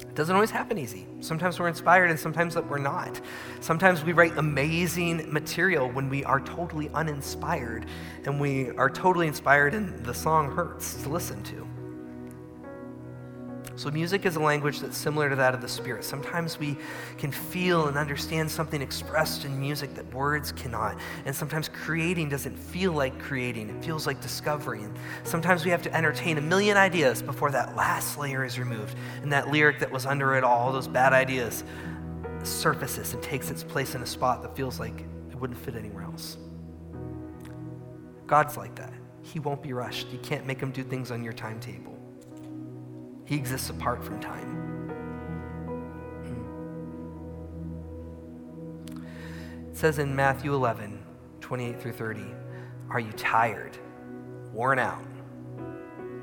it 0.00 0.14
doesn't 0.14 0.34
always 0.34 0.50
happen 0.50 0.78
easy. 0.78 1.06
Sometimes 1.20 1.58
we're 1.58 1.68
inspired 1.68 2.10
and 2.10 2.18
sometimes 2.18 2.56
we're 2.56 2.78
not. 2.78 3.20
Sometimes 3.60 4.04
we 4.04 4.12
write 4.12 4.36
amazing 4.38 5.32
material 5.32 5.90
when 5.90 6.08
we 6.08 6.24
are 6.24 6.40
totally 6.40 6.88
uninspired 6.90 7.86
and 8.24 8.40
we 8.40 8.70
are 8.72 8.90
totally 8.90 9.26
inspired 9.26 9.74
and 9.74 10.04
the 10.04 10.14
song 10.14 10.50
hurts 10.50 11.02
to 11.02 11.08
listen 11.08 11.42
to. 11.44 11.75
So, 13.76 13.90
music 13.90 14.24
is 14.24 14.36
a 14.36 14.40
language 14.40 14.80
that's 14.80 14.96
similar 14.96 15.28
to 15.28 15.36
that 15.36 15.54
of 15.54 15.60
the 15.60 15.68
Spirit. 15.68 16.02
Sometimes 16.02 16.58
we 16.58 16.78
can 17.18 17.30
feel 17.30 17.88
and 17.88 17.98
understand 17.98 18.50
something 18.50 18.80
expressed 18.80 19.44
in 19.44 19.60
music 19.60 19.94
that 19.94 20.12
words 20.14 20.50
cannot. 20.50 20.98
And 21.26 21.36
sometimes 21.36 21.68
creating 21.68 22.30
doesn't 22.30 22.58
feel 22.58 22.92
like 22.92 23.18
creating, 23.18 23.68
it 23.68 23.84
feels 23.84 24.06
like 24.06 24.22
discovering. 24.22 24.96
Sometimes 25.24 25.66
we 25.66 25.70
have 25.70 25.82
to 25.82 25.94
entertain 25.94 26.38
a 26.38 26.40
million 26.40 26.78
ideas 26.78 27.20
before 27.20 27.50
that 27.50 27.76
last 27.76 28.16
layer 28.16 28.44
is 28.46 28.58
removed. 28.58 28.96
And 29.22 29.30
that 29.30 29.50
lyric 29.50 29.78
that 29.80 29.90
was 29.92 30.06
under 30.06 30.36
it 30.36 30.44
all, 30.44 30.72
those 30.72 30.88
bad 30.88 31.12
ideas, 31.12 31.62
surfaces 32.44 33.12
and 33.12 33.22
takes 33.22 33.50
its 33.50 33.62
place 33.62 33.94
in 33.94 34.02
a 34.02 34.06
spot 34.06 34.40
that 34.40 34.56
feels 34.56 34.80
like 34.80 35.04
it 35.30 35.36
wouldn't 35.38 35.58
fit 35.58 35.74
anywhere 35.74 36.04
else. 36.04 36.38
God's 38.26 38.56
like 38.56 38.74
that. 38.76 38.92
He 39.22 39.38
won't 39.38 39.62
be 39.62 39.72
rushed. 39.72 40.08
You 40.08 40.18
can't 40.18 40.46
make 40.46 40.60
him 40.60 40.70
do 40.70 40.82
things 40.82 41.10
on 41.10 41.22
your 41.22 41.32
timetable. 41.32 41.95
He 43.26 43.34
exists 43.34 43.70
apart 43.70 44.02
from 44.02 44.20
time. 44.20 44.54
It 49.68 49.76
says 49.76 49.98
in 49.98 50.16
Matthew 50.16 50.54
11, 50.54 51.04
28 51.40 51.82
through 51.82 51.92
30, 51.92 52.24
Are 52.88 53.00
you 53.00 53.12
tired, 53.12 53.76
worn 54.52 54.78
out, 54.78 55.04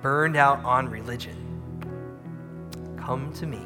burned 0.02 0.38
out 0.38 0.64
on 0.66 0.90
religion? 0.90 1.38
Come 2.98 3.32
to 3.34 3.46
me, 3.46 3.62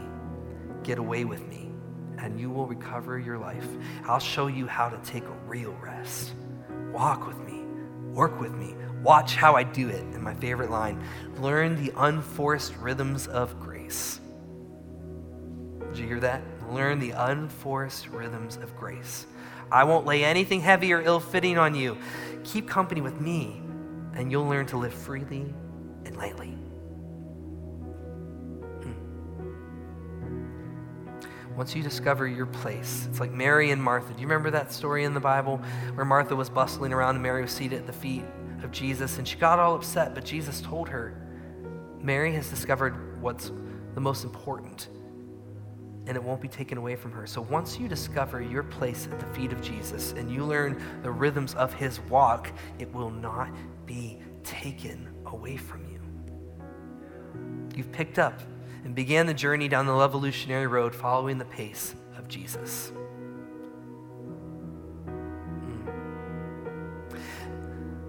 get 0.83 0.97
away 0.97 1.23
with 1.23 1.47
me, 1.47 1.69
and 2.17 2.39
you 2.39 2.49
will 2.49 2.65
recover 2.65 3.19
your 3.19 3.37
life. 3.37 3.67
I'll 4.05 4.19
show 4.19 4.47
you 4.47 4.65
how 4.65 4.89
to 4.89 4.97
take 5.09 5.23
a 5.23 5.37
real 5.45 5.77
rest. 5.81 6.33
Walk 6.91 7.27
with 7.27 7.39
me, 7.39 7.61
work 8.11 8.41
with 8.41 8.53
me, 8.53 8.75
Watch 9.03 9.35
how 9.35 9.55
I 9.55 9.63
do 9.63 9.89
it. 9.89 10.03
And 10.13 10.21
my 10.21 10.33
favorite 10.33 10.71
line 10.71 11.03
learn 11.39 11.81
the 11.83 11.93
unforced 11.97 12.75
rhythms 12.77 13.27
of 13.27 13.59
grace. 13.59 14.19
Did 15.89 15.99
you 15.99 16.07
hear 16.07 16.19
that? 16.19 16.41
Learn 16.69 16.99
the 16.99 17.11
unforced 17.11 18.07
rhythms 18.09 18.57
of 18.57 18.75
grace. 18.75 19.25
I 19.71 19.83
won't 19.83 20.05
lay 20.05 20.23
anything 20.23 20.61
heavy 20.61 20.93
or 20.93 21.01
ill 21.01 21.19
fitting 21.19 21.57
on 21.57 21.75
you. 21.75 21.97
Keep 22.43 22.67
company 22.69 23.01
with 23.01 23.19
me, 23.19 23.61
and 24.13 24.31
you'll 24.31 24.47
learn 24.47 24.65
to 24.67 24.77
live 24.77 24.93
freely 24.93 25.53
and 26.05 26.15
lightly. 26.17 26.57
Hmm. 28.83 28.93
Once 31.55 31.75
you 31.75 31.83
discover 31.83 32.27
your 32.27 32.45
place, 32.45 33.07
it's 33.09 33.19
like 33.19 33.31
Mary 33.31 33.71
and 33.71 33.81
Martha. 33.81 34.13
Do 34.13 34.21
you 34.21 34.27
remember 34.27 34.51
that 34.51 34.71
story 34.71 35.03
in 35.03 35.13
the 35.13 35.19
Bible 35.19 35.61
where 35.95 36.05
Martha 36.05 36.35
was 36.35 36.49
bustling 36.49 36.93
around 36.93 37.15
and 37.15 37.23
Mary 37.23 37.41
was 37.41 37.51
seated 37.51 37.79
at 37.79 37.87
the 37.87 37.93
feet 37.93 38.23
of 38.63 38.71
Jesus, 38.71 39.17
and 39.17 39.27
she 39.27 39.37
got 39.37 39.59
all 39.59 39.75
upset, 39.75 40.13
but 40.15 40.25
Jesus 40.25 40.61
told 40.61 40.89
her, 40.89 41.21
Mary 42.01 42.33
has 42.33 42.49
discovered 42.49 43.21
what's 43.21 43.51
the 43.93 44.01
most 44.01 44.23
important, 44.23 44.89
and 46.05 46.15
it 46.15 46.23
won't 46.23 46.41
be 46.41 46.47
taken 46.47 46.77
away 46.77 46.95
from 46.95 47.11
her. 47.11 47.27
So 47.27 47.41
once 47.41 47.79
you 47.79 47.87
discover 47.87 48.41
your 48.41 48.63
place 48.63 49.07
at 49.11 49.19
the 49.19 49.25
feet 49.27 49.51
of 49.51 49.61
Jesus 49.61 50.13
and 50.13 50.31
you 50.31 50.43
learn 50.43 50.81
the 51.03 51.11
rhythms 51.11 51.53
of 51.55 51.73
his 51.73 51.99
walk, 52.01 52.51
it 52.79 52.93
will 52.93 53.09
not 53.09 53.49
be 53.85 54.19
taken 54.43 55.09
away 55.25 55.57
from 55.57 55.85
you. 55.91 55.99
You've 57.75 57.91
picked 57.91 58.19
up 58.19 58.39
and 58.85 58.95
began 58.95 59.25
the 59.25 59.33
journey 59.33 59.67
down 59.67 59.85
the 59.85 59.93
Levolutionary 59.93 60.67
road 60.67 60.95
following 60.95 61.37
the 61.37 61.45
pace 61.45 61.93
of 62.17 62.27
Jesus. 62.27 62.91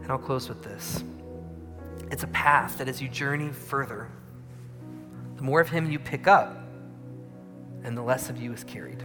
And 0.08 0.12
I'll 0.12 0.18
close 0.18 0.48
with 0.48 0.62
this. 0.62 1.04
It's 2.10 2.22
a 2.22 2.28
path 2.28 2.78
that 2.78 2.88
as 2.88 3.02
you 3.02 3.10
journey 3.10 3.50
further, 3.50 4.08
the 5.36 5.42
more 5.42 5.60
of 5.60 5.68
Him 5.68 5.90
you 5.90 5.98
pick 5.98 6.26
up, 6.26 6.56
and 7.84 7.94
the 7.94 8.00
less 8.00 8.30
of 8.30 8.40
you 8.40 8.54
is 8.54 8.64
carried. 8.64 9.04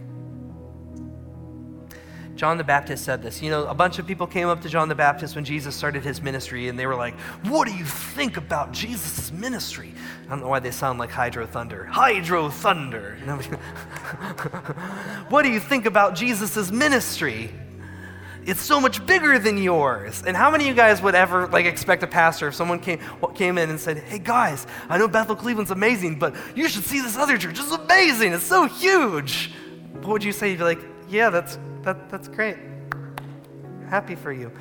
John 2.36 2.56
the 2.56 2.64
Baptist 2.64 3.04
said 3.04 3.22
this. 3.22 3.42
You 3.42 3.50
know, 3.50 3.66
a 3.66 3.74
bunch 3.74 3.98
of 3.98 4.06
people 4.06 4.26
came 4.26 4.48
up 4.48 4.62
to 4.62 4.70
John 4.70 4.88
the 4.88 4.94
Baptist 4.94 5.34
when 5.34 5.44
Jesus 5.44 5.76
started 5.76 6.02
his 6.02 6.22
ministry, 6.22 6.68
and 6.68 6.78
they 6.78 6.86
were 6.86 6.96
like, 6.96 7.20
What 7.50 7.68
do 7.68 7.74
you 7.74 7.84
think 7.84 8.38
about 8.38 8.72
Jesus' 8.72 9.30
ministry? 9.30 9.92
I 10.24 10.30
don't 10.30 10.40
know 10.40 10.48
why 10.48 10.60
they 10.60 10.70
sound 10.70 10.98
like 10.98 11.10
Hydro 11.10 11.46
Thunder. 11.46 11.84
Hydro 11.84 12.48
Thunder. 12.48 13.18
You 13.20 13.26
know? 13.26 13.36
what 15.28 15.42
do 15.42 15.50
you 15.50 15.60
think 15.60 15.84
about 15.84 16.14
Jesus' 16.14 16.70
ministry? 16.70 17.50
It's 18.46 18.60
so 18.60 18.80
much 18.80 19.04
bigger 19.06 19.38
than 19.38 19.56
yours. 19.56 20.22
And 20.26 20.36
how 20.36 20.50
many 20.50 20.64
of 20.64 20.68
you 20.68 20.74
guys 20.74 21.00
would 21.00 21.14
ever 21.14 21.46
like 21.48 21.64
expect 21.64 22.02
a 22.02 22.06
pastor 22.06 22.48
if 22.48 22.54
someone 22.54 22.78
came 22.78 23.00
came 23.34 23.56
in 23.56 23.70
and 23.70 23.80
said, 23.80 23.98
"Hey 23.98 24.18
guys, 24.18 24.66
I 24.88 24.98
know 24.98 25.08
Bethel 25.08 25.36
Cleveland's 25.36 25.70
amazing, 25.70 26.18
but 26.18 26.34
you 26.54 26.68
should 26.68 26.84
see 26.84 27.00
this 27.00 27.16
other 27.16 27.38
church. 27.38 27.58
It's 27.58 27.72
amazing. 27.72 28.32
It's 28.34 28.44
so 28.44 28.66
huge." 28.66 29.52
What 29.92 30.08
would 30.08 30.24
you 30.24 30.32
say? 30.32 30.50
You'd 30.50 30.58
be 30.58 30.64
like, 30.64 30.80
"Yeah, 31.08 31.30
that's 31.30 31.58
that, 31.82 32.10
that's 32.10 32.28
great. 32.28 32.56
Happy 33.88 34.14
for 34.14 34.32
you." 34.32 34.52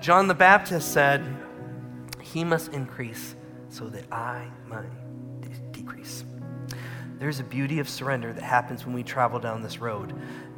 John 0.00 0.26
the 0.26 0.34
Baptist 0.34 0.92
said, 0.92 1.24
"He 2.20 2.42
must 2.42 2.72
increase 2.72 3.36
so 3.68 3.88
that 3.88 4.04
I 4.10 4.46
might 4.66 4.90
decrease." 5.72 6.24
There's 7.20 7.38
a 7.38 7.44
beauty 7.44 7.78
of 7.78 7.88
surrender 7.88 8.32
that 8.32 8.42
happens 8.42 8.84
when 8.84 8.96
we 8.96 9.04
travel 9.04 9.38
down 9.38 9.62
this 9.62 9.78
road. 9.78 10.12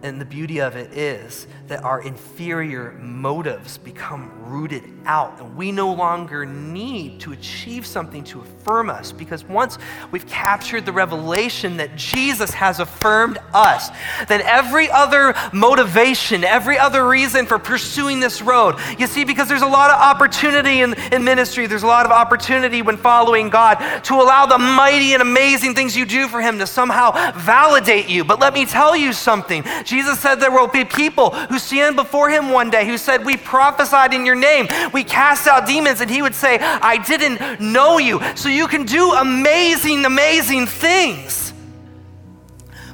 And 0.05 0.21
the 0.21 0.27
beauty 0.27 0.61
of 0.61 0.77
it 0.77 0.93
is 0.93 1.47
that 1.69 1.83
our 1.83 2.03
inferior 2.03 2.93
motives 3.01 3.79
become 3.79 4.31
rooted 4.45 4.85
out. 5.07 5.41
And 5.41 5.57
we 5.57 5.73
no 5.73 5.95
longer 5.95 6.45
need 6.45 7.21
to 7.21 7.33
achieve 7.33 7.87
something 7.87 8.23
to 8.25 8.43
affirm 8.43 8.91
us 8.91 9.13
because 9.13 9.45
once 9.45 9.79
we've 10.11 10.27
captured 10.27 10.85
the 10.85 10.93
revelation 10.93 11.79
that 11.79 11.97
Jesus 11.97 12.51
has 12.51 12.81
affirmed 12.81 13.39
us, 13.55 13.89
then 14.29 14.43
every 14.43 14.91
other 14.91 15.35
motivation, 15.55 16.45
every 16.45 16.77
other 16.77 17.09
reason 17.09 17.47
for 17.47 17.59
pursuing 17.59 18.21
this 18.21 18.43
road, 18.43 18.77
you 18.99 19.07
see, 19.07 19.25
because 19.25 19.49
there's 19.49 19.63
a 19.63 19.67
lot 19.67 19.91
of 19.91 19.99
opportunity 19.99 20.83
in, 20.83 20.93
in 21.15 21.25
ministry, 21.25 21.67
there's 21.67 21.83
a 21.83 21.87
lot 21.87 22.05
of 22.05 22.13
opportunity 22.13 22.83
when 22.83 22.99
following 22.99 23.49
God 23.49 23.77
to 24.05 24.17
allow 24.17 24.45
the 24.45 24.59
mighty 24.59 25.15
and 25.15 25.23
amazing 25.23 25.75
things 25.75 25.97
you 25.97 26.05
do 26.05 26.29
for 26.29 26.43
Him 26.43 26.59
to 26.59 26.67
somehow 26.67 27.33
validate 27.39 28.11
you. 28.11 28.23
But 28.23 28.39
let 28.39 28.53
me 28.53 28.67
tell 28.67 28.95
you 28.95 29.15
something. 29.15 29.65
Jesus 29.83 29.94
said 30.03 30.37
there 30.37 30.51
will 30.51 30.69
be 30.69 30.85
people 30.85 31.31
who 31.31 31.59
stand 31.59 31.97
before 31.97 32.29
him 32.29 32.51
one 32.51 32.71
day 32.71 32.87
who 32.87 32.99
said, 32.99 33.25
We 33.25 33.37
prophesied 33.37 34.13
in 34.13 34.27
your 34.27 34.35
name, 34.35 34.69
we 34.93 35.05
cast 35.05 35.47
out 35.47 35.67
demons, 35.67 36.01
and 36.01 36.11
he 36.11 36.23
would 36.23 36.35
say, 36.35 36.59
I 36.59 36.99
didn't 36.99 37.61
know 37.61 37.99
you. 37.99 38.21
So 38.35 38.49
you 38.49 38.67
can 38.67 38.85
do 38.85 39.13
amazing, 39.13 40.05
amazing 40.05 40.67
things. 40.67 41.53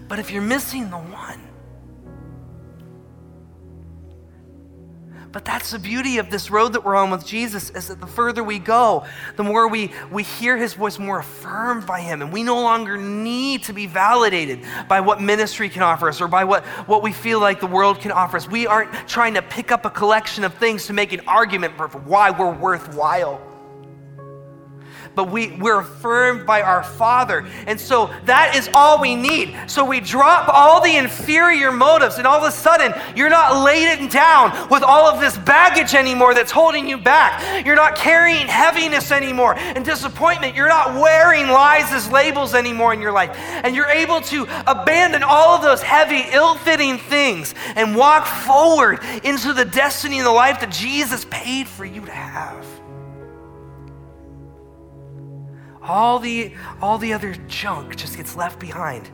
But 0.08 0.18
if 0.18 0.30
you're 0.30 0.42
missing 0.42 0.90
the 0.90 0.96
one, 0.96 1.40
But 5.32 5.44
that's 5.44 5.70
the 5.70 5.78
beauty 5.78 6.18
of 6.18 6.28
this 6.28 6.50
road 6.50 6.72
that 6.72 6.84
we're 6.84 6.96
on 6.96 7.10
with 7.10 7.24
Jesus 7.24 7.70
is 7.70 7.86
that 7.86 8.00
the 8.00 8.06
further 8.06 8.42
we 8.42 8.58
go, 8.58 9.04
the 9.36 9.44
more 9.44 9.68
we, 9.68 9.92
we 10.10 10.24
hear 10.24 10.56
his 10.56 10.74
voice 10.74 10.98
more 10.98 11.20
affirmed 11.20 11.86
by 11.86 12.00
him. 12.00 12.20
And 12.20 12.32
we 12.32 12.42
no 12.42 12.60
longer 12.60 12.96
need 12.96 13.62
to 13.64 13.72
be 13.72 13.86
validated 13.86 14.64
by 14.88 15.00
what 15.00 15.20
ministry 15.20 15.68
can 15.68 15.82
offer 15.82 16.08
us 16.08 16.20
or 16.20 16.26
by 16.26 16.42
what, 16.42 16.64
what 16.86 17.02
we 17.02 17.12
feel 17.12 17.38
like 17.38 17.60
the 17.60 17.66
world 17.68 18.00
can 18.00 18.10
offer 18.10 18.38
us. 18.38 18.48
We 18.48 18.66
aren't 18.66 18.92
trying 19.08 19.34
to 19.34 19.42
pick 19.42 19.70
up 19.70 19.84
a 19.84 19.90
collection 19.90 20.42
of 20.42 20.54
things 20.54 20.86
to 20.86 20.92
make 20.92 21.12
an 21.12 21.20
argument 21.28 21.76
for 21.76 21.86
why 21.88 22.30
we're 22.30 22.52
worthwhile 22.52 23.49
but 25.20 25.30
we, 25.30 25.50
we're 25.56 25.80
affirmed 25.80 26.46
by 26.46 26.62
our 26.62 26.82
Father. 26.82 27.46
And 27.66 27.78
so 27.78 28.08
that 28.24 28.56
is 28.56 28.70
all 28.72 29.02
we 29.02 29.14
need. 29.14 29.54
So 29.66 29.84
we 29.84 30.00
drop 30.00 30.48
all 30.48 30.80
the 30.80 30.96
inferior 30.96 31.70
motives, 31.70 32.16
and 32.16 32.26
all 32.26 32.38
of 32.38 32.44
a 32.44 32.50
sudden, 32.50 32.94
you're 33.14 33.28
not 33.28 33.62
laden 33.62 34.08
down 34.08 34.70
with 34.70 34.82
all 34.82 35.06
of 35.06 35.20
this 35.20 35.36
baggage 35.36 35.92
anymore 35.92 36.32
that's 36.32 36.50
holding 36.50 36.88
you 36.88 36.96
back. 36.96 37.66
You're 37.66 37.76
not 37.76 37.96
carrying 37.96 38.46
heaviness 38.46 39.10
anymore 39.12 39.56
and 39.58 39.84
disappointment. 39.84 40.56
You're 40.56 40.70
not 40.70 40.94
wearing 40.94 41.48
lies 41.48 41.92
as 41.92 42.10
labels 42.10 42.54
anymore 42.54 42.94
in 42.94 43.02
your 43.02 43.12
life. 43.12 43.36
And 43.36 43.76
you're 43.76 43.90
able 43.90 44.22
to 44.22 44.46
abandon 44.66 45.22
all 45.22 45.54
of 45.54 45.60
those 45.60 45.82
heavy, 45.82 46.24
ill 46.32 46.54
fitting 46.54 46.96
things 46.96 47.54
and 47.76 47.94
walk 47.94 48.26
forward 48.26 49.00
into 49.22 49.52
the 49.52 49.66
destiny 49.66 50.16
and 50.16 50.26
the 50.26 50.30
life 50.30 50.60
that 50.60 50.72
Jesus 50.72 51.26
paid 51.28 51.68
for 51.68 51.84
you 51.84 52.06
to 52.06 52.10
have. 52.10 52.64
All 55.82 56.18
the, 56.18 56.54
all 56.80 56.98
the 56.98 57.12
other 57.12 57.34
junk 57.48 57.96
just 57.96 58.16
gets 58.16 58.36
left 58.36 58.58
behind. 58.58 59.10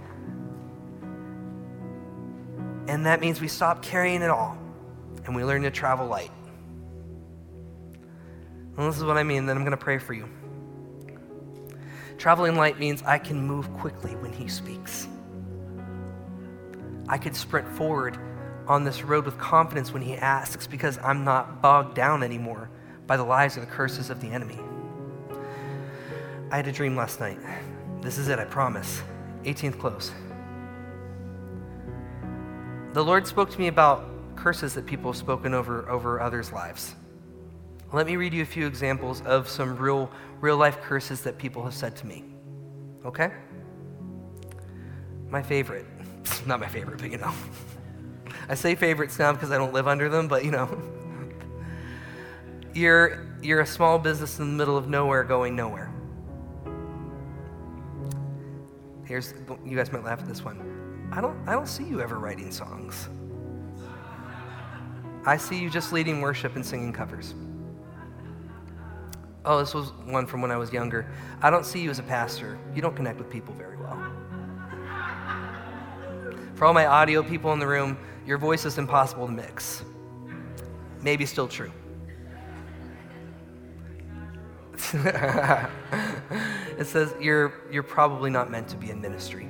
And 2.89 3.07
that 3.07 3.21
means 3.21 3.41
we 3.41 3.49
stop 3.49 3.83
carrying 3.83 4.23
it 4.23 4.31
all 4.31 4.59
and 5.25 5.35
we 5.35 5.45
learn 5.45 5.63
to 5.63 5.71
travel 5.71 6.07
light. 6.07 6.31
And 8.77 8.87
this 8.87 8.97
is 8.97 9.05
what 9.05 9.17
I 9.17 9.23
mean, 9.23 9.47
then 9.47 9.57
I'm 9.57 9.65
going 9.65 9.77
to 9.77 9.83
pray 9.83 9.99
for 9.99 10.13
you. 10.13 10.29
Traveling 12.19 12.57
light 12.57 12.79
means 12.79 13.03
I 13.03 13.19
can 13.19 13.41
move 13.41 13.73
quickly 13.75 14.17
when 14.17 14.33
He 14.33 14.49
speaks. 14.49 15.09
I 17.09 17.19
could 17.19 17.37
sprint 17.37 17.69
forward 17.69 18.19
on 18.67 18.85
this 18.85 19.03
road 19.03 19.25
with 19.25 19.39
confidence 19.39 19.93
when 19.93 20.03
He 20.03 20.17
asks 20.17 20.67
because 20.67 20.99
I'm 20.99 21.25
not 21.25 21.63
bogged 21.63 21.95
down 21.95 22.23
anymore 22.23 22.71
by 23.07 23.17
the 23.17 23.25
lies 23.25 23.57
or 23.57 23.61
the 23.61 23.67
curses 23.67 24.11
of 24.11 24.21
the 24.21 24.29
enemy. 24.29 24.59
I 26.51 26.57
had 26.57 26.69
a 26.69 26.73
dream 26.73 26.95
last 26.95 27.19
night. 27.19 27.39
This 28.01 28.19
is 28.19 28.29
it, 28.29 28.39
I 28.39 28.45
promise. 28.45 29.03
18th 29.43 29.81
close. 29.81 30.13
The 32.93 33.03
Lord 33.03 33.27
spoke 33.27 33.51
to 33.51 33.59
me 33.59 33.67
about 33.67 34.09
curses 34.37 34.73
that 34.75 34.87
people 34.87 35.11
have 35.11 35.19
spoken 35.19 35.55
over, 35.55 35.89
over 35.91 36.21
others' 36.21 36.53
lives. 36.53 36.95
Let 37.93 38.07
me 38.07 38.17
read 38.17 38.33
you 38.33 38.43
a 38.43 38.47
few 38.47 38.67
examples 38.67 39.23
of 39.23 39.49
some 39.49 39.77
real, 39.77 40.11
real 40.41 40.57
life 40.57 40.81
curses 40.83 41.21
that 41.23 41.37
people 41.37 41.65
have 41.65 41.75
said 41.75 41.97
to 41.97 42.07
me. 42.07 42.25
Okay? 43.05 43.33
My 45.29 45.43
favorite. 45.43 45.87
Not 46.47 46.61
my 46.61 46.69
favorite, 46.69 46.99
but 47.01 47.11
you 47.11 47.19
know. 47.19 47.33
I 48.49 48.55
say 48.55 48.77
favorites 48.77 49.19
now 49.19 49.33
because 49.33 49.51
I 49.51 49.59
don't 49.59 49.73
live 49.73 49.89
under 49.89 50.09
them, 50.09 50.29
but 50.29 50.45
you 50.45 50.53
know. 50.53 50.81
You're, 52.75 53.27
you're 53.41 53.61
a 53.63 53.67
small 53.67 53.99
business 53.99 54.39
in 54.39 54.51
the 54.51 54.53
middle 54.53 54.77
of 54.77 54.87
nowhere 54.87 55.25
going 55.25 55.57
nowhere. 55.57 55.91
Here's 59.07 59.35
you 59.65 59.77
guys 59.77 59.93
might 59.93 60.05
laugh 60.05 60.21
at 60.21 60.27
this 60.27 60.45
one. 60.45 61.09
I 61.13 61.21
don't 61.21 61.37
I 61.49 61.53
don't 61.53 61.69
see 61.69 61.85
you 61.85 62.01
ever 62.01 62.19
writing 62.19 62.51
songs. 62.51 63.09
I 65.25 65.37
see 65.37 65.59
you 65.59 65.71
just 65.71 65.93
leading 65.93 66.21
worship 66.21 66.57
and 66.57 66.67
singing 66.67 66.93
covers. 66.93 67.35
Oh, 69.45 69.59
this 69.59 69.75
was 69.75 69.93
one 70.05 70.27
from 70.27 70.43
when 70.43 70.51
I 70.51 70.57
was 70.57 70.73
younger. 70.73 71.07
I 71.41 71.51
don't 71.51 71.65
see 71.65 71.81
you 71.81 71.91
as 71.91 72.01
a 72.01 72.03
pastor. 72.03 72.59
You 72.75 72.83
don't 72.83 72.97
connect 72.97 73.19
with 73.19 73.31
people 73.31 73.55
very 73.55 73.77
well. 73.77 74.13
For 76.57 76.65
all 76.65 76.73
my 76.73 76.87
audio 76.87 77.23
people 77.23 77.53
in 77.53 77.61
the 77.61 77.67
room, 77.67 77.97
your 78.27 78.39
voice 78.39 78.65
is 78.65 78.79
impossible 78.79 79.27
to 79.27 79.33
mix. 79.33 79.85
Maybe 81.01 81.27
still 81.27 81.47
true. 81.47 81.71
it 86.79 86.87
says 86.87 87.15
you're, 87.21 87.53
you're 87.71 87.83
probably 87.83 88.31
not 88.31 88.51
meant 88.51 88.69
to 88.69 88.77
be 88.77 88.91
in 88.91 89.01
ministry. 89.01 89.49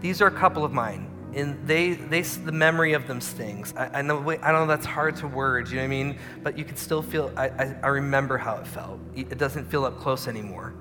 These 0.00 0.20
are 0.20 0.26
a 0.26 0.32
couple 0.32 0.64
of 0.64 0.72
mine, 0.72 1.10
and 1.34 1.66
they, 1.66 1.94
they 1.94 2.22
the 2.22 2.52
memory 2.52 2.92
of 2.92 3.06
them 3.06 3.20
stings. 3.20 3.72
I, 3.76 3.98
I 3.98 4.02
know 4.02 4.30
I 4.42 4.52
know 4.52 4.66
that's 4.66 4.86
hard 4.86 5.16
to 5.16 5.26
word, 5.26 5.68
you 5.68 5.76
know 5.76 5.82
what 5.82 5.86
I 5.86 5.88
mean? 5.88 6.18
But 6.42 6.58
you 6.58 6.64
can 6.64 6.76
still 6.76 7.02
feel, 7.02 7.32
I, 7.36 7.48
I, 7.48 7.76
I 7.82 7.86
remember 7.88 8.38
how 8.38 8.56
it 8.56 8.66
felt. 8.66 9.00
It 9.14 9.38
doesn't 9.38 9.64
feel 9.66 9.84
up 9.84 9.98
close 9.98 10.28
anymore. 10.28 10.74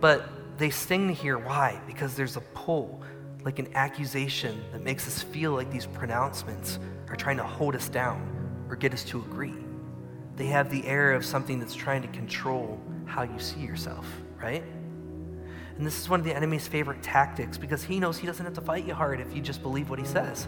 But 0.00 0.28
they 0.58 0.70
sting 0.70 1.08
to 1.08 1.14
hear 1.14 1.38
why? 1.38 1.80
Because 1.86 2.14
there's 2.14 2.36
a 2.36 2.40
pull, 2.40 3.02
like 3.44 3.58
an 3.58 3.68
accusation 3.74 4.62
that 4.72 4.82
makes 4.82 5.06
us 5.06 5.22
feel 5.22 5.52
like 5.52 5.70
these 5.70 5.86
pronouncements 5.86 6.78
are 7.08 7.16
trying 7.16 7.36
to 7.38 7.44
hold 7.44 7.74
us 7.74 7.88
down 7.88 8.66
or 8.68 8.76
get 8.76 8.92
us 8.92 9.04
to 9.04 9.20
agree. 9.20 9.54
They 10.36 10.46
have 10.46 10.70
the 10.70 10.86
air 10.86 11.12
of 11.12 11.24
something 11.24 11.58
that's 11.58 11.74
trying 11.74 12.02
to 12.02 12.08
control 12.08 12.80
how 13.06 13.22
you 13.22 13.38
see 13.38 13.60
yourself, 13.60 14.06
right? 14.40 14.64
And 15.76 15.86
this 15.86 16.00
is 16.00 16.08
one 16.08 16.20
of 16.20 16.26
the 16.26 16.34
enemy's 16.34 16.68
favorite 16.68 17.02
tactics 17.02 17.58
because 17.58 17.82
he 17.82 17.98
knows 17.98 18.18
he 18.18 18.26
doesn't 18.26 18.44
have 18.44 18.54
to 18.54 18.60
fight 18.60 18.86
you 18.86 18.94
hard 18.94 19.20
if 19.20 19.34
you 19.34 19.42
just 19.42 19.62
believe 19.62 19.90
what 19.90 19.98
he 19.98 20.04
says. 20.04 20.46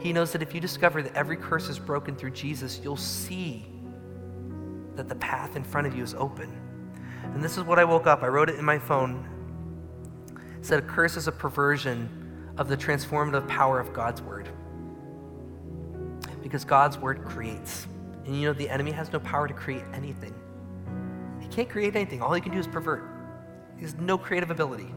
He 0.00 0.12
knows 0.12 0.32
that 0.32 0.42
if 0.42 0.54
you 0.54 0.60
discover 0.60 1.00
that 1.02 1.14
every 1.14 1.36
curse 1.36 1.68
is 1.68 1.78
broken 1.78 2.16
through 2.16 2.32
Jesus, 2.32 2.80
you'll 2.82 2.96
see 2.96 3.64
that 4.96 5.08
the 5.08 5.14
path 5.14 5.56
in 5.56 5.64
front 5.64 5.86
of 5.86 5.96
you 5.96 6.02
is 6.02 6.14
open. 6.14 6.52
And 7.22 7.42
this 7.42 7.56
is 7.56 7.64
what 7.64 7.78
I 7.78 7.84
woke 7.84 8.06
up. 8.06 8.22
I 8.22 8.26
wrote 8.26 8.50
it 8.50 8.58
in 8.58 8.64
my 8.64 8.78
phone. 8.78 9.24
It 10.58 10.66
said, 10.66 10.80
A 10.80 10.86
curse 10.86 11.16
is 11.16 11.28
a 11.28 11.32
perversion 11.32 12.52
of 12.58 12.68
the 12.68 12.76
transformative 12.76 13.48
power 13.48 13.80
of 13.80 13.92
God's 13.92 14.20
word. 14.20 14.48
Because 16.42 16.64
God's 16.64 16.98
word 16.98 17.24
creates. 17.24 17.86
And 18.26 18.36
you 18.36 18.48
know, 18.48 18.52
the 18.52 18.68
enemy 18.68 18.90
has 18.90 19.12
no 19.12 19.20
power 19.20 19.48
to 19.48 19.54
create 19.54 19.84
anything. 19.94 20.34
Can't 21.52 21.68
create 21.68 21.94
anything. 21.94 22.22
All 22.22 22.32
he 22.32 22.40
can 22.40 22.52
do 22.52 22.58
is 22.58 22.66
pervert. 22.66 23.04
He 23.76 23.82
has 23.82 23.94
no 23.96 24.16
creative 24.16 24.50
ability. 24.50 24.88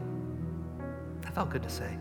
That 1.20 1.34
felt 1.34 1.50
good 1.50 1.62
to 1.62 1.70
say. 1.70 1.98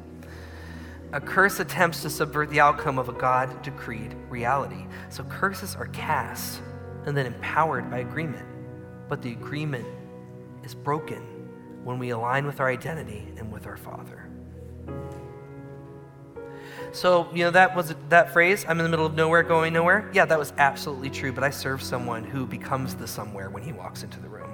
A 1.11 1.19
curse 1.19 1.59
attempts 1.59 2.01
to 2.03 2.09
subvert 2.09 2.49
the 2.49 2.61
outcome 2.61 2.97
of 2.97 3.09
a 3.09 3.13
God 3.13 3.61
decreed 3.61 4.15
reality. 4.29 4.87
So 5.09 5.23
curses 5.25 5.75
are 5.75 5.87
cast 5.87 6.61
and 7.05 7.15
then 7.15 7.25
empowered 7.25 7.91
by 7.91 7.99
agreement. 7.99 8.45
But 9.09 9.21
the 9.21 9.33
agreement 9.33 9.85
is 10.63 10.73
broken 10.73 11.21
when 11.83 11.99
we 11.99 12.09
align 12.09 12.45
with 12.45 12.59
our 12.61 12.69
identity 12.69 13.27
and 13.37 13.51
with 13.51 13.67
our 13.67 13.77
Father. 13.77 14.29
So, 16.91 17.27
you 17.33 17.43
know, 17.43 17.51
that 17.51 17.75
was 17.75 17.93
that 18.09 18.31
phrase, 18.31 18.65
I'm 18.67 18.79
in 18.79 18.83
the 18.83 18.89
middle 18.89 19.05
of 19.05 19.13
nowhere 19.13 19.43
going 19.43 19.73
nowhere. 19.73 20.09
Yeah, 20.13 20.25
that 20.25 20.39
was 20.39 20.53
absolutely 20.57 21.09
true, 21.09 21.31
but 21.31 21.43
I 21.43 21.49
serve 21.49 21.81
someone 21.81 22.23
who 22.23 22.45
becomes 22.45 22.95
the 22.95 23.07
somewhere 23.07 23.49
when 23.49 23.63
he 23.63 23.71
walks 23.71 24.03
into 24.03 24.19
the 24.19 24.29
room. 24.29 24.49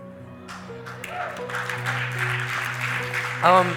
Um, 3.44 3.76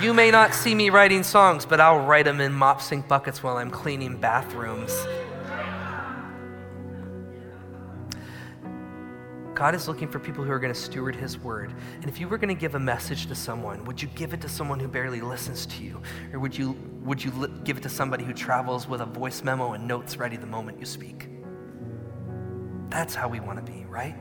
you 0.00 0.12
may 0.12 0.30
not 0.30 0.54
see 0.54 0.74
me 0.74 0.90
writing 0.90 1.22
songs, 1.22 1.64
but 1.64 1.80
I'll 1.80 2.04
write 2.04 2.24
them 2.24 2.40
in 2.40 2.52
mop 2.52 2.82
sink 2.82 3.06
buckets 3.06 3.42
while 3.42 3.58
I'm 3.58 3.70
cleaning 3.70 4.16
bathrooms. 4.16 5.06
God 9.54 9.76
is 9.76 9.86
looking 9.86 10.08
for 10.08 10.18
people 10.18 10.42
who 10.42 10.50
are 10.50 10.58
going 10.58 10.72
to 10.72 10.78
steward 10.78 11.14
His 11.14 11.38
word. 11.38 11.72
And 12.00 12.06
if 12.06 12.18
you 12.18 12.26
were 12.26 12.38
going 12.38 12.54
to 12.54 12.60
give 12.60 12.74
a 12.74 12.80
message 12.80 13.26
to 13.26 13.36
someone, 13.36 13.84
would 13.84 14.02
you 14.02 14.08
give 14.08 14.34
it 14.34 14.40
to 14.40 14.48
someone 14.48 14.80
who 14.80 14.88
barely 14.88 15.20
listens 15.20 15.64
to 15.66 15.84
you? 15.84 16.02
Or 16.32 16.40
would 16.40 16.58
you, 16.58 16.76
would 17.04 17.22
you 17.22 17.30
li- 17.32 17.52
give 17.62 17.76
it 17.76 17.82
to 17.84 17.88
somebody 17.88 18.24
who 18.24 18.32
travels 18.32 18.88
with 18.88 19.00
a 19.00 19.06
voice 19.06 19.44
memo 19.44 19.72
and 19.74 19.86
notes 19.86 20.16
ready 20.16 20.36
the 20.36 20.46
moment 20.46 20.80
you 20.80 20.86
speak? 20.86 21.28
That's 22.90 23.14
how 23.14 23.28
we 23.28 23.38
want 23.38 23.64
to 23.64 23.72
be, 23.72 23.84
right? 23.84 24.16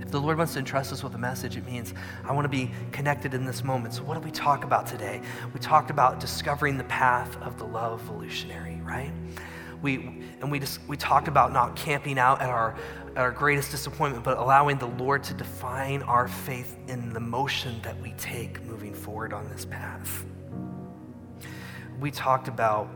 If 0.00 0.10
the 0.10 0.20
Lord 0.20 0.38
wants 0.38 0.54
to 0.54 0.58
entrust 0.58 0.92
us 0.92 1.04
with 1.04 1.14
a 1.14 1.18
message, 1.18 1.56
it 1.56 1.64
means 1.64 1.94
I 2.24 2.32
want 2.32 2.44
to 2.44 2.48
be 2.48 2.70
connected 2.90 3.34
in 3.34 3.44
this 3.44 3.62
moment. 3.62 3.94
So, 3.94 4.02
what 4.04 4.14
did 4.14 4.24
we 4.24 4.30
talk 4.30 4.64
about 4.64 4.86
today? 4.86 5.20
We 5.52 5.60
talked 5.60 5.90
about 5.90 6.20
discovering 6.20 6.78
the 6.78 6.84
path 6.84 7.36
of 7.42 7.58
the 7.58 7.64
Levolutionary, 7.64 8.80
right? 8.82 9.12
We, 9.82 9.96
and 10.40 10.50
we, 10.50 10.58
just, 10.58 10.80
we 10.88 10.96
talked 10.96 11.28
about 11.28 11.52
not 11.52 11.76
camping 11.76 12.18
out 12.18 12.40
at 12.40 12.48
our, 12.48 12.76
at 13.18 13.24
our 13.24 13.32
greatest 13.32 13.72
disappointment, 13.72 14.22
but 14.22 14.38
allowing 14.38 14.78
the 14.78 14.86
Lord 14.86 15.24
to 15.24 15.34
define 15.34 16.02
our 16.02 16.28
faith 16.28 16.76
in 16.86 17.12
the 17.12 17.18
motion 17.18 17.80
that 17.82 18.00
we 18.00 18.12
take 18.12 18.62
moving 18.62 18.94
forward 18.94 19.32
on 19.32 19.48
this 19.48 19.64
path. 19.64 20.24
We 21.98 22.12
talked 22.12 22.46
about 22.46 22.88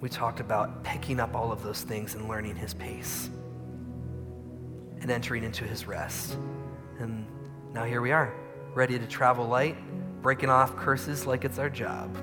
we 0.00 0.08
talked 0.08 0.38
about 0.38 0.84
picking 0.84 1.18
up 1.18 1.34
all 1.34 1.50
of 1.50 1.64
those 1.64 1.82
things 1.82 2.14
and 2.14 2.28
learning 2.28 2.54
his 2.54 2.72
pace 2.72 3.28
and 5.00 5.10
entering 5.10 5.42
into 5.42 5.64
his 5.64 5.86
rest. 5.86 6.38
And 7.00 7.26
now 7.74 7.84
here 7.84 8.00
we 8.00 8.12
are, 8.12 8.32
ready 8.72 9.00
to 9.00 9.06
travel 9.06 9.46
light, 9.46 9.76
breaking 10.22 10.48
off 10.48 10.76
curses 10.76 11.26
like 11.26 11.44
it's 11.44 11.58
our 11.58 11.68
job. 11.68 12.16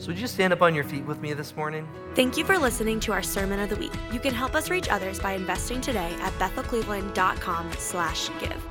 So, 0.00 0.06
would 0.06 0.18
you 0.18 0.26
stand 0.26 0.54
up 0.54 0.62
on 0.62 0.74
your 0.74 0.84
feet 0.84 1.04
with 1.04 1.20
me 1.20 1.34
this 1.34 1.54
morning? 1.54 1.86
Thank 2.14 2.38
you 2.38 2.44
for 2.44 2.56
listening 2.56 3.00
to 3.00 3.12
our 3.12 3.22
Sermon 3.22 3.60
of 3.60 3.68
the 3.68 3.76
Week. 3.76 3.92
You 4.12 4.18
can 4.18 4.32
help 4.32 4.54
us 4.54 4.70
reach 4.70 4.88
others 4.88 5.20
by 5.20 5.32
investing 5.32 5.82
today 5.82 6.16
at 6.22 6.32
bethelcleveland.com 6.38 7.72
slash 7.78 8.30
give. 8.40 8.66